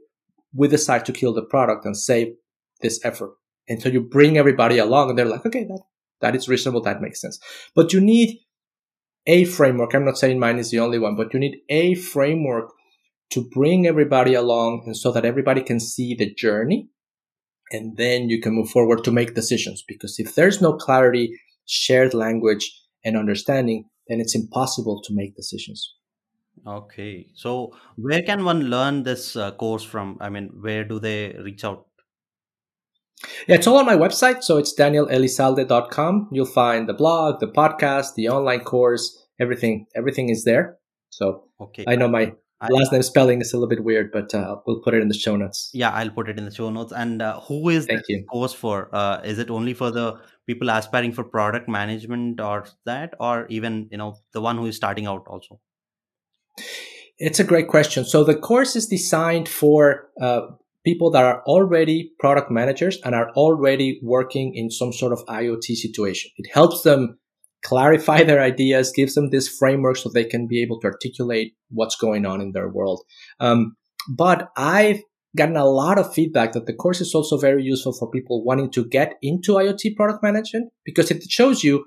we 0.54 0.68
decide 0.68 1.06
to 1.06 1.14
kill 1.14 1.34
the 1.34 1.44
product 1.44 1.86
and 1.86 1.98
save 1.98 2.34
this 2.82 3.04
effort. 3.04 3.32
And 3.68 3.82
so 3.82 3.90
you 3.90 4.02
bring 4.02 4.38
everybody 4.38 4.78
along 4.78 5.10
and 5.10 5.20
they're 5.20 5.26
like, 5.26 5.46
okay, 5.46 5.66
that, 5.66 5.82
that 6.22 6.36
is 6.36 6.48
reasonable. 6.48 6.82
That 6.82 7.02
makes 7.02 7.20
sense. 7.20 7.40
But 7.76 7.92
you 7.92 8.00
need 8.00 8.38
a 9.26 9.44
framework. 9.44 9.94
I'm 9.94 10.06
not 10.06 10.18
saying 10.18 10.40
mine 10.40 10.58
is 10.58 10.72
the 10.72 10.80
only 10.80 11.00
one, 11.00 11.16
but 11.16 11.34
you 11.34 11.40
need 11.40 11.58
a 11.70 11.96
framework 11.96 12.72
to 13.32 13.42
bring 13.42 13.86
everybody 13.86 14.34
along 14.34 14.84
and 14.86 14.96
so 14.96 15.12
that 15.12 15.26
everybody 15.26 15.62
can 15.62 15.82
see 15.82 16.16
the 16.16 16.34
journey. 16.34 16.88
And 17.72 17.98
then 17.98 18.30
you 18.30 18.40
can 18.40 18.54
move 18.54 18.70
forward 18.70 19.04
to 19.04 19.12
make 19.12 19.36
decisions. 19.36 19.84
Because 19.86 20.18
if 20.18 20.36
there's 20.36 20.62
no 20.62 20.72
clarity, 20.74 21.38
shared 21.66 22.14
language 22.14 22.72
and 23.04 23.18
understanding, 23.18 23.90
then 24.08 24.22
it's 24.22 24.36
impossible 24.36 25.02
to 25.04 25.14
make 25.14 25.36
decisions. 25.36 25.94
Okay. 26.66 27.28
So 27.34 27.74
where 27.96 28.22
can 28.22 28.44
one 28.44 28.70
learn 28.70 29.04
this 29.04 29.36
uh, 29.36 29.52
course 29.52 29.84
from? 29.84 30.18
I 30.20 30.30
mean, 30.30 30.50
where 30.60 30.84
do 30.84 31.00
they 31.00 31.36
reach 31.44 31.64
out? 31.64 31.86
Yeah, 33.48 33.56
it's 33.56 33.68
all 33.68 33.78
on 33.78 33.86
my 33.86 33.96
website. 33.96 34.44
So 34.44 34.58
it's 34.58 34.74
danielelizalde.com. 34.80 36.30
You'll 36.32 36.46
find 36.46 36.88
the 36.88 36.94
blog, 36.94 37.40
the 37.40 37.48
podcast, 37.48 38.16
the 38.16 38.30
online 38.30 38.62
course, 38.62 39.28
everything. 39.40 39.88
Everything 39.96 40.30
is 40.30 40.44
there. 40.44 40.78
So 41.10 41.46
okay. 41.60 41.86
I 41.88 41.96
know 41.96 42.08
my 42.08 42.34
I, 42.60 42.70
last 42.70 42.92
name 42.92 43.04
spelling 43.04 43.42
is 43.42 43.54
a 43.54 43.58
little 43.58 43.70
bit 43.70 43.84
weird, 43.84 44.12
but 44.12 44.34
uh, 44.34 44.58
we'll 44.66 44.82
put 44.82 44.96
it 44.96 45.02
in 45.02 45.10
the 45.10 45.14
show 45.14 45.36
notes. 45.36 45.70
Yeah, 45.74 45.92
I'll 45.92 46.10
put 46.10 46.28
it 46.28 46.40
in 46.40 46.46
the 46.46 46.54
show 46.54 46.70
notes. 46.72 46.92
And 46.92 47.22
uh, 47.22 47.40
who 47.42 47.70
is 47.70 47.86
Thank 47.86 48.00
this 48.00 48.10
you. 48.10 48.26
course 48.26 48.54
for? 48.54 48.90
Uh, 48.94 49.22
is 49.24 49.38
it 49.38 49.52
only 49.52 49.76
for 49.76 49.92
the 49.92 50.20
people 50.48 50.70
aspiring 50.70 51.12
for 51.12 51.24
product 51.24 51.70
management 51.70 52.42
or 52.42 52.66
that, 52.86 53.14
or 53.20 53.46
even 53.50 53.88
you 53.92 53.98
know 53.98 54.18
the 54.34 54.42
one 54.42 54.58
who 54.58 54.66
is 54.66 54.76
starting 54.76 55.06
out 55.06 55.26
also? 55.28 55.60
It's 57.20 57.40
a 57.40 57.44
great 57.44 57.68
question. 57.68 58.06
So 58.06 58.24
the 58.24 58.36
course 58.36 58.76
is 58.76 58.88
designed 58.88 59.50
for 59.50 60.10
uh, 60.22 60.42
people 60.86 61.12
that 61.12 61.26
are 61.26 61.42
already 61.44 62.12
product 62.20 62.52
managers 62.52 63.00
and 63.04 63.16
are 63.16 63.32
already 63.32 64.00
working 64.04 64.54
in 64.56 64.70
some 64.70 64.94
sort 64.94 65.14
of 65.14 65.26
IoT 65.26 65.76
situation. 65.76 66.32
It 66.38 66.50
helps 66.54 66.84
them 66.84 67.18
clarify 67.64 68.24
their 68.30 68.42
ideas, 68.42 68.94
gives 68.96 69.16
them 69.16 69.30
this 69.30 69.48
framework 69.48 69.98
so 69.98 70.10
they 70.10 70.24
can 70.24 70.48
be 70.48 70.62
able 70.62 70.80
to 70.82 70.88
articulate 70.88 71.54
what's 71.70 71.96
going 71.96 72.26
on 72.26 72.40
in 72.40 72.52
their 72.52 72.70
world. 72.70 73.04
Um, 73.40 73.76
but 74.16 74.50
I've 74.56 75.02
gotten 75.36 75.58
a 75.58 75.66
lot 75.66 76.00
of 76.00 76.14
feedback 76.14 76.54
that 76.54 76.66
the 76.66 76.74
course 76.74 77.02
is 77.02 77.14
also 77.14 77.38
very 77.38 77.64
useful 77.64 77.94
for 77.94 78.10
people 78.10 78.44
wanting 78.44 78.72
to 78.72 78.86
get 78.86 79.16
into 79.22 79.54
IoT 79.54 79.96
product 79.96 80.24
management 80.24 80.72
because 80.86 81.12
it 81.12 81.24
shows 81.30 81.64
you 81.64 81.86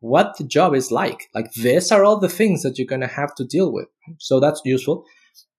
what 0.00 0.36
the 0.38 0.44
job 0.44 0.74
is 0.74 0.90
like. 0.90 1.28
Like 1.34 1.52
these 1.52 1.90
are 1.90 2.04
all 2.04 2.20
the 2.20 2.28
things 2.28 2.62
that 2.62 2.78
you're 2.78 2.86
going 2.86 3.00
to 3.00 3.06
have 3.06 3.34
to 3.36 3.44
deal 3.44 3.72
with. 3.72 3.88
So 4.18 4.40
that's 4.40 4.60
useful. 4.64 5.04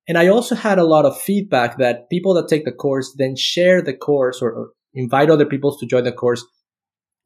And 0.07 0.17
I 0.17 0.27
also 0.27 0.55
had 0.55 0.79
a 0.79 0.85
lot 0.85 1.05
of 1.05 1.19
feedback 1.19 1.77
that 1.77 2.09
people 2.09 2.33
that 2.33 2.47
take 2.47 2.65
the 2.65 2.71
course 2.71 3.13
then 3.17 3.35
share 3.35 3.81
the 3.81 3.93
course 3.93 4.41
or, 4.41 4.51
or 4.51 4.69
invite 4.93 5.29
other 5.29 5.45
people 5.45 5.77
to 5.77 5.85
join 5.85 6.03
the 6.03 6.11
course 6.11 6.43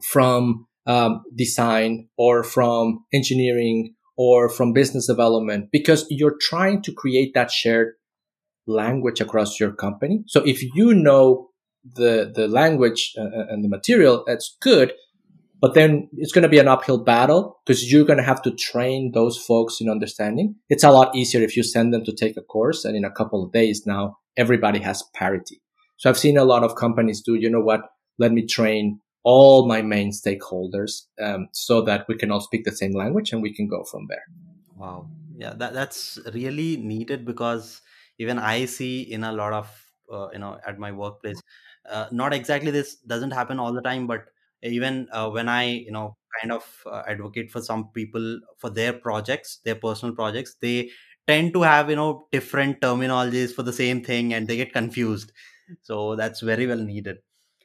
from 0.03 0.68
um, 0.86 1.24
design 1.34 2.09
or 2.18 2.43
from 2.43 3.05
engineering 3.14 3.95
or 4.18 4.49
from 4.49 4.74
business 4.74 5.07
development 5.07 5.70
because 5.72 6.05
you're 6.09 6.38
trying 6.41 6.82
to 6.82 6.91
create 6.91 7.34
that 7.34 7.51
shared 7.51 7.93
language 8.68 9.22
across 9.22 9.59
your 9.59 9.72
company. 9.72 10.24
So 10.28 10.43
if 10.45 10.61
you 10.61 10.93
know 10.93 11.49
the 11.84 12.32
the 12.34 12.47
language 12.47 13.14
uh, 13.18 13.24
uh 13.24 13.45
and 13.49 13.64
the 13.64 13.70
material, 13.70 14.24
that's 14.26 14.57
good. 14.61 14.93
But 15.64 15.76
then 15.76 16.09
it's 16.18 16.34
going 16.34 16.41
to 16.41 16.49
be 16.49 16.59
an 16.59 16.68
uphill 16.68 16.97
battle 16.97 17.61
because 17.66 17.89
you're 17.89 18.03
going 18.03 18.18
to 18.18 18.26
have 18.26 18.41
to 18.41 18.51
train 18.51 19.14
those 19.14 19.38
folks 19.38 19.80
in 19.80 19.89
understanding. 19.89 20.55
It's 20.68 20.84
a 20.84 20.91
lot 20.91 21.16
easier 21.16 21.41
if 21.41 21.55
you 21.55 21.64
send 21.64 21.93
them 21.93 22.03
to 22.03 22.11
take 22.11 22.36
a 22.36 22.41
course 22.41 22.84
and 22.84 22.97
in 22.97 23.05
a 23.05 23.09
couple 23.09 23.41
of 23.41 23.53
days 23.53 23.86
now 23.86 24.18
everybody 24.36 24.80
has 24.80 25.03
parity. 25.14 25.61
So 25.95 26.09
I've 26.09 26.18
seen 26.18 26.38
a 26.38 26.43
lot 26.43 26.66
of 26.66 26.76
companies 26.76 27.22
do, 27.22 27.36
you 27.36 27.49
know 27.49 27.61
what? 27.61 27.80
Let 28.20 28.34
me 28.34 28.45
train 28.45 28.99
all 29.24 29.66
my 29.66 29.82
main 29.82 30.11
stakeholders 30.11 31.03
um, 31.22 31.47
so 31.53 31.82
that 31.84 32.09
we 32.09 32.18
can 32.18 32.30
all 32.30 32.41
speak 32.41 32.66
the 32.66 32.76
same 32.76 32.91
language 32.91 33.32
and 33.32 33.41
we 33.41 33.53
can 33.53 33.70
go 33.70 33.86
from 33.86 34.07
there. 34.09 34.26
Wow. 34.76 35.07
Yeah, 35.38 35.53
that, 35.55 35.74
that's 35.74 36.20
really 36.34 36.76
needed 36.76 37.24
because 37.24 37.80
even 38.18 38.38
I 38.38 38.66
see 38.66 39.03
in 39.03 39.24
a 39.24 39.32
lot 39.32 39.53
of, 39.53 39.86
uh, 40.11 40.28
you 40.34 40.39
know, 40.39 40.59
at 40.68 40.78
my 40.78 40.91
workplace, 40.91 41.41
uh, 41.89 42.07
not 42.11 42.34
exactly 42.34 42.70
this 42.70 42.95
doesn't 42.95 43.32
happen 43.32 43.61
all 43.61 43.72
the 43.72 43.82
time, 43.82 44.07
but 44.07 44.26
even 44.64 45.07
uh, 45.11 45.30
when 45.30 45.49
i 45.49 45.64
you 45.66 45.91
know 45.91 46.16
kind 46.41 46.51
of 46.51 46.66
uh, 46.91 47.03
advocate 47.07 47.51
for 47.51 47.61
some 47.61 47.89
people 47.93 48.39
for 48.57 48.70
their 48.70 48.93
projects 48.93 49.59
their 49.66 49.76
personal 49.76 50.16
projects 50.16 50.55
they 50.61 50.89
tend 51.28 51.53
to 51.53 51.61
have 51.61 51.89
you 51.89 51.95
know 51.95 52.28
different 52.32 52.80
terminologies 52.82 53.53
for 53.53 53.64
the 53.64 53.74
same 53.74 54.03
thing 54.03 54.34
and 54.34 54.47
they 54.47 54.57
get 54.57 54.74
confused. 54.74 55.32
So 55.82 56.16
that's 56.16 56.41
very 56.41 56.68
well 56.68 56.78
needed. 56.78 57.18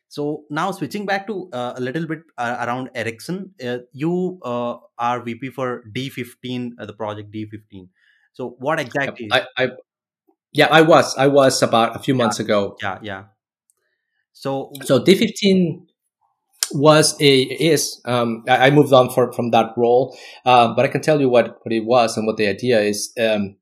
So 0.09 0.45
now 0.49 0.71
switching 0.71 1.05
back 1.05 1.27
to 1.27 1.51
uh, 1.53 1.75
a 1.77 1.81
little 1.81 2.07
bit 2.07 2.21
uh, 2.39 2.65
around 2.67 2.89
ericsson 2.95 3.53
uh, 3.63 3.79
you 3.93 4.39
uh, 4.43 4.77
are 4.99 5.21
vp 5.21 5.51
for 5.51 5.83
d15 5.93 6.73
the 6.79 6.95
project 6.95 7.31
d15 7.31 7.89
so 8.33 8.57
what 8.59 8.81
exactly 8.81 9.29
I, 9.31 9.45
I 9.59 9.71
yeah 10.53 10.69
i 10.71 10.81
was 10.83 11.17
i 11.19 11.27
was 11.27 11.63
about 11.63 11.97
a 11.97 11.99
few 11.99 12.15
months 12.15 12.41
ago. 12.41 12.77
Yeah 12.83 12.99
yeah. 13.03 13.25
So 14.33 14.73
so 14.85 15.01
d15 15.01 15.88
was 16.73 17.17
a 17.21 17.43
is 17.43 18.01
um, 18.05 18.45
I 18.49 18.71
moved 18.71 18.93
on 18.93 19.11
for, 19.11 19.33
from 19.33 19.51
that 19.51 19.73
role, 19.77 20.17
uh, 20.45 20.75
but 20.75 20.85
I 20.85 20.89
can 20.89 21.01
tell 21.01 21.21
you 21.21 21.29
what 21.29 21.59
what 21.63 21.73
it 21.73 21.85
was 21.85 22.17
and 22.17 22.27
what 22.27 22.37
the 22.37 22.47
idea 22.47 22.81
is. 22.81 23.13
Um, 23.21 23.57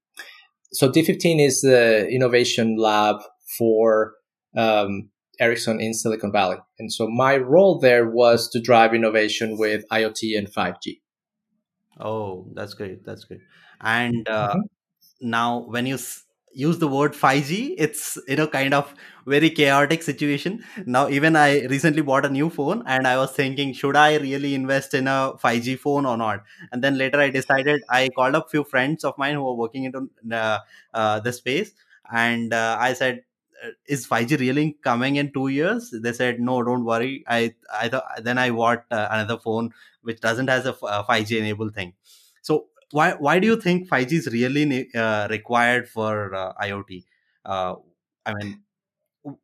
so 0.73 0.91
D15 0.91 1.45
is 1.45 1.63
the 1.63 2.09
innovation 2.09 2.77
lab 2.77 3.17
for 3.59 4.15
um, 4.57 5.11
Ericsson 5.41 5.81
in 5.81 5.95
Silicon 5.95 6.33
Valley, 6.33 6.59
and 6.79 6.93
so 6.93 7.09
my 7.09 7.37
role 7.37 7.79
there 7.79 8.09
was 8.09 8.49
to 8.51 8.61
drive 8.61 8.95
innovation 8.95 9.57
with 9.59 9.85
IoT 9.91 10.37
and 10.37 10.53
5G. 10.53 11.01
Oh, 11.99 12.47
that's 12.55 12.75
great. 12.75 13.05
That's 13.05 13.25
great. 13.25 13.41
And 13.81 14.29
uh, 14.29 14.51
mm-hmm. 14.51 15.31
now, 15.31 15.67
when 15.69 15.87
you 15.87 15.99
use 16.53 16.79
the 16.79 16.89
word 16.89 17.13
5G, 17.13 17.75
it's 17.79 18.19
you 18.27 18.37
know 18.37 18.49
kind 18.49 18.75
of 18.75 18.95
very 19.27 19.51
chaotic 19.51 20.03
situation. 20.03 20.63
Now 20.87 21.09
even 21.09 21.37
I 21.37 21.65
recently 21.67 22.03
bought 22.03 22.25
a 22.27 22.29
new 22.31 22.49
phone 22.51 22.83
and 22.87 23.07
I 23.07 23.17
was 23.17 23.33
thinking, 23.33 23.73
should 23.73 23.97
I 23.97 24.17
really 24.19 24.55
invest 24.55 24.95
in 24.95 25.09
a 25.09 25.33
5G 25.39 25.77
phone 25.77 26.07
or 26.07 26.17
not? 26.17 26.45
And 26.73 26.83
then 26.83 26.97
later 26.99 27.21
I 27.21 27.31
decided 27.31 27.83
I 27.91 28.09
called 28.11 28.35
up 28.35 28.51
few 28.51 28.65
friends 28.65 29.05
of 29.05 29.19
mine 29.19 29.35
who 29.35 29.43
were 29.45 29.55
working 29.55 29.85
into 29.85 30.09
uh, 30.33 30.59
uh, 30.95 31.21
the 31.21 31.33
space 31.33 31.73
and 32.13 32.53
uh, 32.55 32.77
I 32.81 32.93
said, 32.93 33.23
uh, 33.65 33.71
is 33.87 34.07
5G 34.07 34.37
really 34.37 34.77
coming 34.83 35.17
in 35.17 35.33
two 35.33 35.49
years? 35.49 35.93
They 35.93 36.13
said, 36.13 36.41
no, 36.41 36.63
don't 36.63 36.85
worry. 36.85 37.25
I 37.27 37.55
I 37.73 37.89
th- 37.89 38.03
then 38.23 38.39
I 38.39 38.51
bought 38.51 38.85
uh, 38.91 39.09
another 39.11 39.39
phone 39.39 39.73
which 40.03 40.21
doesn't 40.21 40.49
has 40.49 40.67
a 40.67 40.73
5G 40.75 41.39
enabled 41.39 41.75
thing. 41.75 41.95
So 42.43 42.67
why 42.93 43.13
why 43.15 43.39
do 43.39 43.47
you 43.47 43.57
think 43.61 43.89
5G 43.89 44.17
is 44.17 44.27
really 44.29 44.89
uh, 44.95 45.27
required 45.29 45.89
for 45.89 46.35
uh, 46.35 46.53
IoT? 46.63 47.05
Uh, 47.45 47.77
I 48.25 48.35
mean, 48.35 48.61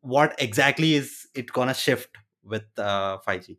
what 0.01 0.35
exactly 0.39 0.95
is 0.95 1.27
it 1.35 1.53
gonna 1.53 1.75
shift 1.75 2.17
with 2.45 2.65
5G? 2.77 3.51
Uh, 3.51 3.55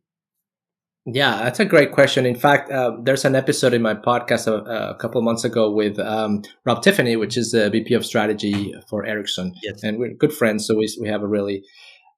yeah, 1.06 1.44
that's 1.44 1.60
a 1.60 1.66
great 1.66 1.92
question. 1.92 2.26
In 2.26 2.36
fact, 2.36 2.72
uh, 2.72 2.96
there's 3.02 3.26
an 3.26 3.36
episode 3.36 3.74
in 3.74 3.82
my 3.82 3.94
podcast 3.94 4.48
a, 4.48 4.92
a 4.92 4.96
couple 4.96 5.22
months 5.22 5.44
ago 5.44 5.70
with 5.70 6.00
um, 6.00 6.44
Rob 6.66 6.82
Tiffany, 6.82 7.18
which 7.18 7.36
is 7.36 7.52
the 7.52 7.70
VP 7.70 7.94
of 7.94 8.06
Strategy 8.06 8.74
for 8.90 9.06
Ericsson, 9.06 9.54
yes. 9.62 9.84
and 9.84 10.00
we're 10.00 10.14
good 10.14 10.32
friends, 10.32 10.66
so 10.66 10.78
we 10.78 10.88
we 11.02 11.10
have 11.10 11.22
a 11.22 11.28
really 11.28 11.64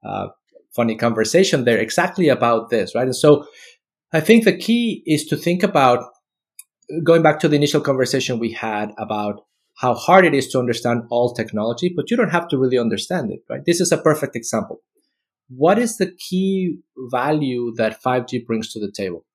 uh, 0.03 0.27
funny 0.75 0.95
conversation 0.95 1.65
there 1.65 1.79
exactly 1.79 2.29
about 2.29 2.69
this, 2.69 2.93
right? 2.93 3.05
And 3.05 3.15
so, 3.15 3.47
I 4.13 4.19
think 4.19 4.43
the 4.43 4.55
key 4.55 5.01
is 5.07 5.25
to 5.27 5.35
think 5.35 5.63
about 5.63 6.03
going 7.03 7.23
back 7.23 7.39
to 7.39 7.47
the 7.47 7.55
initial 7.55 7.81
conversation 7.81 8.37
we 8.37 8.51
had 8.51 8.91
about 8.99 9.41
how 9.77 9.93
hard 9.93 10.25
it 10.25 10.33
is 10.33 10.47
to 10.49 10.59
understand 10.59 11.03
all 11.09 11.33
technology, 11.33 11.91
but 11.95 12.09
you 12.09 12.17
don't 12.17 12.29
have 12.29 12.47
to 12.49 12.57
really 12.57 12.77
understand 12.77 13.31
it, 13.31 13.39
right? 13.49 13.65
This 13.65 13.81
is 13.81 13.91
a 13.91 13.97
perfect 13.97 14.35
example. 14.35 14.81
What 15.49 15.77
is 15.77 15.97
the 15.97 16.11
key 16.11 16.79
value 17.11 17.73
that 17.75 18.01
5G 18.01 18.45
brings 18.45 18.71
to 18.73 18.79
the 18.79 18.91
table? 18.91 19.25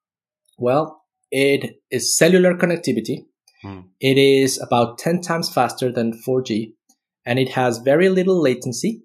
Well, 0.58 1.02
it 1.30 1.78
is 1.90 2.16
cellular 2.16 2.54
connectivity. 2.54 3.26
Hmm. 3.62 3.80
It 4.00 4.18
is 4.18 4.60
about 4.60 4.98
10 4.98 5.20
times 5.20 5.52
faster 5.52 5.92
than 5.92 6.20
4G, 6.26 6.72
and 7.26 7.38
it 7.38 7.50
has 7.50 7.78
very 7.78 8.08
little 8.08 8.40
latency, 8.40 9.02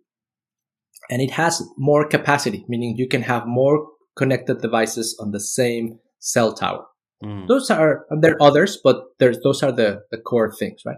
and 1.10 1.22
it 1.22 1.32
has 1.32 1.62
more 1.78 2.08
capacity, 2.08 2.66
meaning 2.68 2.96
you 2.98 3.08
can 3.08 3.22
have 3.24 3.46
more 3.46 3.88
connected 4.16 4.62
devices 4.62 5.18
on 5.20 5.32
the 5.32 5.40
same 5.40 6.00
cell 6.20 6.54
tower. 6.54 6.86
Mm. 7.24 7.48
Those 7.48 7.70
are 7.70 8.06
there 8.22 8.34
are 8.34 8.42
others, 8.42 8.80
but 8.84 9.04
there's 9.20 9.40
those 9.42 9.62
are 9.62 9.72
the, 9.72 10.02
the 10.12 10.18
core 10.18 10.52
things, 10.52 10.82
right? 10.86 10.98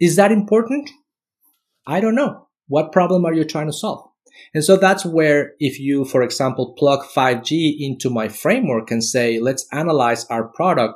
Is 0.00 0.16
that 0.16 0.32
important? 0.32 0.90
I 1.86 2.00
don't 2.00 2.14
know. 2.14 2.48
What 2.66 2.92
problem 2.92 3.24
are 3.24 3.32
you 3.32 3.44
trying 3.44 3.66
to 3.66 3.72
solve? 3.72 4.08
And 4.54 4.64
so 4.64 4.76
that's 4.76 5.04
where 5.04 5.52
if 5.58 5.80
you, 5.80 6.04
for 6.04 6.22
example, 6.22 6.74
plug 6.78 7.04
5G 7.04 7.76
into 7.80 8.10
my 8.10 8.28
framework 8.28 8.90
and 8.90 9.02
say, 9.02 9.40
let's 9.40 9.66
analyze 9.72 10.26
our 10.26 10.48
product, 10.48 10.94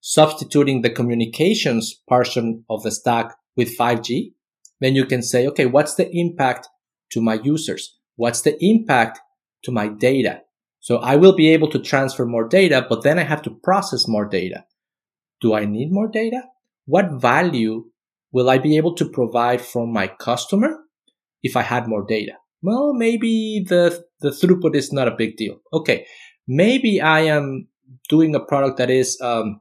substituting 0.00 0.82
the 0.82 0.90
communications 0.90 1.94
portion 2.08 2.64
of 2.68 2.82
the 2.82 2.90
stack 2.90 3.34
with 3.56 3.76
5G, 3.78 4.32
then 4.80 4.94
you 4.94 5.06
can 5.06 5.22
say, 5.22 5.46
okay, 5.46 5.66
what's 5.66 5.94
the 5.94 6.10
impact 6.10 6.68
to 7.12 7.20
my 7.20 7.34
users? 7.34 7.96
What's 8.16 8.42
the 8.42 8.56
impact 8.62 9.20
to 9.64 9.70
my 9.70 9.88
data? 9.88 10.42
So 10.80 10.96
I 10.98 11.16
will 11.16 11.34
be 11.34 11.48
able 11.50 11.70
to 11.70 11.78
transfer 11.78 12.26
more 12.26 12.48
data, 12.48 12.84
but 12.88 13.04
then 13.04 13.18
I 13.18 13.22
have 13.22 13.42
to 13.42 13.50
process 13.62 14.08
more 14.08 14.28
data. 14.28 14.64
Do 15.40 15.54
I 15.54 15.64
need 15.64 15.92
more 15.92 16.08
data? 16.08 16.42
What 16.86 17.12
value 17.12 17.91
will 18.32 18.50
I 18.50 18.58
be 18.58 18.76
able 18.76 18.94
to 18.96 19.08
provide 19.08 19.60
for 19.60 19.86
my 19.86 20.06
customer 20.08 20.78
if 21.42 21.56
I 21.56 21.62
had 21.62 21.86
more 21.86 22.04
data? 22.04 22.32
Well, 22.62 22.94
maybe 22.94 23.64
the, 23.66 24.04
the 24.20 24.30
throughput 24.30 24.74
is 24.74 24.92
not 24.92 25.08
a 25.08 25.16
big 25.16 25.36
deal. 25.36 25.60
Okay. 25.72 26.06
Maybe 26.46 27.00
I 27.00 27.20
am 27.20 27.68
doing 28.08 28.34
a 28.34 28.40
product 28.40 28.78
that 28.78 28.90
is, 28.90 29.20
um, 29.20 29.60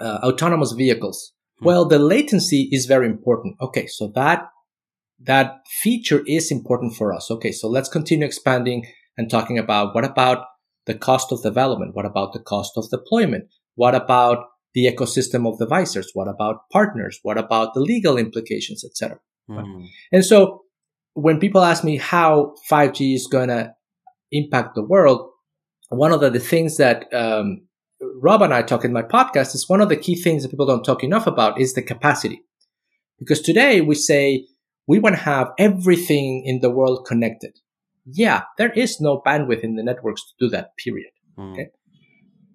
uh, 0.00 0.20
autonomous 0.22 0.72
vehicles. 0.72 1.32
Hmm. 1.58 1.66
Well, 1.66 1.84
the 1.84 1.98
latency 1.98 2.68
is 2.70 2.86
very 2.86 3.06
important. 3.06 3.56
Okay. 3.60 3.86
So 3.86 4.12
that, 4.14 4.48
that 5.20 5.58
feature 5.82 6.22
is 6.26 6.50
important 6.50 6.94
for 6.94 7.12
us. 7.12 7.30
Okay. 7.30 7.52
So 7.52 7.68
let's 7.68 7.88
continue 7.88 8.24
expanding 8.24 8.86
and 9.16 9.28
talking 9.28 9.58
about 9.58 9.94
what 9.94 10.04
about 10.04 10.44
the 10.86 10.94
cost 10.94 11.32
of 11.32 11.42
development? 11.42 11.94
What 11.94 12.06
about 12.06 12.32
the 12.32 12.38
cost 12.40 12.72
of 12.76 12.88
deployment? 12.88 13.48
What 13.74 13.94
about 13.94 14.46
the 14.74 14.86
ecosystem 14.86 15.50
of 15.50 15.58
devices? 15.58 16.10
What 16.14 16.28
about 16.28 16.68
partners? 16.70 17.18
What 17.22 17.38
about 17.38 17.74
the 17.74 17.80
legal 17.80 18.16
implications, 18.16 18.84
etc. 18.84 19.18
Mm. 19.50 19.86
And 20.12 20.24
so 20.24 20.62
when 21.14 21.40
people 21.40 21.62
ask 21.62 21.84
me 21.84 21.96
how 21.96 22.54
5G 22.70 23.14
is 23.14 23.26
going 23.26 23.48
to 23.48 23.72
impact 24.30 24.74
the 24.74 24.84
world, 24.84 25.30
one 25.88 26.12
of 26.12 26.20
the, 26.20 26.30
the 26.30 26.40
things 26.40 26.76
that 26.76 27.12
um, 27.14 27.62
Rob 28.00 28.42
and 28.42 28.54
I 28.54 28.62
talk 28.62 28.84
in 28.84 28.92
my 28.92 29.02
podcast 29.02 29.54
is 29.54 29.68
one 29.68 29.80
of 29.80 29.88
the 29.88 29.96
key 29.96 30.14
things 30.14 30.42
that 30.42 30.50
people 30.50 30.66
don't 30.66 30.84
talk 30.84 31.02
enough 31.02 31.26
about 31.26 31.60
is 31.60 31.74
the 31.74 31.82
capacity. 31.82 32.42
Because 33.18 33.40
today 33.40 33.80
we 33.80 33.94
say 33.94 34.46
we 34.86 34.98
want 34.98 35.16
to 35.16 35.22
have 35.22 35.48
everything 35.58 36.44
in 36.44 36.60
the 36.60 36.70
world 36.70 37.06
connected. 37.06 37.58
Yeah, 38.06 38.44
there 38.56 38.72
is 38.72 39.00
no 39.00 39.20
bandwidth 39.24 39.60
in 39.60 39.76
the 39.76 39.82
networks 39.82 40.22
to 40.22 40.46
do 40.46 40.50
that, 40.50 40.76
period. 40.76 41.10
Mm. 41.38 41.52
Okay. 41.52 41.68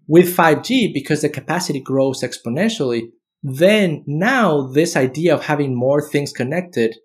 With 0.08 0.36
5G, 0.36 0.94
because 0.94 1.22
the 1.22 1.30
capacity 1.30 1.80
grows 1.80 2.22
exponentially, 2.22 3.10
then 3.42 4.04
now 4.06 4.68
this 4.68 4.96
idea 4.96 5.34
of 5.34 5.46
having 5.46 5.76
more 5.76 6.02
things 6.02 6.32
connected 6.32 6.96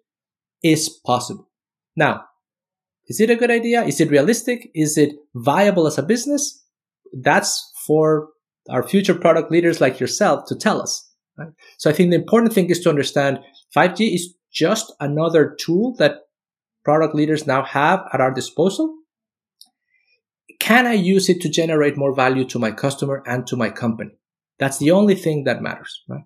is 0.63 0.89
possible. 0.89 1.49
Now, 1.97 2.25
is 3.07 3.21
it 3.21 3.31
a 3.31 3.37
good 3.37 3.51
idea? 3.51 3.85
Is 3.85 4.01
it 4.01 4.11
realistic? 4.11 4.71
Is 4.75 4.99
it 4.99 5.15
viable 5.35 5.87
as 5.87 5.99
a 5.99 6.03
business? 6.03 6.65
That's 7.13 7.73
for 7.87 8.29
our 8.69 8.87
future 8.87 9.15
product 9.15 9.51
leaders 9.51 9.81
like 9.81 9.99
yourself 9.99 10.45
to 10.49 10.55
tell 10.55 10.83
us. 10.83 11.11
Right? 11.39 11.49
So 11.79 11.89
I 11.89 11.93
think 11.93 12.11
the 12.11 12.17
important 12.17 12.53
thing 12.53 12.69
is 12.69 12.81
to 12.81 12.91
understand 12.91 13.39
5G 13.75 14.15
is 14.15 14.35
just 14.53 14.93
another 15.01 15.57
tool 15.59 15.95
that 15.99 16.23
product 16.85 17.15
leaders 17.15 17.47
now 17.47 17.63
have 17.63 18.01
at 18.13 18.21
our 18.21 18.33
disposal. 18.33 18.95
Can 20.69 20.87
I 20.87 20.93
use 20.93 21.31
it 21.31 21.41
to 21.41 21.49
generate 21.49 21.97
more 21.97 22.15
value 22.15 22.45
to 22.45 22.59
my 22.59 22.71
customer 22.71 23.23
and 23.27 23.47
to 23.47 23.57
my 23.57 23.71
company? 23.71 24.11
That's 24.59 24.77
the 24.77 24.91
only 24.91 25.15
thing 25.15 25.45
that 25.45 25.63
matters, 25.63 26.03
right? 26.09 26.25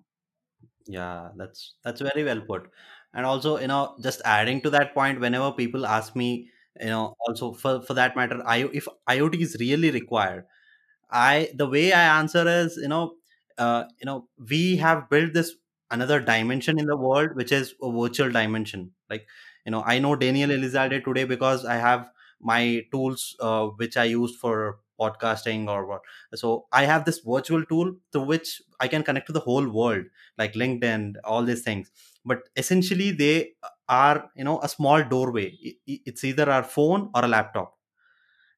Yeah, 0.85 1.29
that's 1.37 1.75
that's 1.85 2.01
very 2.01 2.25
well 2.25 2.41
put. 2.41 2.63
And 3.13 3.25
also, 3.25 3.57
you 3.57 3.67
know, 3.67 3.95
just 4.01 4.21
adding 4.25 4.59
to 4.63 4.69
that 4.71 4.93
point, 4.93 5.21
whenever 5.21 5.53
people 5.53 5.85
ask 5.85 6.13
me, 6.13 6.49
you 6.81 6.87
know, 6.87 7.15
also 7.25 7.53
for 7.53 7.81
for 7.83 7.93
that 7.93 8.17
matter, 8.17 8.41
I 8.45 8.57
if 8.81 8.89
IoT 9.09 9.39
is 9.47 9.55
really 9.61 9.91
required, 9.91 10.43
I 11.09 11.49
the 11.63 11.69
way 11.77 11.93
I 11.93 12.03
answer 12.19 12.45
is, 12.45 12.75
you 12.75 12.89
know, 12.89 13.13
uh, 13.57 13.85
you 14.01 14.05
know, 14.05 14.27
we 14.55 14.75
have 14.87 15.09
built 15.09 15.33
this 15.33 15.55
another 15.89 16.19
dimension 16.19 16.79
in 16.85 16.87
the 16.87 16.97
world, 16.97 17.37
which 17.37 17.53
is 17.53 17.75
a 17.81 17.91
virtual 18.01 18.29
dimension. 18.41 18.91
Like, 19.09 19.25
you 19.65 19.71
know, 19.71 19.83
I 19.85 19.99
know 19.99 20.15
Daniel 20.17 20.49
Elizalde 20.49 21.01
today 21.05 21.23
because 21.23 21.63
I 21.63 21.75
have 21.75 22.09
my 22.43 22.85
tools 22.91 23.35
uh, 23.39 23.67
which 23.67 23.97
I 23.97 24.05
used 24.05 24.39
for 24.39 24.79
podcasting 24.99 25.67
or 25.67 25.85
what. 25.87 26.01
So 26.35 26.65
i 26.71 26.83
have 26.85 27.05
this 27.05 27.19
virtual 27.19 27.65
tool 27.65 27.95
through 28.11 28.25
which 28.25 28.61
i 28.79 28.87
can 28.87 29.03
connect 29.03 29.25
to 29.27 29.33
the 29.33 29.39
whole 29.39 29.67
world 29.67 30.05
like 30.37 30.53
linkedin 30.53 31.15
all 31.23 31.43
these 31.43 31.61
things. 31.63 31.91
But 32.25 32.43
essentially 32.55 33.11
they 33.11 33.53
are 33.89 34.29
you 34.35 34.43
know 34.43 34.59
a 34.61 34.69
small 34.69 35.03
doorway. 35.03 35.57
It's 35.87 36.23
either 36.23 36.49
our 36.49 36.63
phone 36.63 37.09
or 37.15 37.25
a 37.25 37.27
laptop. 37.27 37.73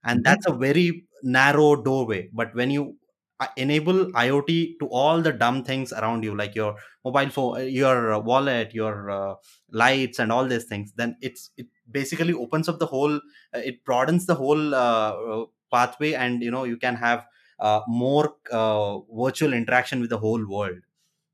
And 0.03 0.19
mm-hmm. 0.19 0.23
that's 0.23 0.47
a 0.47 0.53
very 0.53 1.07
narrow 1.23 1.75
doorway. 1.75 2.29
But 2.33 2.53
when 2.55 2.69
you 2.71 2.97
uh, 3.39 3.47
enable 3.57 4.05
iot 4.13 4.79
to 4.79 4.87
all 4.87 5.21
the 5.21 5.33
dumb 5.33 5.63
things 5.63 5.91
around 5.91 6.23
you 6.23 6.35
like 6.37 6.55
your 6.55 6.75
mobile 7.03 7.29
phone 7.29 7.57
uh, 7.57 7.59
your 7.63 8.17
wallet 8.21 8.73
your 8.73 9.11
uh, 9.11 9.35
lights 9.71 10.19
and 10.19 10.31
all 10.31 10.45
these 10.45 10.63
things 10.63 10.93
then 10.95 11.17
it's 11.21 11.51
it 11.57 11.67
basically 11.89 12.33
opens 12.33 12.67
up 12.67 12.79
the 12.79 12.85
whole 12.85 13.15
uh, 13.15 13.19
it 13.53 13.83
broadens 13.85 14.25
the 14.25 14.35
whole 14.35 14.73
uh, 14.73 15.45
pathway 15.71 16.13
and 16.13 16.41
you 16.41 16.51
know 16.51 16.63
you 16.63 16.77
can 16.77 16.95
have 16.95 17.25
uh, 17.59 17.81
more 17.87 18.35
uh, 18.51 18.99
virtual 19.11 19.53
interaction 19.53 20.01
with 20.01 20.09
the 20.09 20.17
whole 20.17 20.45
world. 20.47 20.79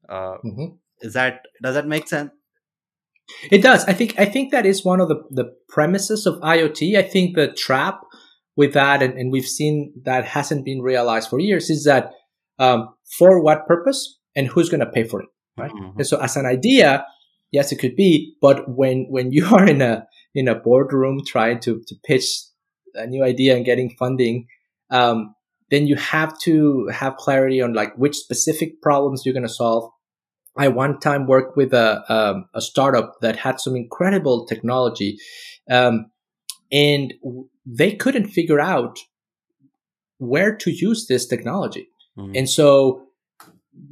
Uh, 0.07 0.37
mm-hmm. 0.45 0.65
is 1.01 1.13
that 1.13 1.45
does 1.61 1.75
that 1.75 1.87
make 1.87 2.07
sense? 2.07 2.31
It 3.49 3.61
does. 3.63 3.85
I 3.85 3.93
think 3.93 4.19
i 4.19 4.25
think 4.25 4.51
that 4.51 4.65
is 4.65 4.83
one 4.83 4.99
of 4.99 5.07
the, 5.07 5.23
the 5.29 5.55
premises 5.69 6.25
of 6.25 6.39
iot 6.41 6.97
i 6.97 7.01
think 7.01 7.35
the 7.35 7.47
trap 7.53 8.01
with 8.55 8.73
that 8.73 9.01
and, 9.01 9.13
and 9.13 9.31
we've 9.31 9.45
seen 9.45 9.93
that 10.03 10.25
hasn't 10.25 10.65
been 10.65 10.81
realized 10.81 11.29
for 11.29 11.39
years 11.39 11.69
is 11.69 11.85
that 11.85 12.11
um, 12.59 12.89
for 13.17 13.41
what 13.41 13.65
purpose 13.67 14.19
and 14.35 14.47
who's 14.47 14.69
going 14.69 14.81
to 14.81 14.85
pay 14.85 15.03
for 15.03 15.21
it 15.21 15.29
right? 15.57 15.71
Mm-hmm. 15.71 15.97
and 15.99 16.07
so 16.07 16.19
as 16.19 16.35
an 16.35 16.45
idea 16.45 17.05
yes 17.51 17.71
it 17.71 17.77
could 17.77 17.95
be 17.95 18.35
but 18.41 18.69
when 18.69 19.05
when 19.09 19.31
you 19.37 19.45
are 19.45 19.65
in 19.65 19.81
a 19.81 20.05
in 20.33 20.47
a 20.47 20.55
boardroom 20.55 21.21
trying 21.25 21.59
to 21.61 21.81
to 21.87 21.95
pitch 22.03 22.25
a 22.95 23.07
new 23.07 23.23
idea 23.23 23.55
and 23.55 23.65
getting 23.65 23.89
funding, 23.89 24.47
um, 24.89 25.35
then 25.69 25.87
you 25.87 25.95
have 25.95 26.37
to 26.39 26.87
have 26.87 27.15
clarity 27.15 27.61
on 27.61 27.73
like 27.73 27.95
which 27.95 28.15
specific 28.15 28.81
problems 28.81 29.25
you're 29.25 29.33
going 29.33 29.47
to 29.47 29.49
solve. 29.49 29.89
I 30.57 30.67
one 30.67 30.99
time 30.99 31.27
worked 31.27 31.55
with 31.55 31.73
a 31.73 32.03
um, 32.13 32.45
a 32.53 32.61
startup 32.61 33.15
that 33.21 33.37
had 33.37 33.59
some 33.59 33.75
incredible 33.75 34.45
technology, 34.45 35.17
um, 35.69 36.11
and 36.71 37.13
they 37.65 37.93
couldn't 37.93 38.27
figure 38.27 38.59
out 38.59 38.99
where 40.17 40.55
to 40.57 40.71
use 40.71 41.07
this 41.07 41.25
technology, 41.25 41.87
mm-hmm. 42.17 42.35
and 42.35 42.49
so 42.49 43.07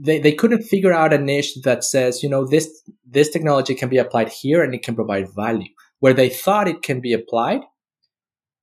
they, 0.01 0.19
they 0.19 0.33
couldn't 0.33 0.63
figure 0.63 0.93
out 0.93 1.13
a 1.13 1.17
niche 1.17 1.55
that 1.63 1.85
says 1.85 2.21
you 2.21 2.29
know 2.29 2.45
this 2.45 2.69
this 3.09 3.29
technology 3.29 3.73
can 3.73 3.87
be 3.87 3.97
applied 3.97 4.29
here 4.29 4.61
and 4.61 4.75
it 4.75 4.83
can 4.83 4.95
provide 4.95 5.33
value. 5.33 5.71
Where 5.99 6.13
they 6.13 6.29
thought 6.29 6.67
it 6.67 6.81
can 6.81 7.01
be 7.01 7.13
applied, 7.13 7.61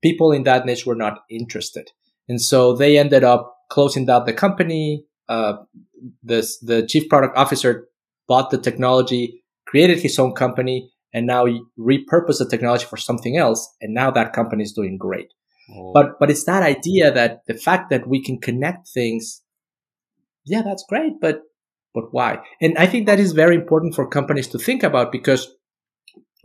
people 0.03 0.33
in 0.33 0.45
that 0.45 0.67
niche 0.67 0.87
were 0.87 0.95
not 0.95 1.21
interested. 1.31 1.91
And 2.29 2.41
so 2.41 2.75
they 2.75 2.99
ended 2.99 3.25
up 3.25 3.57
closing 3.71 4.07
down 4.07 4.25
the 4.25 4.33
company. 4.33 5.05
Uh, 5.29 5.55
this, 6.23 6.59
the 6.59 6.87
chief 6.87 7.09
product 7.09 7.37
officer 7.37 7.89
bought 8.29 8.51
the 8.51 8.59
technology, 8.59 9.43
created 9.67 10.01
his 10.01 10.19
own 10.19 10.33
company, 10.35 10.91
and 11.13 11.27
now 11.27 11.47
repurposed 11.79 12.39
the 12.39 12.49
technology 12.49 12.85
for 12.85 12.97
something 12.97 13.37
else. 13.37 13.75
And 13.81 13.95
now 13.95 14.11
that 14.11 14.33
company 14.33 14.63
is 14.63 14.73
doing 14.73 14.99
great. 14.99 15.29
Oh. 15.71 15.93
But, 15.93 16.19
but 16.21 16.31
it's 16.31 16.45
that 16.45 16.63
idea 16.63 17.11
that 17.11 17.41
the 17.47 17.55
fact 17.55 17.91
that 17.91 18.07
we 18.07 18.23
can 18.23 18.39
connect 18.39 18.89
things, 18.89 19.43
yeah, 20.45 20.63
that's 20.63 20.85
great, 20.89 21.15
but, 21.21 21.41
but 21.95 22.05
why? 22.13 22.39
And 22.61 22.77
I 22.79 22.87
think 22.87 23.07
that 23.07 23.19
is 23.19 23.33
very 23.33 23.57
important 23.57 23.95
for 23.95 24.09
companies 24.09 24.49
to 24.49 24.59
think 24.59 24.83
about 24.83 25.11
because 25.11 25.56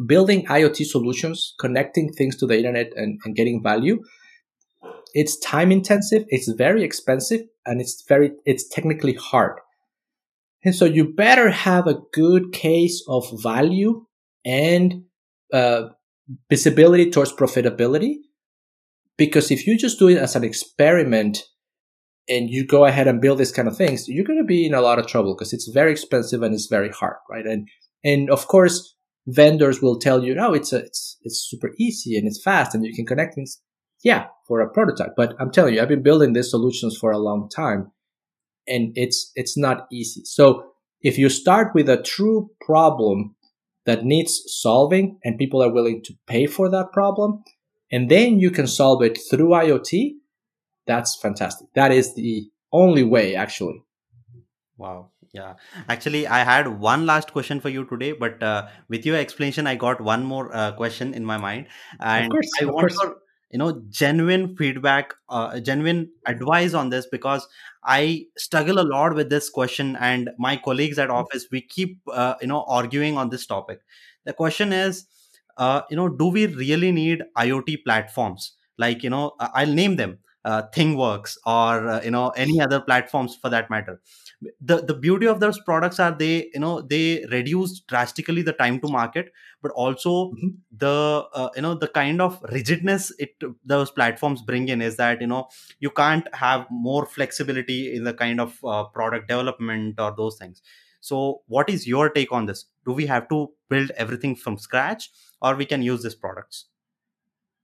building 0.06 0.45
IoT 0.45 0.86
solutions, 0.86 1.54
connecting 1.60 2.12
things 2.14 2.36
to 2.38 2.47
the 2.47 2.58
internet 2.58 2.91
and, 2.95 3.20
and 3.24 3.36
getting 3.36 3.62
value, 3.62 3.99
it's 5.14 5.38
time 5.39 5.72
intensive, 5.72 6.24
it's 6.30 6.49
very 6.49 6.84
expensive, 6.84 7.41
and 7.66 7.82
it's 7.82 8.04
very 8.08 8.32
it's 8.45 8.68
technically 8.68 9.14
hard. 9.14 9.60
And 10.64 10.76
so 10.76 10.86
you 10.86 11.14
better 11.14 11.49
have 11.49 11.88
a 11.88 11.99
good 12.14 12.54
case 12.54 13.04
of 13.08 13.26
value 13.41 14.06
and 14.45 15.04
uh, 15.52 15.89
visibility 16.49 17.10
towards 17.10 17.34
profitability. 17.34 18.18
Because 19.18 19.52
if 19.52 19.68
you 19.68 19.78
just 19.78 19.99
do 19.99 20.08
it 20.08 20.18
as 20.18 20.36
an 20.36 20.43
experiment 20.43 21.43
and 22.30 22.49
you 22.49 22.66
go 22.66 22.86
ahead 22.86 23.08
and 23.08 23.22
build 23.22 23.39
these 23.39 23.52
kind 23.52 23.68
of 23.68 23.76
things, 23.76 24.08
you're 24.08 24.26
going 24.26 24.39
to 24.39 24.45
be 24.45 24.66
in 24.66 24.74
a 24.74 24.82
lot 24.82 24.99
of 24.99 25.08
trouble 25.08 25.36
because 25.36 25.54
it's 25.54 25.68
very 25.68 25.91
expensive 25.91 26.41
and 26.41 26.54
it's 26.54 26.68
very 26.68 26.89
hard, 26.89 27.18
right? 27.30 27.45
And 27.45 27.68
and 28.04 28.30
of 28.30 28.47
course, 28.47 28.95
vendors 29.28 29.82
will 29.82 29.99
tell 29.99 30.24
you, 30.24 30.36
"Oh, 30.39 30.53
it's 30.53 30.74
a, 30.74 30.78
it's 30.78 31.17
it's 31.22 31.47
super 31.49 31.72
easy 31.78 32.17
and 32.17 32.28
it's 32.28 32.41
fast 32.41 32.76
and 32.76 32.86
you 32.86 32.93
can 32.93 33.05
connect 33.05 33.36
things." 33.36 33.61
Yeah, 34.03 34.28
for 34.47 34.61
a 34.61 34.69
prototype, 34.69 35.13
but 35.15 35.36
I'm 35.39 35.51
telling 35.51 35.76
you, 35.76 35.82
I've 35.82 35.88
been 35.88 36.01
building 36.03 36.34
these 36.34 36.49
solutions 36.49 36.97
for 36.97 37.11
a 37.11 37.19
long 37.19 37.49
time, 37.49 37.91
and 38.67 38.93
it's 38.95 39.32
it's 39.36 39.57
not 39.57 39.88
easy. 39.91 40.22
So 40.26 40.72
if 41.01 41.17
you 41.17 41.30
start 41.30 41.74
with 41.74 41.89
a 41.89 42.01
true 42.01 42.49
problem 42.61 43.36
that 43.86 44.05
needs 44.05 44.43
solving 44.47 45.19
and 45.24 45.38
people 45.38 45.61
are 45.63 45.72
willing 45.74 46.03
to 46.03 46.13
pay 46.28 46.45
for 46.45 46.69
that 46.69 46.91
problem, 46.91 47.43
and 47.91 48.09
then 48.09 48.39
you 48.39 48.51
can 48.51 48.67
solve 48.67 49.03
it 49.03 49.19
through 49.30 49.49
IoT, 49.49 50.13
that's 50.86 51.15
fantastic. 51.15 51.67
That 51.76 51.91
is 51.91 52.15
the 52.15 52.49
only 52.72 53.03
way, 53.03 53.36
actually. 53.36 53.84
Wow. 54.78 55.11
Yeah, 55.34 55.53
actually, 55.88 56.27
I 56.27 56.39
had 56.43 56.67
one 56.67 57.05
last 57.05 57.32
question 57.32 57.61
for 57.61 57.69
you 57.69 57.86
today, 57.86 58.11
but 58.11 58.43
uh, 58.43 58.67
with 58.89 59.05
your 59.05 59.15
explanation, 59.15 59.65
I 59.65 59.75
got 59.75 60.01
one 60.01 60.25
more 60.25 60.53
uh, 60.53 60.73
question 60.73 61.13
in 61.13 61.23
my 61.23 61.38
mind, 61.38 61.67
and 62.01 62.29
course, 62.32 62.49
I 62.59 62.65
want 62.65 62.89
course. 62.89 63.01
your 63.01 63.15
you 63.49 63.57
know 63.57 63.82
genuine 63.89 64.57
feedback, 64.57 65.13
uh, 65.29 65.61
genuine 65.61 66.09
advice 66.25 66.73
on 66.73 66.89
this 66.89 67.05
because 67.09 67.47
I 67.82 68.25
struggle 68.38 68.77
a 68.79 68.84
lot 68.84 69.15
with 69.15 69.29
this 69.29 69.49
question, 69.49 69.95
and 69.95 70.32
my 70.38 70.57
colleagues 70.57 70.99
at 70.99 71.09
office 71.09 71.47
we 71.49 71.61
keep 71.61 72.01
uh, 72.11 72.36
you 72.41 72.47
know 72.47 72.65
arguing 72.67 73.15
on 73.17 73.29
this 73.29 73.45
topic. 73.45 73.79
The 74.25 74.34
question 74.34 74.73
is, 74.73 75.05
uh, 75.55 75.84
you 75.89 75.95
know, 75.95 76.09
do 76.09 76.27
we 76.27 76.47
really 76.47 76.91
need 76.91 77.23
IoT 77.38 77.86
platforms? 77.86 78.53
Like 78.77 79.01
you 79.01 79.09
know, 79.09 79.32
I'll 79.39 79.73
name 79.82 79.95
them 79.95 80.19
uh, 80.44 80.64
ThingWorx 80.74 81.38
or 81.46 81.88
uh, 81.88 82.02
you 82.04 82.12
know 82.12 82.30
any 82.30 82.60
other 82.60 82.80
platforms 82.80 83.36
for 83.36 83.50
that 83.50 83.70
matter. 83.70 84.02
The 84.60 84.82
the 84.82 84.94
beauty 84.94 85.28
of 85.28 85.39
those 85.39 85.60
products 85.60 86.00
are 86.00 86.12
they 86.12 86.50
you 86.54 86.60
know 86.60 86.82
they 86.82 87.26
reduce 87.32 87.80
drastically 87.82 88.42
the 88.42 88.54
time 88.54 88.80
to 88.80 88.88
market 88.88 89.32
but 89.62 89.72
also 89.72 90.32
mm-hmm. 90.32 90.50
the 90.76 91.26
uh, 91.34 91.50
you 91.56 91.62
know 91.62 91.76
the 91.76 91.88
kind 91.88 92.22
of 92.22 92.42
rigidness 92.52 93.12
it 93.20 93.36
those 93.64 93.92
platforms 93.92 94.42
bring 94.42 94.68
in 94.68 94.82
is 94.82 94.98
that 94.98 95.22
you 95.22 95.28
know 95.28 95.48
you 95.80 95.89
can't 95.92 96.34
have 96.34 96.66
more 96.72 97.06
flexibility 97.06 97.96
in 97.96 98.04
the 98.04 98.14
kind 98.14 98.42
of 98.42 98.58
uh, 98.64 98.84
product 98.86 99.28
development 99.28 100.00
or 100.00 100.14
those 100.16 100.38
things. 100.38 100.62
So 101.02 101.42
what 101.48 101.70
is 101.70 101.88
your 101.88 102.10
take 102.10 102.32
on 102.32 102.46
this? 102.46 102.66
Do 102.86 102.94
we 102.94 103.08
have 103.08 103.28
to 103.30 103.52
build 103.70 103.92
everything 103.98 104.36
from 104.36 104.58
scratch 104.58 105.10
or 105.42 105.56
we 105.56 105.66
can 105.66 105.82
use 105.82 106.04
these 106.04 106.16
products 106.16 106.66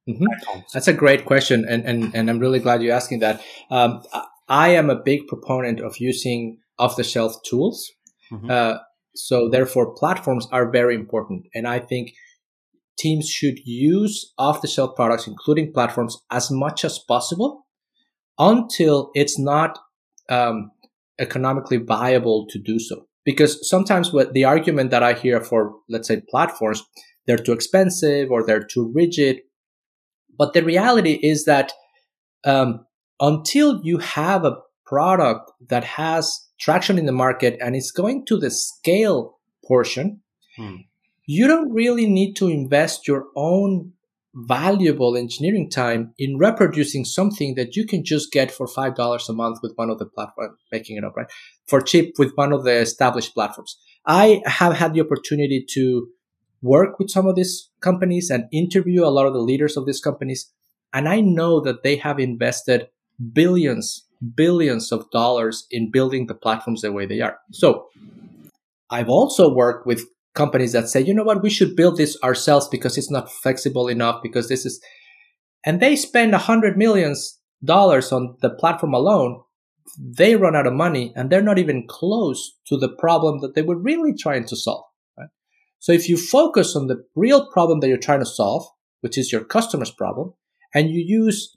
mm-hmm. 0.08 0.60
that's 0.74 0.88
a 0.88 0.94
great 0.94 1.26
question 1.26 1.66
and, 1.68 1.84
and 1.86 2.16
and 2.16 2.30
i'm 2.30 2.40
really 2.40 2.60
glad 2.60 2.82
you're 2.82 2.96
asking 2.96 3.20
that 3.20 3.42
um, 3.70 4.02
I 4.48 4.70
am 4.70 4.90
a 4.90 4.96
big 4.96 5.28
proponent 5.28 5.80
of 5.80 5.98
using 6.00 6.60
off 6.80 6.96
the 6.96 7.04
shelf 7.04 7.36
tools. 7.44 7.92
Mm-hmm. 8.32 8.50
Uh, 8.50 8.78
so 9.16 9.50
therefore, 9.50 9.96
platforms 9.96 10.48
are 10.52 10.70
very 10.70 10.96
important, 10.96 11.48
and 11.54 11.68
I 11.68 11.80
think 11.80 12.12
teams 12.98 13.30
should 13.30 13.60
use 13.66 14.34
off 14.38 14.62
the 14.62 14.68
shelf 14.68 14.96
products, 14.96 15.28
including 15.28 15.74
platforms, 15.74 16.18
as 16.32 16.50
much 16.52 16.86
as 16.86 17.00
possible 17.00 17.66
until 18.40 19.12
it's 19.16 19.40
not 19.40 19.80
um, 20.30 20.72
economically 21.20 21.78
viable 21.78 22.46
to 22.50 22.60
do 22.60 22.80
so. 22.80 23.08
Because 23.26 23.68
sometimes 23.68 24.14
what 24.14 24.34
the 24.34 24.46
argument 24.46 24.92
that 24.92 25.04
I 25.04 25.14
hear 25.14 25.42
for, 25.42 25.74
let's 25.90 26.08
say, 26.08 26.22
platforms, 26.30 26.84
they're 27.26 27.38
too 27.38 27.52
expensive 27.52 28.32
or 28.32 28.46
they're 28.46 28.64
too 28.64 28.92
rigid. 28.96 29.40
But 30.38 30.54
the 30.54 30.64
reality 30.64 31.20
is 31.22 31.46
that 31.46 31.74
um, 32.46 32.86
until 33.20 33.82
you 33.84 33.98
have 33.98 34.46
a 34.46 34.58
product 34.86 35.52
that 35.70 35.84
has 35.84 36.48
traction 36.60 36.98
in 36.98 37.06
the 37.06 37.12
market 37.12 37.58
and 37.62 37.76
it's 37.76 37.92
going 37.92 38.26
to 38.26 38.38
the 38.38 38.52
scale 38.52 39.38
portion, 39.66 40.22
hmm. 40.56 40.76
you 41.26 41.48
don't 41.48 41.72
really 41.72 42.08
need 42.08 42.36
to 42.36 42.48
invest 42.48 43.08
your 43.08 43.26
own 43.36 43.94
valuable 44.46 45.18
engineering 45.18 45.70
time 45.70 46.14
in 46.20 46.38
reproducing 46.38 47.04
something 47.04 47.56
that 47.56 47.76
you 47.76 47.88
can 47.88 48.06
just 48.06 48.32
get 48.32 48.52
for 48.52 48.68
five 48.68 48.96
dollars 48.96 49.28
a 49.28 49.34
month 49.34 49.58
with 49.64 49.74
one 49.76 49.90
of 49.90 49.98
the 49.98 50.06
platforms 50.06 50.60
making 50.72 50.96
it 50.96 51.04
up 51.04 51.16
right 51.16 51.26
for 51.66 51.82
cheap 51.82 52.14
with 52.20 52.32
one 52.36 52.54
of 52.54 52.64
the 52.64 52.72
established 52.72 53.34
platforms 53.34 53.78
i 54.06 54.40
have 54.46 54.76
had 54.76 54.94
the 54.94 55.02
opportunity 55.02 55.66
to 55.68 56.08
work 56.62 57.00
with 57.00 57.10
some 57.10 57.28
of 57.28 57.36
these 57.36 57.70
companies 57.82 58.30
and 58.30 58.46
interview 58.52 59.04
a 59.04 59.14
lot 59.14 59.28
of 59.28 59.34
the 59.34 59.40
leaders 59.40 59.78
of 59.78 59.86
these 59.86 60.02
companies 60.02 60.52
and 60.94 61.08
i 61.08 61.20
know 61.20 61.60
that 61.60 61.84
they 61.84 61.96
have 61.96 62.20
invested 62.20 62.88
billions 63.34 64.06
billions 64.36 64.92
of 64.92 65.10
dollars 65.12 65.68
in 65.70 65.92
building 65.92 66.28
the 66.28 66.34
platforms 66.34 66.82
the 66.82 66.92
way 66.92 67.06
they 67.06 67.22
are 67.22 67.38
so 67.52 67.88
i've 68.90 69.10
also 69.10 69.54
worked 69.54 69.86
with 69.86 70.04
companies 70.38 70.72
that 70.72 70.88
say, 70.88 71.02
you 71.02 71.14
know 71.14 71.24
what, 71.24 71.42
we 71.42 71.50
should 71.50 71.76
build 71.76 71.98
this 71.98 72.16
ourselves 72.24 72.68
because 72.70 72.98
it's 72.98 73.12
not 73.12 73.32
flexible 73.32 73.90
enough 73.90 74.22
because 74.22 74.48
this 74.48 74.66
is, 74.66 74.80
and 75.66 75.82
they 75.82 75.96
spend 75.98 76.34
a 76.34 76.38
hundred 76.38 76.78
millions 76.78 77.40
dollars 77.66 78.12
on 78.12 78.38
the 78.42 78.52
platform 78.52 78.94
alone. 78.94 79.42
They 80.00 80.36
run 80.36 80.56
out 80.56 80.68
of 80.68 80.74
money 80.74 81.12
and 81.16 81.30
they're 81.30 81.42
not 81.42 81.58
even 81.58 81.88
close 81.90 82.56
to 82.68 82.78
the 82.78 82.90
problem 82.90 83.42
that 83.42 83.56
they 83.56 83.64
were 83.64 83.78
really 83.78 84.14
trying 84.14 84.46
to 84.46 84.56
solve. 84.56 84.86
So 85.80 85.92
if 85.92 86.10
you 86.10 86.18
focus 86.18 86.76
on 86.76 86.88
the 86.88 87.04
real 87.16 87.50
problem 87.52 87.80
that 87.80 87.88
you're 87.88 87.98
trying 87.98 88.20
to 88.20 88.26
solve, 88.26 88.68
which 89.02 89.18
is 89.18 89.32
your 89.32 89.44
customer's 89.44 89.92
problem, 89.92 90.34
and 90.74 90.90
you 90.90 91.04
use 91.06 91.56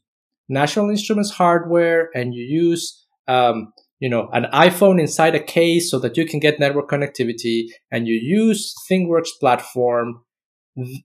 National 0.49 0.91
Instruments 0.91 1.31
hardware 1.31 2.11
and 2.14 2.35
you 2.35 2.43
use 2.43 3.07
um, 3.29 3.73
you 4.01 4.09
know, 4.09 4.29
an 4.33 4.47
iPhone 4.53 4.99
inside 4.99 5.35
a 5.35 5.43
case 5.43 5.91
so 5.91 5.99
that 5.99 6.16
you 6.16 6.27
can 6.27 6.41
get 6.41 6.59
network 6.59 6.91
connectivity 6.91 7.66
and 7.93 8.09
you 8.09 8.14
use 8.14 8.75
ThingWorx 8.91 9.29
platform 9.39 10.23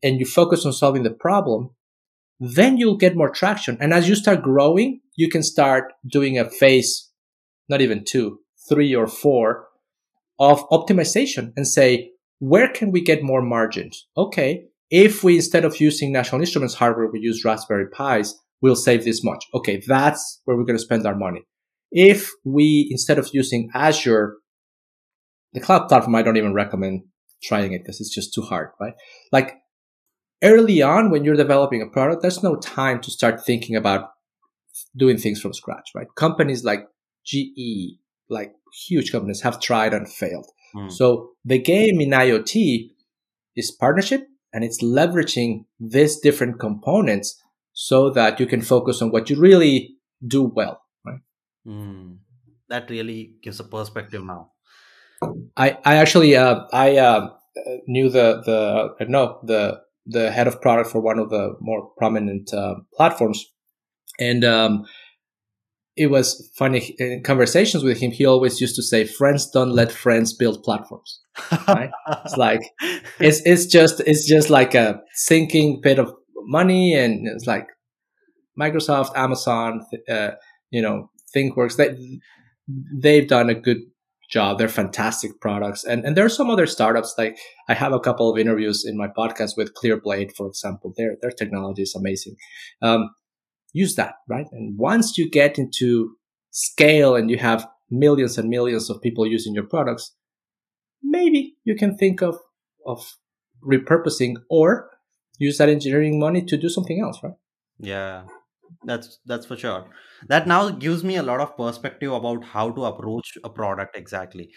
and 0.01 0.19
you 0.19 0.25
focus 0.25 0.65
on 0.65 0.71
solving 0.71 1.03
the 1.03 1.11
problem, 1.11 1.71
then 2.39 2.77
you'll 2.77 2.97
get 2.97 3.15
more 3.15 3.29
traction. 3.29 3.77
And 3.81 3.93
as 3.93 4.07
you 4.07 4.15
start 4.15 4.41
growing, 4.41 5.01
you 5.15 5.29
can 5.29 5.43
start 5.43 5.91
doing 6.09 6.39
a 6.39 6.49
phase, 6.49 7.11
not 7.67 7.81
even 7.81 8.05
two, 8.05 8.39
three 8.69 8.95
or 8.95 9.07
four 9.07 9.67
of 10.39 10.67
optimization 10.69 11.51
and 11.57 11.67
say, 11.67 12.11
where 12.39 12.67
can 12.67 12.91
we 12.91 13.01
get 13.01 13.23
more 13.23 13.41
margins? 13.41 14.07
Okay. 14.17 14.65
If 14.89 15.23
we, 15.23 15.37
instead 15.37 15.65
of 15.65 15.79
using 15.79 16.11
National 16.11 16.41
Instruments 16.41 16.75
hardware, 16.75 17.09
we 17.11 17.19
use 17.19 17.43
Raspberry 17.43 17.87
Pis, 17.91 18.35
we'll 18.61 18.75
save 18.75 19.03
this 19.03 19.23
much. 19.23 19.45
Okay. 19.53 19.81
That's 19.85 20.41
where 20.45 20.55
we're 20.55 20.65
going 20.65 20.77
to 20.77 20.83
spend 20.83 21.05
our 21.05 21.15
money 21.15 21.41
if 21.95 22.31
we, 22.43 22.89
instead 22.91 23.17
of 23.17 23.29
using 23.31 23.69
Azure, 23.73 24.35
the 25.53 25.61
cloud 25.61 25.87
platform, 25.87 26.15
I 26.15 26.23
don't 26.23 26.35
even 26.35 26.53
recommend 26.53 27.03
trying 27.41 27.71
it 27.71 27.83
because 27.83 28.01
it's 28.01 28.13
just 28.13 28.33
too 28.33 28.41
hard, 28.41 28.71
right? 28.81 28.93
Like 29.31 29.55
early 30.43 30.81
on 30.81 31.09
when 31.09 31.23
you're 31.23 31.37
developing 31.37 31.81
a 31.81 31.87
product, 31.87 32.21
there's 32.21 32.43
no 32.43 32.57
time 32.57 32.99
to 32.99 33.11
start 33.11 33.45
thinking 33.45 33.77
about 33.77 34.09
doing 34.97 35.17
things 35.17 35.39
from 35.39 35.53
scratch, 35.53 35.91
right? 35.95 36.07
Companies 36.17 36.65
like 36.65 36.85
GE, 37.25 37.97
like 38.29 38.51
huge 38.87 39.13
companies 39.13 39.41
have 39.43 39.61
tried 39.61 39.93
and 39.93 40.11
failed. 40.11 40.49
Mm. 40.73 40.91
So 40.91 41.31
the 41.43 41.59
game 41.59 42.01
in 42.01 42.09
IoT 42.09 42.89
is 43.55 43.71
partnership 43.71 44.27
and 44.53 44.63
it's 44.63 44.81
leveraging 44.81 45.65
these 45.79 46.19
different 46.19 46.59
components 46.59 47.41
so 47.73 48.09
that 48.09 48.39
you 48.39 48.45
can 48.45 48.61
focus 48.61 49.01
on 49.01 49.11
what 49.11 49.29
you 49.29 49.37
really 49.37 49.95
do 50.25 50.43
well. 50.43 50.81
Mm, 51.67 52.17
that 52.69 52.89
really 52.89 53.33
gives 53.41 53.59
a 53.59 53.63
perspective 53.63 54.23
now. 54.23 54.51
I 55.57 55.77
I 55.83 55.95
actually 55.95 56.35
uh, 56.35 56.65
I 56.71 56.97
uh, 56.97 57.29
knew 57.87 58.09
the 58.09 58.41
the 58.45 58.95
uh, 58.99 59.05
no 59.07 59.39
the 59.43 59.81
the 60.05 60.31
head 60.31 60.47
of 60.47 60.61
product 60.61 60.91
for 60.91 61.01
one 61.01 61.17
of 61.17 61.29
the 61.29 61.55
more 61.59 61.89
prominent 61.97 62.53
uh, 62.53 62.75
platforms, 62.95 63.45
and 64.19 64.43
um, 64.43 64.85
it 65.95 66.07
was 66.07 66.51
funny 66.55 66.95
in 66.99 67.23
conversations 67.23 67.83
with 67.83 67.99
him. 67.99 68.11
He 68.11 68.25
always 68.25 68.59
used 68.59 68.75
to 68.75 68.83
say, 68.83 69.05
"Friends 69.05 69.49
don't 69.49 69.71
let 69.71 69.91
friends 69.91 70.33
build 70.33 70.63
platforms." 70.63 71.21
Right? 71.67 71.89
it's 72.25 72.37
like 72.37 72.61
it's 73.19 73.41
it's 73.45 73.65
just 73.65 74.01
it's 74.01 74.27
just 74.27 74.49
like 74.49 74.75
a 74.75 75.01
sinking 75.13 75.81
pit 75.81 75.99
of 75.99 76.13
money, 76.43 76.93
and 76.93 77.27
it's 77.27 77.47
like 77.47 77.67
Microsoft, 78.59 79.15
Amazon, 79.15 79.85
uh, 80.09 80.31
you 80.69 80.81
know, 80.81 81.09
ThingWorx 81.35 81.77
they 81.77 82.19
they've 83.01 83.27
done 83.27 83.49
a 83.49 83.55
good 83.55 83.79
job. 84.29 84.57
They're 84.57 84.67
fantastic 84.67 85.39
products, 85.39 85.85
and 85.85 86.03
and 86.03 86.17
there 86.17 86.25
are 86.25 86.29
some 86.29 86.49
other 86.49 86.67
startups. 86.67 87.15
Like 87.17 87.37
I 87.69 87.73
have 87.73 87.93
a 87.93 87.99
couple 87.99 88.29
of 88.29 88.37
interviews 88.37 88.83
in 88.85 88.97
my 88.97 89.07
podcast 89.07 89.51
with 89.55 89.73
Clearblade, 89.73 90.35
for 90.35 90.47
example. 90.47 90.93
Their 90.97 91.15
their 91.21 91.31
technology 91.31 91.83
is 91.83 91.95
amazing. 91.95 92.35
Um, 92.81 93.11
use 93.75 93.95
that, 93.95 94.15
right? 94.29 94.47
And 94.51 94.77
once 94.77 95.17
you 95.17 95.29
get 95.29 95.59
into 95.59 96.15
scale 96.51 97.15
and 97.15 97.29
you 97.29 97.37
have 97.37 97.67
millions 97.89 98.37
and 98.37 98.49
millions 98.49 98.89
of 98.89 99.01
people 99.01 99.27
using 99.27 99.53
your 99.53 99.65
products, 99.65 100.13
maybe 101.03 101.57
you 101.65 101.75
can 101.75 101.97
think 101.97 102.21
of 102.21 102.39
of 102.85 103.17
repurposing 103.63 104.35
or 104.49 104.89
use 105.39 105.57
that 105.57 105.69
engineering 105.69 106.19
money 106.19 106.41
to 106.45 106.57
do 106.57 106.69
something 106.69 107.01
else, 107.01 107.19
right? 107.23 107.33
Yeah, 107.79 108.23
that's 108.85 109.19
that's 109.25 109.45
for 109.45 109.57
sure 109.57 109.85
that 110.27 110.47
now 110.47 110.69
gives 110.69 111.03
me 111.03 111.15
a 111.17 111.23
lot 111.23 111.39
of 111.39 111.55
perspective 111.57 112.11
about 112.11 112.43
how 112.43 112.69
to 112.71 112.85
approach 112.85 113.37
a 113.43 113.49
product 113.49 113.97
exactly 113.97 114.49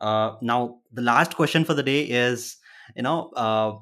uh, 0.00 0.32
now 0.42 0.78
the 0.92 1.02
last 1.02 1.34
question 1.34 1.64
for 1.64 1.74
the 1.74 1.82
day 1.82 2.02
is 2.02 2.56
you 2.96 3.02
know 3.02 3.30
uh, 3.36 3.72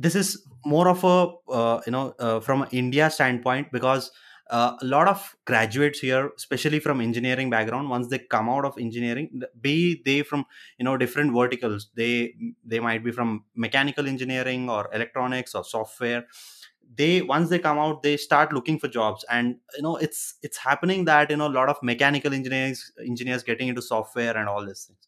this 0.00 0.14
is 0.14 0.28
more 0.64 0.88
of 0.88 1.04
a 1.04 1.16
uh, 1.52 1.80
you 1.86 1.92
know 1.92 2.14
uh, 2.18 2.40
from 2.40 2.62
an 2.62 2.68
india 2.82 3.10
standpoint 3.10 3.70
because 3.72 4.10
uh, 4.50 4.76
a 4.82 4.84
lot 4.84 5.08
of 5.08 5.34
graduates 5.50 6.00
here 6.00 6.30
especially 6.36 6.80
from 6.86 7.00
engineering 7.00 7.50
background 7.50 7.88
once 7.88 8.08
they 8.08 8.18
come 8.36 8.48
out 8.54 8.64
of 8.64 8.78
engineering 8.78 9.42
be 9.60 10.02
they 10.04 10.22
from 10.22 10.44
you 10.78 10.84
know 10.84 10.96
different 10.96 11.32
verticals 11.40 11.88
they 12.00 12.34
they 12.64 12.80
might 12.80 13.04
be 13.04 13.12
from 13.18 13.44
mechanical 13.66 14.08
engineering 14.14 14.68
or 14.68 14.88
electronics 14.92 15.54
or 15.54 15.64
software 15.64 16.24
they 16.96 17.22
once 17.22 17.48
they 17.50 17.58
come 17.58 17.78
out 17.78 18.02
they 18.02 18.16
start 18.16 18.52
looking 18.52 18.78
for 18.78 18.88
jobs 18.88 19.24
and 19.30 19.56
you 19.76 19.82
know 19.82 19.96
it's 19.96 20.34
it's 20.42 20.56
happening 20.56 21.04
that 21.04 21.30
you 21.30 21.36
know 21.36 21.46
a 21.46 21.56
lot 21.60 21.68
of 21.68 21.76
mechanical 21.82 22.34
engineers 22.40 22.90
engineers 23.06 23.42
getting 23.42 23.68
into 23.68 23.82
software 23.82 24.36
and 24.36 24.48
all 24.48 24.66
these 24.66 24.84
things 24.84 25.06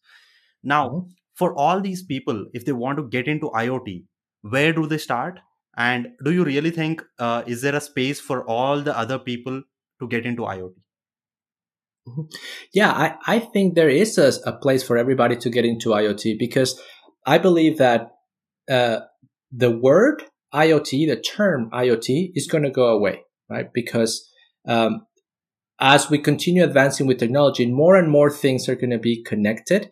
now 0.63 0.87
mm-hmm. 0.87 1.09
for 1.33 1.53
all 1.55 1.81
these 1.81 2.03
people 2.15 2.45
if 2.53 2.65
they 2.65 2.71
want 2.71 2.97
to 2.97 3.03
get 3.17 3.27
into 3.27 3.49
iot 3.63 4.03
where 4.43 4.73
do 4.73 4.85
they 4.87 4.97
start 4.97 5.39
and 5.75 6.07
do 6.23 6.31
you 6.31 6.43
really 6.43 6.71
think 6.71 7.01
uh, 7.19 7.43
is 7.47 7.61
there 7.61 7.75
a 7.75 7.81
space 7.81 8.19
for 8.19 8.45
all 8.47 8.81
the 8.81 8.97
other 8.97 9.17
people 9.17 9.61
to 9.99 10.07
get 10.07 10.25
into 10.25 10.43
iot 10.43 10.73
mm-hmm. 12.07 12.21
yeah 12.73 12.91
i, 12.91 13.15
I 13.35 13.39
think 13.39 13.75
there 13.75 13.89
is 13.89 14.17
a, 14.17 14.31
a 14.45 14.53
place 14.53 14.83
for 14.83 14.97
everybody 14.97 15.35
to 15.37 15.49
get 15.49 15.65
into 15.65 15.89
iot 15.89 16.37
because 16.37 16.79
i 17.25 17.37
believe 17.37 17.77
that 17.77 18.11
uh, 18.69 18.99
the 19.51 19.71
word 19.71 20.23
IoT, 20.53 21.07
the 21.07 21.19
term 21.19 21.69
IoT, 21.71 22.31
is 22.35 22.47
going 22.47 22.63
to 22.63 22.69
go 22.69 22.87
away, 22.87 23.21
right? 23.49 23.67
Because 23.73 24.29
um, 24.67 25.05
as 25.79 26.09
we 26.09 26.19
continue 26.19 26.63
advancing 26.63 27.07
with 27.07 27.17
technology, 27.17 27.65
more 27.65 27.95
and 27.95 28.09
more 28.09 28.29
things 28.29 28.69
are 28.69 28.75
going 28.75 28.91
to 28.91 28.99
be 28.99 29.23
connected, 29.23 29.89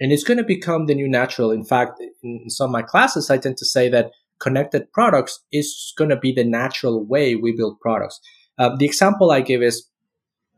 and 0.00 0.12
it's 0.12 0.24
going 0.24 0.38
to 0.38 0.44
become 0.44 0.86
the 0.86 0.94
new 0.94 1.08
natural. 1.08 1.50
In 1.50 1.64
fact, 1.64 2.00
in 2.22 2.50
some 2.50 2.66
of 2.66 2.72
my 2.72 2.82
classes, 2.82 3.30
I 3.30 3.38
tend 3.38 3.56
to 3.58 3.66
say 3.66 3.88
that 3.88 4.12
connected 4.38 4.92
products 4.92 5.40
is 5.52 5.92
going 5.96 6.10
to 6.10 6.16
be 6.16 6.32
the 6.32 6.44
natural 6.44 7.04
way 7.04 7.34
we 7.34 7.52
build 7.56 7.80
products. 7.80 8.20
Uh, 8.58 8.76
the 8.76 8.86
example 8.86 9.30
I 9.30 9.40
give 9.40 9.62
is, 9.62 9.88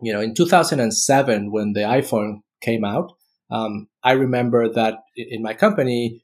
you 0.03 0.13
know, 0.13 0.21
in 0.21 0.35
2007 0.35 1.53
when 1.53 1.73
the 1.73 1.81
iPhone 1.81 2.41
came 2.63 2.85
out, 2.85 3.13
um, 3.51 3.89
I 4.03 4.13
remember 4.13 4.69
that 4.73 4.99
in 5.17 5.43
my 5.43 5.55
company 5.55 6.23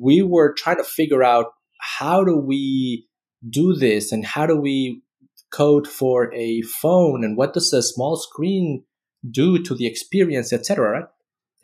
we 0.00 0.22
were 0.22 0.54
trying 0.54 0.78
to 0.78 0.84
figure 0.84 1.22
out 1.22 1.52
how 1.80 2.24
do 2.24 2.36
we 2.36 3.06
do 3.48 3.74
this 3.74 4.12
and 4.12 4.24
how 4.24 4.46
do 4.46 4.56
we 4.56 5.02
code 5.52 5.86
for 5.86 6.32
a 6.34 6.62
phone 6.62 7.22
and 7.22 7.36
what 7.36 7.52
does 7.52 7.72
a 7.72 7.82
small 7.82 8.16
screen 8.16 8.84
do 9.30 9.62
to 9.62 9.74
the 9.74 9.86
experience, 9.86 10.52
etc. 10.52 10.90
Right? 10.90 11.04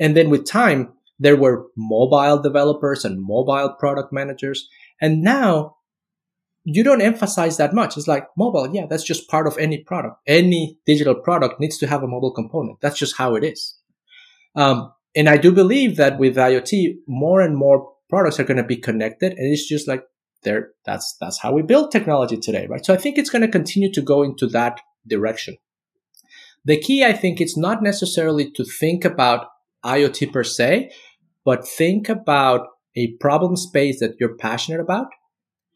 And 0.00 0.16
then 0.16 0.30
with 0.30 0.46
time, 0.46 0.94
there 1.18 1.36
were 1.36 1.66
mobile 1.76 2.40
developers 2.40 3.04
and 3.04 3.22
mobile 3.22 3.76
product 3.78 4.12
managers. 4.12 4.68
And 5.00 5.22
now 5.22 5.76
you 6.64 6.82
don't 6.82 7.02
emphasize 7.02 7.58
that 7.58 7.74
much. 7.74 7.96
It's 7.96 8.08
like 8.08 8.26
mobile. 8.36 8.74
Yeah, 8.74 8.86
that's 8.88 9.04
just 9.04 9.28
part 9.28 9.46
of 9.46 9.56
any 9.58 9.78
product. 9.78 10.16
Any 10.26 10.78
digital 10.86 11.14
product 11.14 11.60
needs 11.60 11.76
to 11.78 11.86
have 11.86 12.02
a 12.02 12.08
mobile 12.08 12.32
component. 12.32 12.80
That's 12.80 12.98
just 12.98 13.16
how 13.16 13.34
it 13.34 13.44
is. 13.44 13.76
Um, 14.56 14.92
and 15.14 15.28
I 15.28 15.36
do 15.36 15.52
believe 15.52 15.96
that 15.96 16.18
with 16.18 16.36
IoT, 16.36 16.94
more 17.06 17.40
and 17.40 17.56
more 17.56 17.92
products 18.08 18.40
are 18.40 18.44
going 18.44 18.56
to 18.56 18.64
be 18.64 18.76
connected. 18.76 19.32
And 19.32 19.52
it's 19.52 19.68
just 19.68 19.86
like 19.86 20.02
there, 20.42 20.70
that's, 20.86 21.16
that's 21.20 21.40
how 21.40 21.52
we 21.52 21.62
build 21.62 21.92
technology 21.92 22.38
today, 22.38 22.66
right? 22.68 22.84
So 22.84 22.94
I 22.94 22.96
think 22.96 23.18
it's 23.18 23.30
going 23.30 23.42
to 23.42 23.48
continue 23.48 23.92
to 23.92 24.00
go 24.00 24.22
into 24.22 24.46
that 24.48 24.80
direction. 25.06 25.56
The 26.64 26.78
key, 26.78 27.04
I 27.04 27.12
think, 27.12 27.40
it's 27.40 27.56
not 27.56 27.82
necessarily 27.82 28.50
to 28.52 28.64
think 28.64 29.04
about 29.04 29.46
IoT 29.84 30.32
per 30.32 30.44
se, 30.44 30.90
but 31.44 31.66
think 31.66 32.08
about 32.08 32.66
a 32.96 33.12
problem 33.18 33.56
space 33.56 34.00
that 34.00 34.14
you're 34.18 34.36
passionate 34.36 34.80
about. 34.80 35.06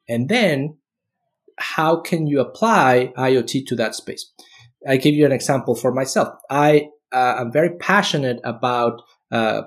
And 0.09 0.29
then 0.29 0.77
how 1.59 2.01
can 2.01 2.27
you 2.27 2.41
apply 2.41 3.13
IoT 3.17 3.67
to 3.67 3.77
that 3.77 3.95
space? 3.95 4.31
I 4.87 4.97
give 4.97 5.15
you 5.15 5.25
an 5.25 5.33
example 5.33 5.75
for 5.75 5.93
myself. 5.93 6.29
I 6.51 6.89
uh, 7.13 7.37
am 7.39 7.53
very 7.53 7.71
passionate 7.77 8.41
about 8.45 9.01
uh, 9.31 9.63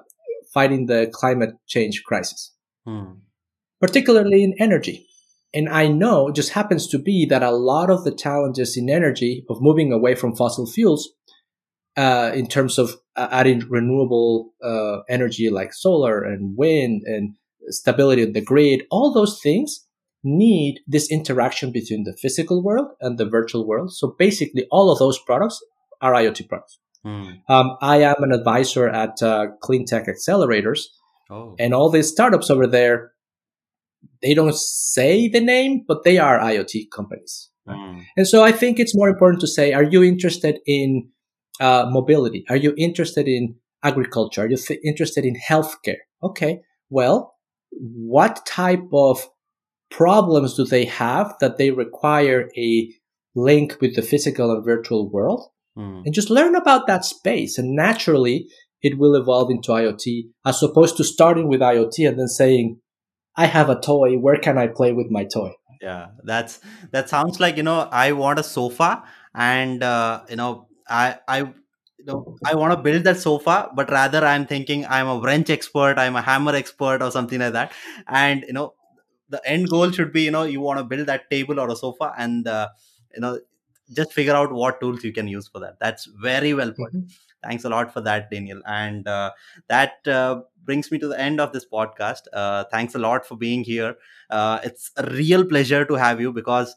fighting 0.54 0.86
the 0.86 1.10
climate 1.14 1.52
change 1.68 2.04
crisis, 2.04 2.54
hmm. 2.86 3.14
particularly 3.80 4.44
in 4.44 4.54
energy. 4.60 5.08
And 5.54 5.70
I 5.70 5.88
know 5.88 6.28
it 6.28 6.36
just 6.36 6.52
happens 6.52 6.88
to 6.88 7.00
be 7.00 7.26
that 7.28 7.42
a 7.42 7.52
lot 7.52 7.90
of 7.90 8.04
the 8.04 8.14
challenges 8.14 8.78
in 8.78 8.90
energy 8.90 9.46
of 9.50 9.62
moving 9.62 9.92
away 9.92 10.14
from 10.14 10.36
fossil 10.36 10.68
fuels, 10.68 11.10
uh, 11.98 12.32
in 12.34 12.48
terms 12.48 12.78
of 12.78 12.96
uh, 13.16 13.28
adding 13.32 13.64
renewable 13.70 14.54
uh, 14.64 15.00
energy 15.10 15.50
like 15.50 15.74
solar 15.74 16.24
and 16.24 16.56
wind 16.56 17.02
and 17.06 17.36
stability 17.70 18.22
of 18.22 18.34
the 18.34 18.42
grid, 18.42 18.84
all 18.92 19.12
those 19.12 19.42
things 19.42 19.86
need 20.24 20.80
this 20.88 21.12
interaction 21.12 21.72
between 21.72 22.04
the 22.04 22.16
physical 22.22 22.64
world 22.64 22.88
and 23.02 23.18
the 23.18 23.26
virtual 23.26 23.68
world. 23.68 23.92
So 23.94 24.16
basically, 24.18 24.68
all 24.72 24.92
of 24.92 25.00
those 25.00 25.20
products 25.20 25.60
are 26.02 26.14
IoT 26.14 26.48
products. 26.48 26.80
Mm. 27.06 27.42
Um, 27.50 27.78
I 27.82 28.02
am 28.02 28.22
an 28.22 28.32
advisor 28.32 28.88
at 28.88 29.22
uh, 29.22 29.48
Clean 29.62 29.86
Tech 29.86 30.08
Accelerators, 30.08 30.82
oh. 31.32 31.56
and 31.58 31.74
all 31.74 31.90
these 31.90 32.10
startups 32.10 32.50
over 32.50 32.68
there, 32.68 33.12
they 34.22 34.34
don't 34.34 34.56
say 34.56 35.28
the 35.28 35.40
name, 35.42 35.84
but 35.88 36.04
they 36.04 36.18
are 36.18 36.40
IoT 36.40 36.92
companies. 36.94 37.50
Mm. 37.68 38.04
And 38.18 38.28
so 38.28 38.44
I 38.44 38.52
think 38.52 38.80
it's 38.80 38.96
more 38.96 39.10
important 39.10 39.42
to 39.42 39.48
say, 39.48 39.74
are 39.74 39.84
you 39.84 40.04
interested 40.04 40.60
in 40.66 41.10
uh, 41.60 41.88
mobility? 41.90 42.46
Are 42.50 42.56
you 42.56 42.74
interested 42.78 43.28
in 43.28 43.56
agriculture? 43.84 44.44
Are 44.44 44.50
you 44.50 44.58
th- 44.58 44.80
interested 44.84 45.26
in 45.26 45.36
healthcare? 45.36 46.02
Okay, 46.24 46.62
well, 46.90 47.36
what 47.72 48.46
type 48.46 48.88
of 48.94 49.28
problems 49.90 50.56
do 50.56 50.66
they 50.66 50.86
have 50.86 51.36
that 51.40 51.58
they 51.58 51.72
require 51.72 52.50
a 52.58 52.92
link 53.36 53.78
with 53.82 53.96
the 53.96 54.02
physical 54.02 54.52
and 54.52 54.66
virtual 54.66 55.10
world? 55.10 55.50
Mm. 55.78 56.04
And 56.06 56.14
just 56.14 56.30
learn 56.30 56.56
about 56.56 56.88
that 56.88 57.06
space. 57.06 57.58
And 57.58 57.76
naturally, 57.76 58.48
it 58.82 58.98
will 58.98 59.16
evolve 59.16 59.52
into 59.52 59.72
IoT 59.72 60.30
as 60.46 60.64
opposed 60.64 60.98
to 60.98 61.04
starting 61.04 61.48
with 61.48 61.62
IoT 61.62 62.08
and 62.08 62.20
then 62.20 62.28
saying, 62.28 62.80
I 63.36 63.46
have 63.46 63.70
a 63.70 63.80
toy. 63.80 64.18
Where 64.18 64.38
can 64.38 64.58
I 64.58 64.68
play 64.68 64.94
with 64.94 65.08
my 65.12 65.24
toy? 65.24 65.52
Yeah, 65.82 66.08
that's 66.24 66.60
that 66.92 67.08
sounds 67.08 67.40
like 67.40 67.56
you 67.58 67.64
know 67.64 67.88
I 67.92 68.14
want 68.14 68.40
a 68.40 68.44
sofa, 68.44 69.04
and 69.36 69.84
uh, 69.84 70.24
you 70.28 70.36
know 70.36 70.68
I 70.90 71.18
I 71.28 71.40
you 71.40 72.06
know 72.06 72.38
I 72.46 72.56
want 72.56 72.72
to 72.74 72.78
build 72.78 73.04
that 73.06 73.18
sofa, 73.20 73.70
but 73.76 73.90
rather 73.92 74.26
I'm 74.26 74.46
thinking 74.46 74.86
I'm 74.86 75.08
a 75.08 75.20
wrench 75.20 75.50
expert, 75.50 75.98
I'm 75.98 76.16
a 76.16 76.22
hammer 76.22 76.56
expert, 76.56 77.02
or 77.02 77.12
something 77.12 77.40
like 77.40 77.54
that, 77.54 77.72
and 78.08 78.44
you 78.48 78.54
know 78.54 78.74
the 79.30 79.42
end 79.46 79.70
goal 79.70 79.92
should 79.92 80.14
be 80.14 80.24
you 80.24 80.32
know 80.32 80.44
you 80.44 80.62
want 80.62 80.80
to 80.80 80.84
build 80.86 81.08
that 81.08 81.30
table 81.30 81.60
or 81.60 81.70
a 81.70 81.76
sofa, 81.76 82.14
and 82.18 82.48
uh, 82.48 82.70
you 83.14 83.22
know 83.22 83.40
just 83.94 84.14
figure 84.14 84.36
out 84.36 84.52
what 84.52 84.80
tools 84.82 85.04
you 85.04 85.14
can 85.14 85.28
use 85.28 85.48
for 85.48 85.60
that. 85.60 85.78
That's 85.80 86.06
very 86.06 86.54
well 86.54 86.72
put. 86.72 86.94
Mm-hmm. 86.94 87.08
thanks 87.44 87.64
a 87.64 87.70
lot 87.70 87.94
for 87.94 88.02
that 88.02 88.30
daniel. 88.32 88.62
And 88.66 89.08
uh, 89.08 89.32
that 89.70 90.08
uh, 90.08 90.42
brings 90.66 90.92
me 90.92 90.98
to 91.00 91.08
the 91.08 91.20
end 91.20 91.40
of 91.40 91.54
this 91.54 91.66
podcast. 91.66 92.24
Uh, 92.34 92.66
thanks 92.72 92.96
a 92.96 93.00
lot 93.00 93.26
for 93.26 93.38
being 93.38 93.64
here. 93.64 93.96
Uh, 94.30 94.60
it's 94.64 94.92
a 94.98 95.06
real 95.12 95.46
pleasure 95.46 95.86
to 95.86 95.94
have 95.96 96.20
you 96.20 96.34
because 96.34 96.76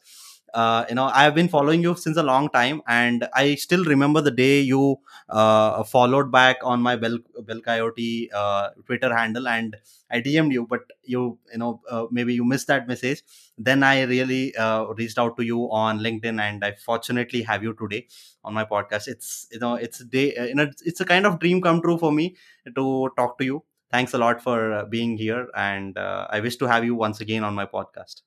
uh, 0.54 0.84
you 0.88 0.94
know 0.94 1.04
i've 1.14 1.34
been 1.34 1.48
following 1.48 1.82
you 1.82 1.94
since 1.94 2.16
a 2.16 2.22
long 2.22 2.48
time 2.50 2.80
and 2.88 3.26
i 3.34 3.54
still 3.54 3.84
remember 3.84 4.20
the 4.20 4.30
day 4.30 4.60
you 4.60 4.96
uh, 5.28 5.82
followed 5.84 6.30
back 6.32 6.56
on 6.62 6.80
my 6.82 6.96
bell 6.96 7.18
BelkIoT 7.50 8.28
uh, 8.34 8.70
twitter 8.86 9.14
handle 9.14 9.48
and 9.48 9.76
i 10.10 10.20
dm'd 10.20 10.52
you 10.52 10.66
but 10.66 10.80
you 11.04 11.38
you 11.52 11.58
know 11.58 11.80
uh, 11.90 12.06
maybe 12.10 12.34
you 12.34 12.44
missed 12.44 12.66
that 12.68 12.86
message. 12.88 13.22
Then 13.58 13.82
i 13.82 14.02
really 14.02 14.54
uh, 14.56 14.84
reached 14.98 15.18
out 15.18 15.36
to 15.36 15.44
you 15.44 15.70
on 15.70 15.98
linkedin 16.00 16.40
and 16.40 16.64
i 16.64 16.72
fortunately 16.72 17.42
have 17.42 17.62
you 17.62 17.74
today 17.74 18.06
on 18.44 18.54
my 18.54 18.64
podcast. 18.64 19.08
It's 19.08 19.46
you 19.52 19.58
know 19.58 19.74
it's 19.74 20.04
day 20.04 20.34
you 20.48 20.54
know 20.54 20.70
it's 20.84 21.00
a 21.00 21.04
kind 21.04 21.26
of 21.26 21.38
dream 21.38 21.60
come 21.60 21.80
true 21.82 21.98
for 21.98 22.12
me 22.12 22.36
to 22.74 23.10
talk 23.16 23.38
to 23.38 23.44
you. 23.44 23.64
Thanks 23.90 24.14
a 24.14 24.18
lot 24.18 24.40
for 24.40 24.86
being 24.88 25.16
here 25.18 25.48
and 25.56 25.98
i 25.98 26.38
wish 26.40 26.56
to 26.56 26.66
have 26.72 26.84
you 26.84 26.94
once 26.94 27.20
again 27.20 27.42
on 27.42 27.54
my 27.56 27.66
podcast 27.66 28.22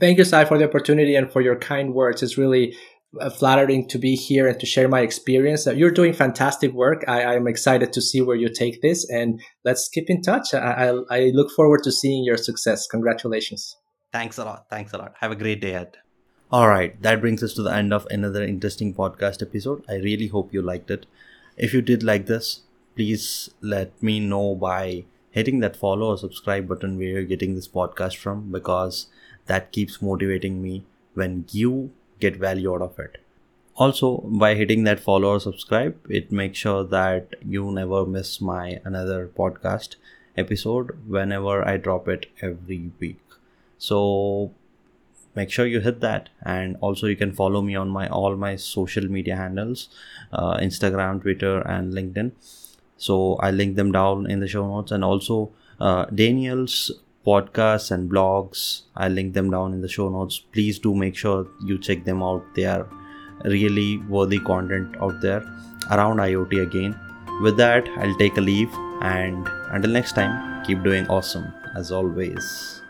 Thank 0.00 0.18
you, 0.18 0.24
Sai, 0.24 0.44
for 0.44 0.58
the 0.58 0.64
opportunity 0.64 1.14
and 1.16 1.30
for 1.30 1.40
your 1.40 1.56
kind 1.56 1.94
words. 1.94 2.22
It's 2.22 2.38
really 2.38 2.76
uh, 3.20 3.30
flattering 3.30 3.88
to 3.88 3.98
be 3.98 4.14
here 4.14 4.48
and 4.48 4.58
to 4.60 4.66
share 4.66 4.88
my 4.88 5.00
experience. 5.00 5.66
Uh, 5.66 5.72
you're 5.72 5.90
doing 5.90 6.12
fantastic 6.12 6.72
work. 6.72 7.04
I, 7.08 7.34
am 7.34 7.46
excited 7.46 7.92
to 7.92 8.00
see 8.00 8.20
where 8.20 8.36
you 8.36 8.48
take 8.48 8.80
this, 8.80 9.08
and 9.10 9.40
let's 9.64 9.88
keep 9.88 10.08
in 10.08 10.22
touch. 10.22 10.54
I, 10.54 10.58
I, 10.90 10.94
I 11.10 11.20
look 11.34 11.50
forward 11.50 11.82
to 11.84 11.92
seeing 11.92 12.24
your 12.24 12.36
success. 12.36 12.86
Congratulations. 12.86 13.76
Thanks 14.12 14.38
a 14.38 14.44
lot. 14.44 14.66
Thanks 14.70 14.92
a 14.92 14.98
lot. 14.98 15.14
Have 15.20 15.32
a 15.32 15.36
great 15.36 15.60
day 15.60 15.74
ahead. 15.74 15.98
All 16.50 16.68
right, 16.68 17.00
that 17.02 17.20
brings 17.20 17.42
us 17.42 17.54
to 17.54 17.62
the 17.62 17.74
end 17.74 17.94
of 17.94 18.06
another 18.10 18.42
interesting 18.42 18.94
podcast 18.94 19.40
episode. 19.40 19.84
I 19.88 19.94
really 19.94 20.26
hope 20.26 20.52
you 20.52 20.60
liked 20.60 20.90
it. 20.90 21.06
If 21.56 21.72
you 21.72 21.80
did 21.80 22.02
like 22.02 22.26
this, 22.26 22.60
please 22.94 23.48
let 23.62 24.02
me 24.02 24.20
know 24.20 24.54
by 24.54 25.04
hitting 25.30 25.60
that 25.60 25.76
follow 25.76 26.08
or 26.08 26.18
subscribe 26.18 26.68
button 26.68 26.98
where 26.98 27.08
you're 27.08 27.24
getting 27.24 27.54
this 27.54 27.68
podcast 27.68 28.16
from 28.16 28.52
because 28.52 29.06
that 29.46 29.72
keeps 29.72 30.00
motivating 30.00 30.62
me 30.62 30.84
when 31.14 31.44
you 31.50 31.90
get 32.20 32.36
value 32.36 32.72
out 32.72 32.82
of 32.82 32.98
it. 32.98 33.18
Also 33.74 34.18
by 34.18 34.54
hitting 34.54 34.84
that 34.84 35.00
follow 35.00 35.30
or 35.34 35.40
subscribe 35.40 35.96
it 36.08 36.30
makes 36.30 36.58
sure 36.58 36.84
that 36.84 37.34
you 37.44 37.70
never 37.72 38.04
miss 38.04 38.40
my 38.40 38.80
another 38.84 39.26
podcast 39.26 39.96
episode 40.36 40.90
whenever 41.06 41.66
i 41.66 41.76
drop 41.76 42.08
it 42.08 42.26
every 42.40 42.90
week. 43.00 43.18
So 43.78 44.52
make 45.34 45.50
sure 45.50 45.66
you 45.66 45.80
hit 45.80 46.00
that. 46.00 46.28
And 46.42 46.76
also 46.80 47.06
you 47.06 47.16
can 47.16 47.32
follow 47.32 47.62
me 47.62 47.74
on 47.74 47.88
my 47.88 48.08
all 48.08 48.36
my 48.36 48.56
social 48.56 49.08
media 49.08 49.36
handles 49.36 49.88
uh, 50.32 50.56
instagram 50.58 51.22
twitter 51.22 51.60
and 51.60 51.92
linkedin. 51.94 52.32
So 52.96 53.36
i 53.36 53.50
link 53.50 53.76
them 53.76 53.90
down 53.92 54.30
in 54.30 54.40
the 54.40 54.48
show 54.48 54.66
notes. 54.66 54.92
And 54.92 55.02
also 55.02 55.50
uh, 55.80 56.04
daniel's 56.06 56.92
podcasts 57.26 57.90
and 57.90 58.10
blogs. 58.10 58.82
I'll 58.96 59.10
link 59.10 59.34
them 59.34 59.50
down 59.50 59.72
in 59.72 59.80
the 59.80 59.88
show 59.88 60.08
notes. 60.08 60.38
Please 60.52 60.78
do 60.78 60.94
make 60.94 61.16
sure 61.16 61.46
you 61.64 61.78
check 61.78 62.04
them 62.04 62.22
out. 62.22 62.44
They 62.54 62.64
are 62.64 62.88
really 63.44 63.98
worthy 63.98 64.38
content 64.38 64.96
out 65.00 65.20
there 65.20 65.42
around 65.90 66.18
IoT 66.18 66.62
again. 66.62 66.98
With 67.40 67.56
that, 67.56 67.88
I'll 67.96 68.16
take 68.18 68.36
a 68.36 68.40
leave 68.40 68.72
and 69.02 69.48
until 69.70 69.90
next 69.90 70.12
time, 70.12 70.64
keep 70.64 70.82
doing 70.82 71.06
awesome 71.08 71.52
as 71.76 71.90
always. 71.90 72.81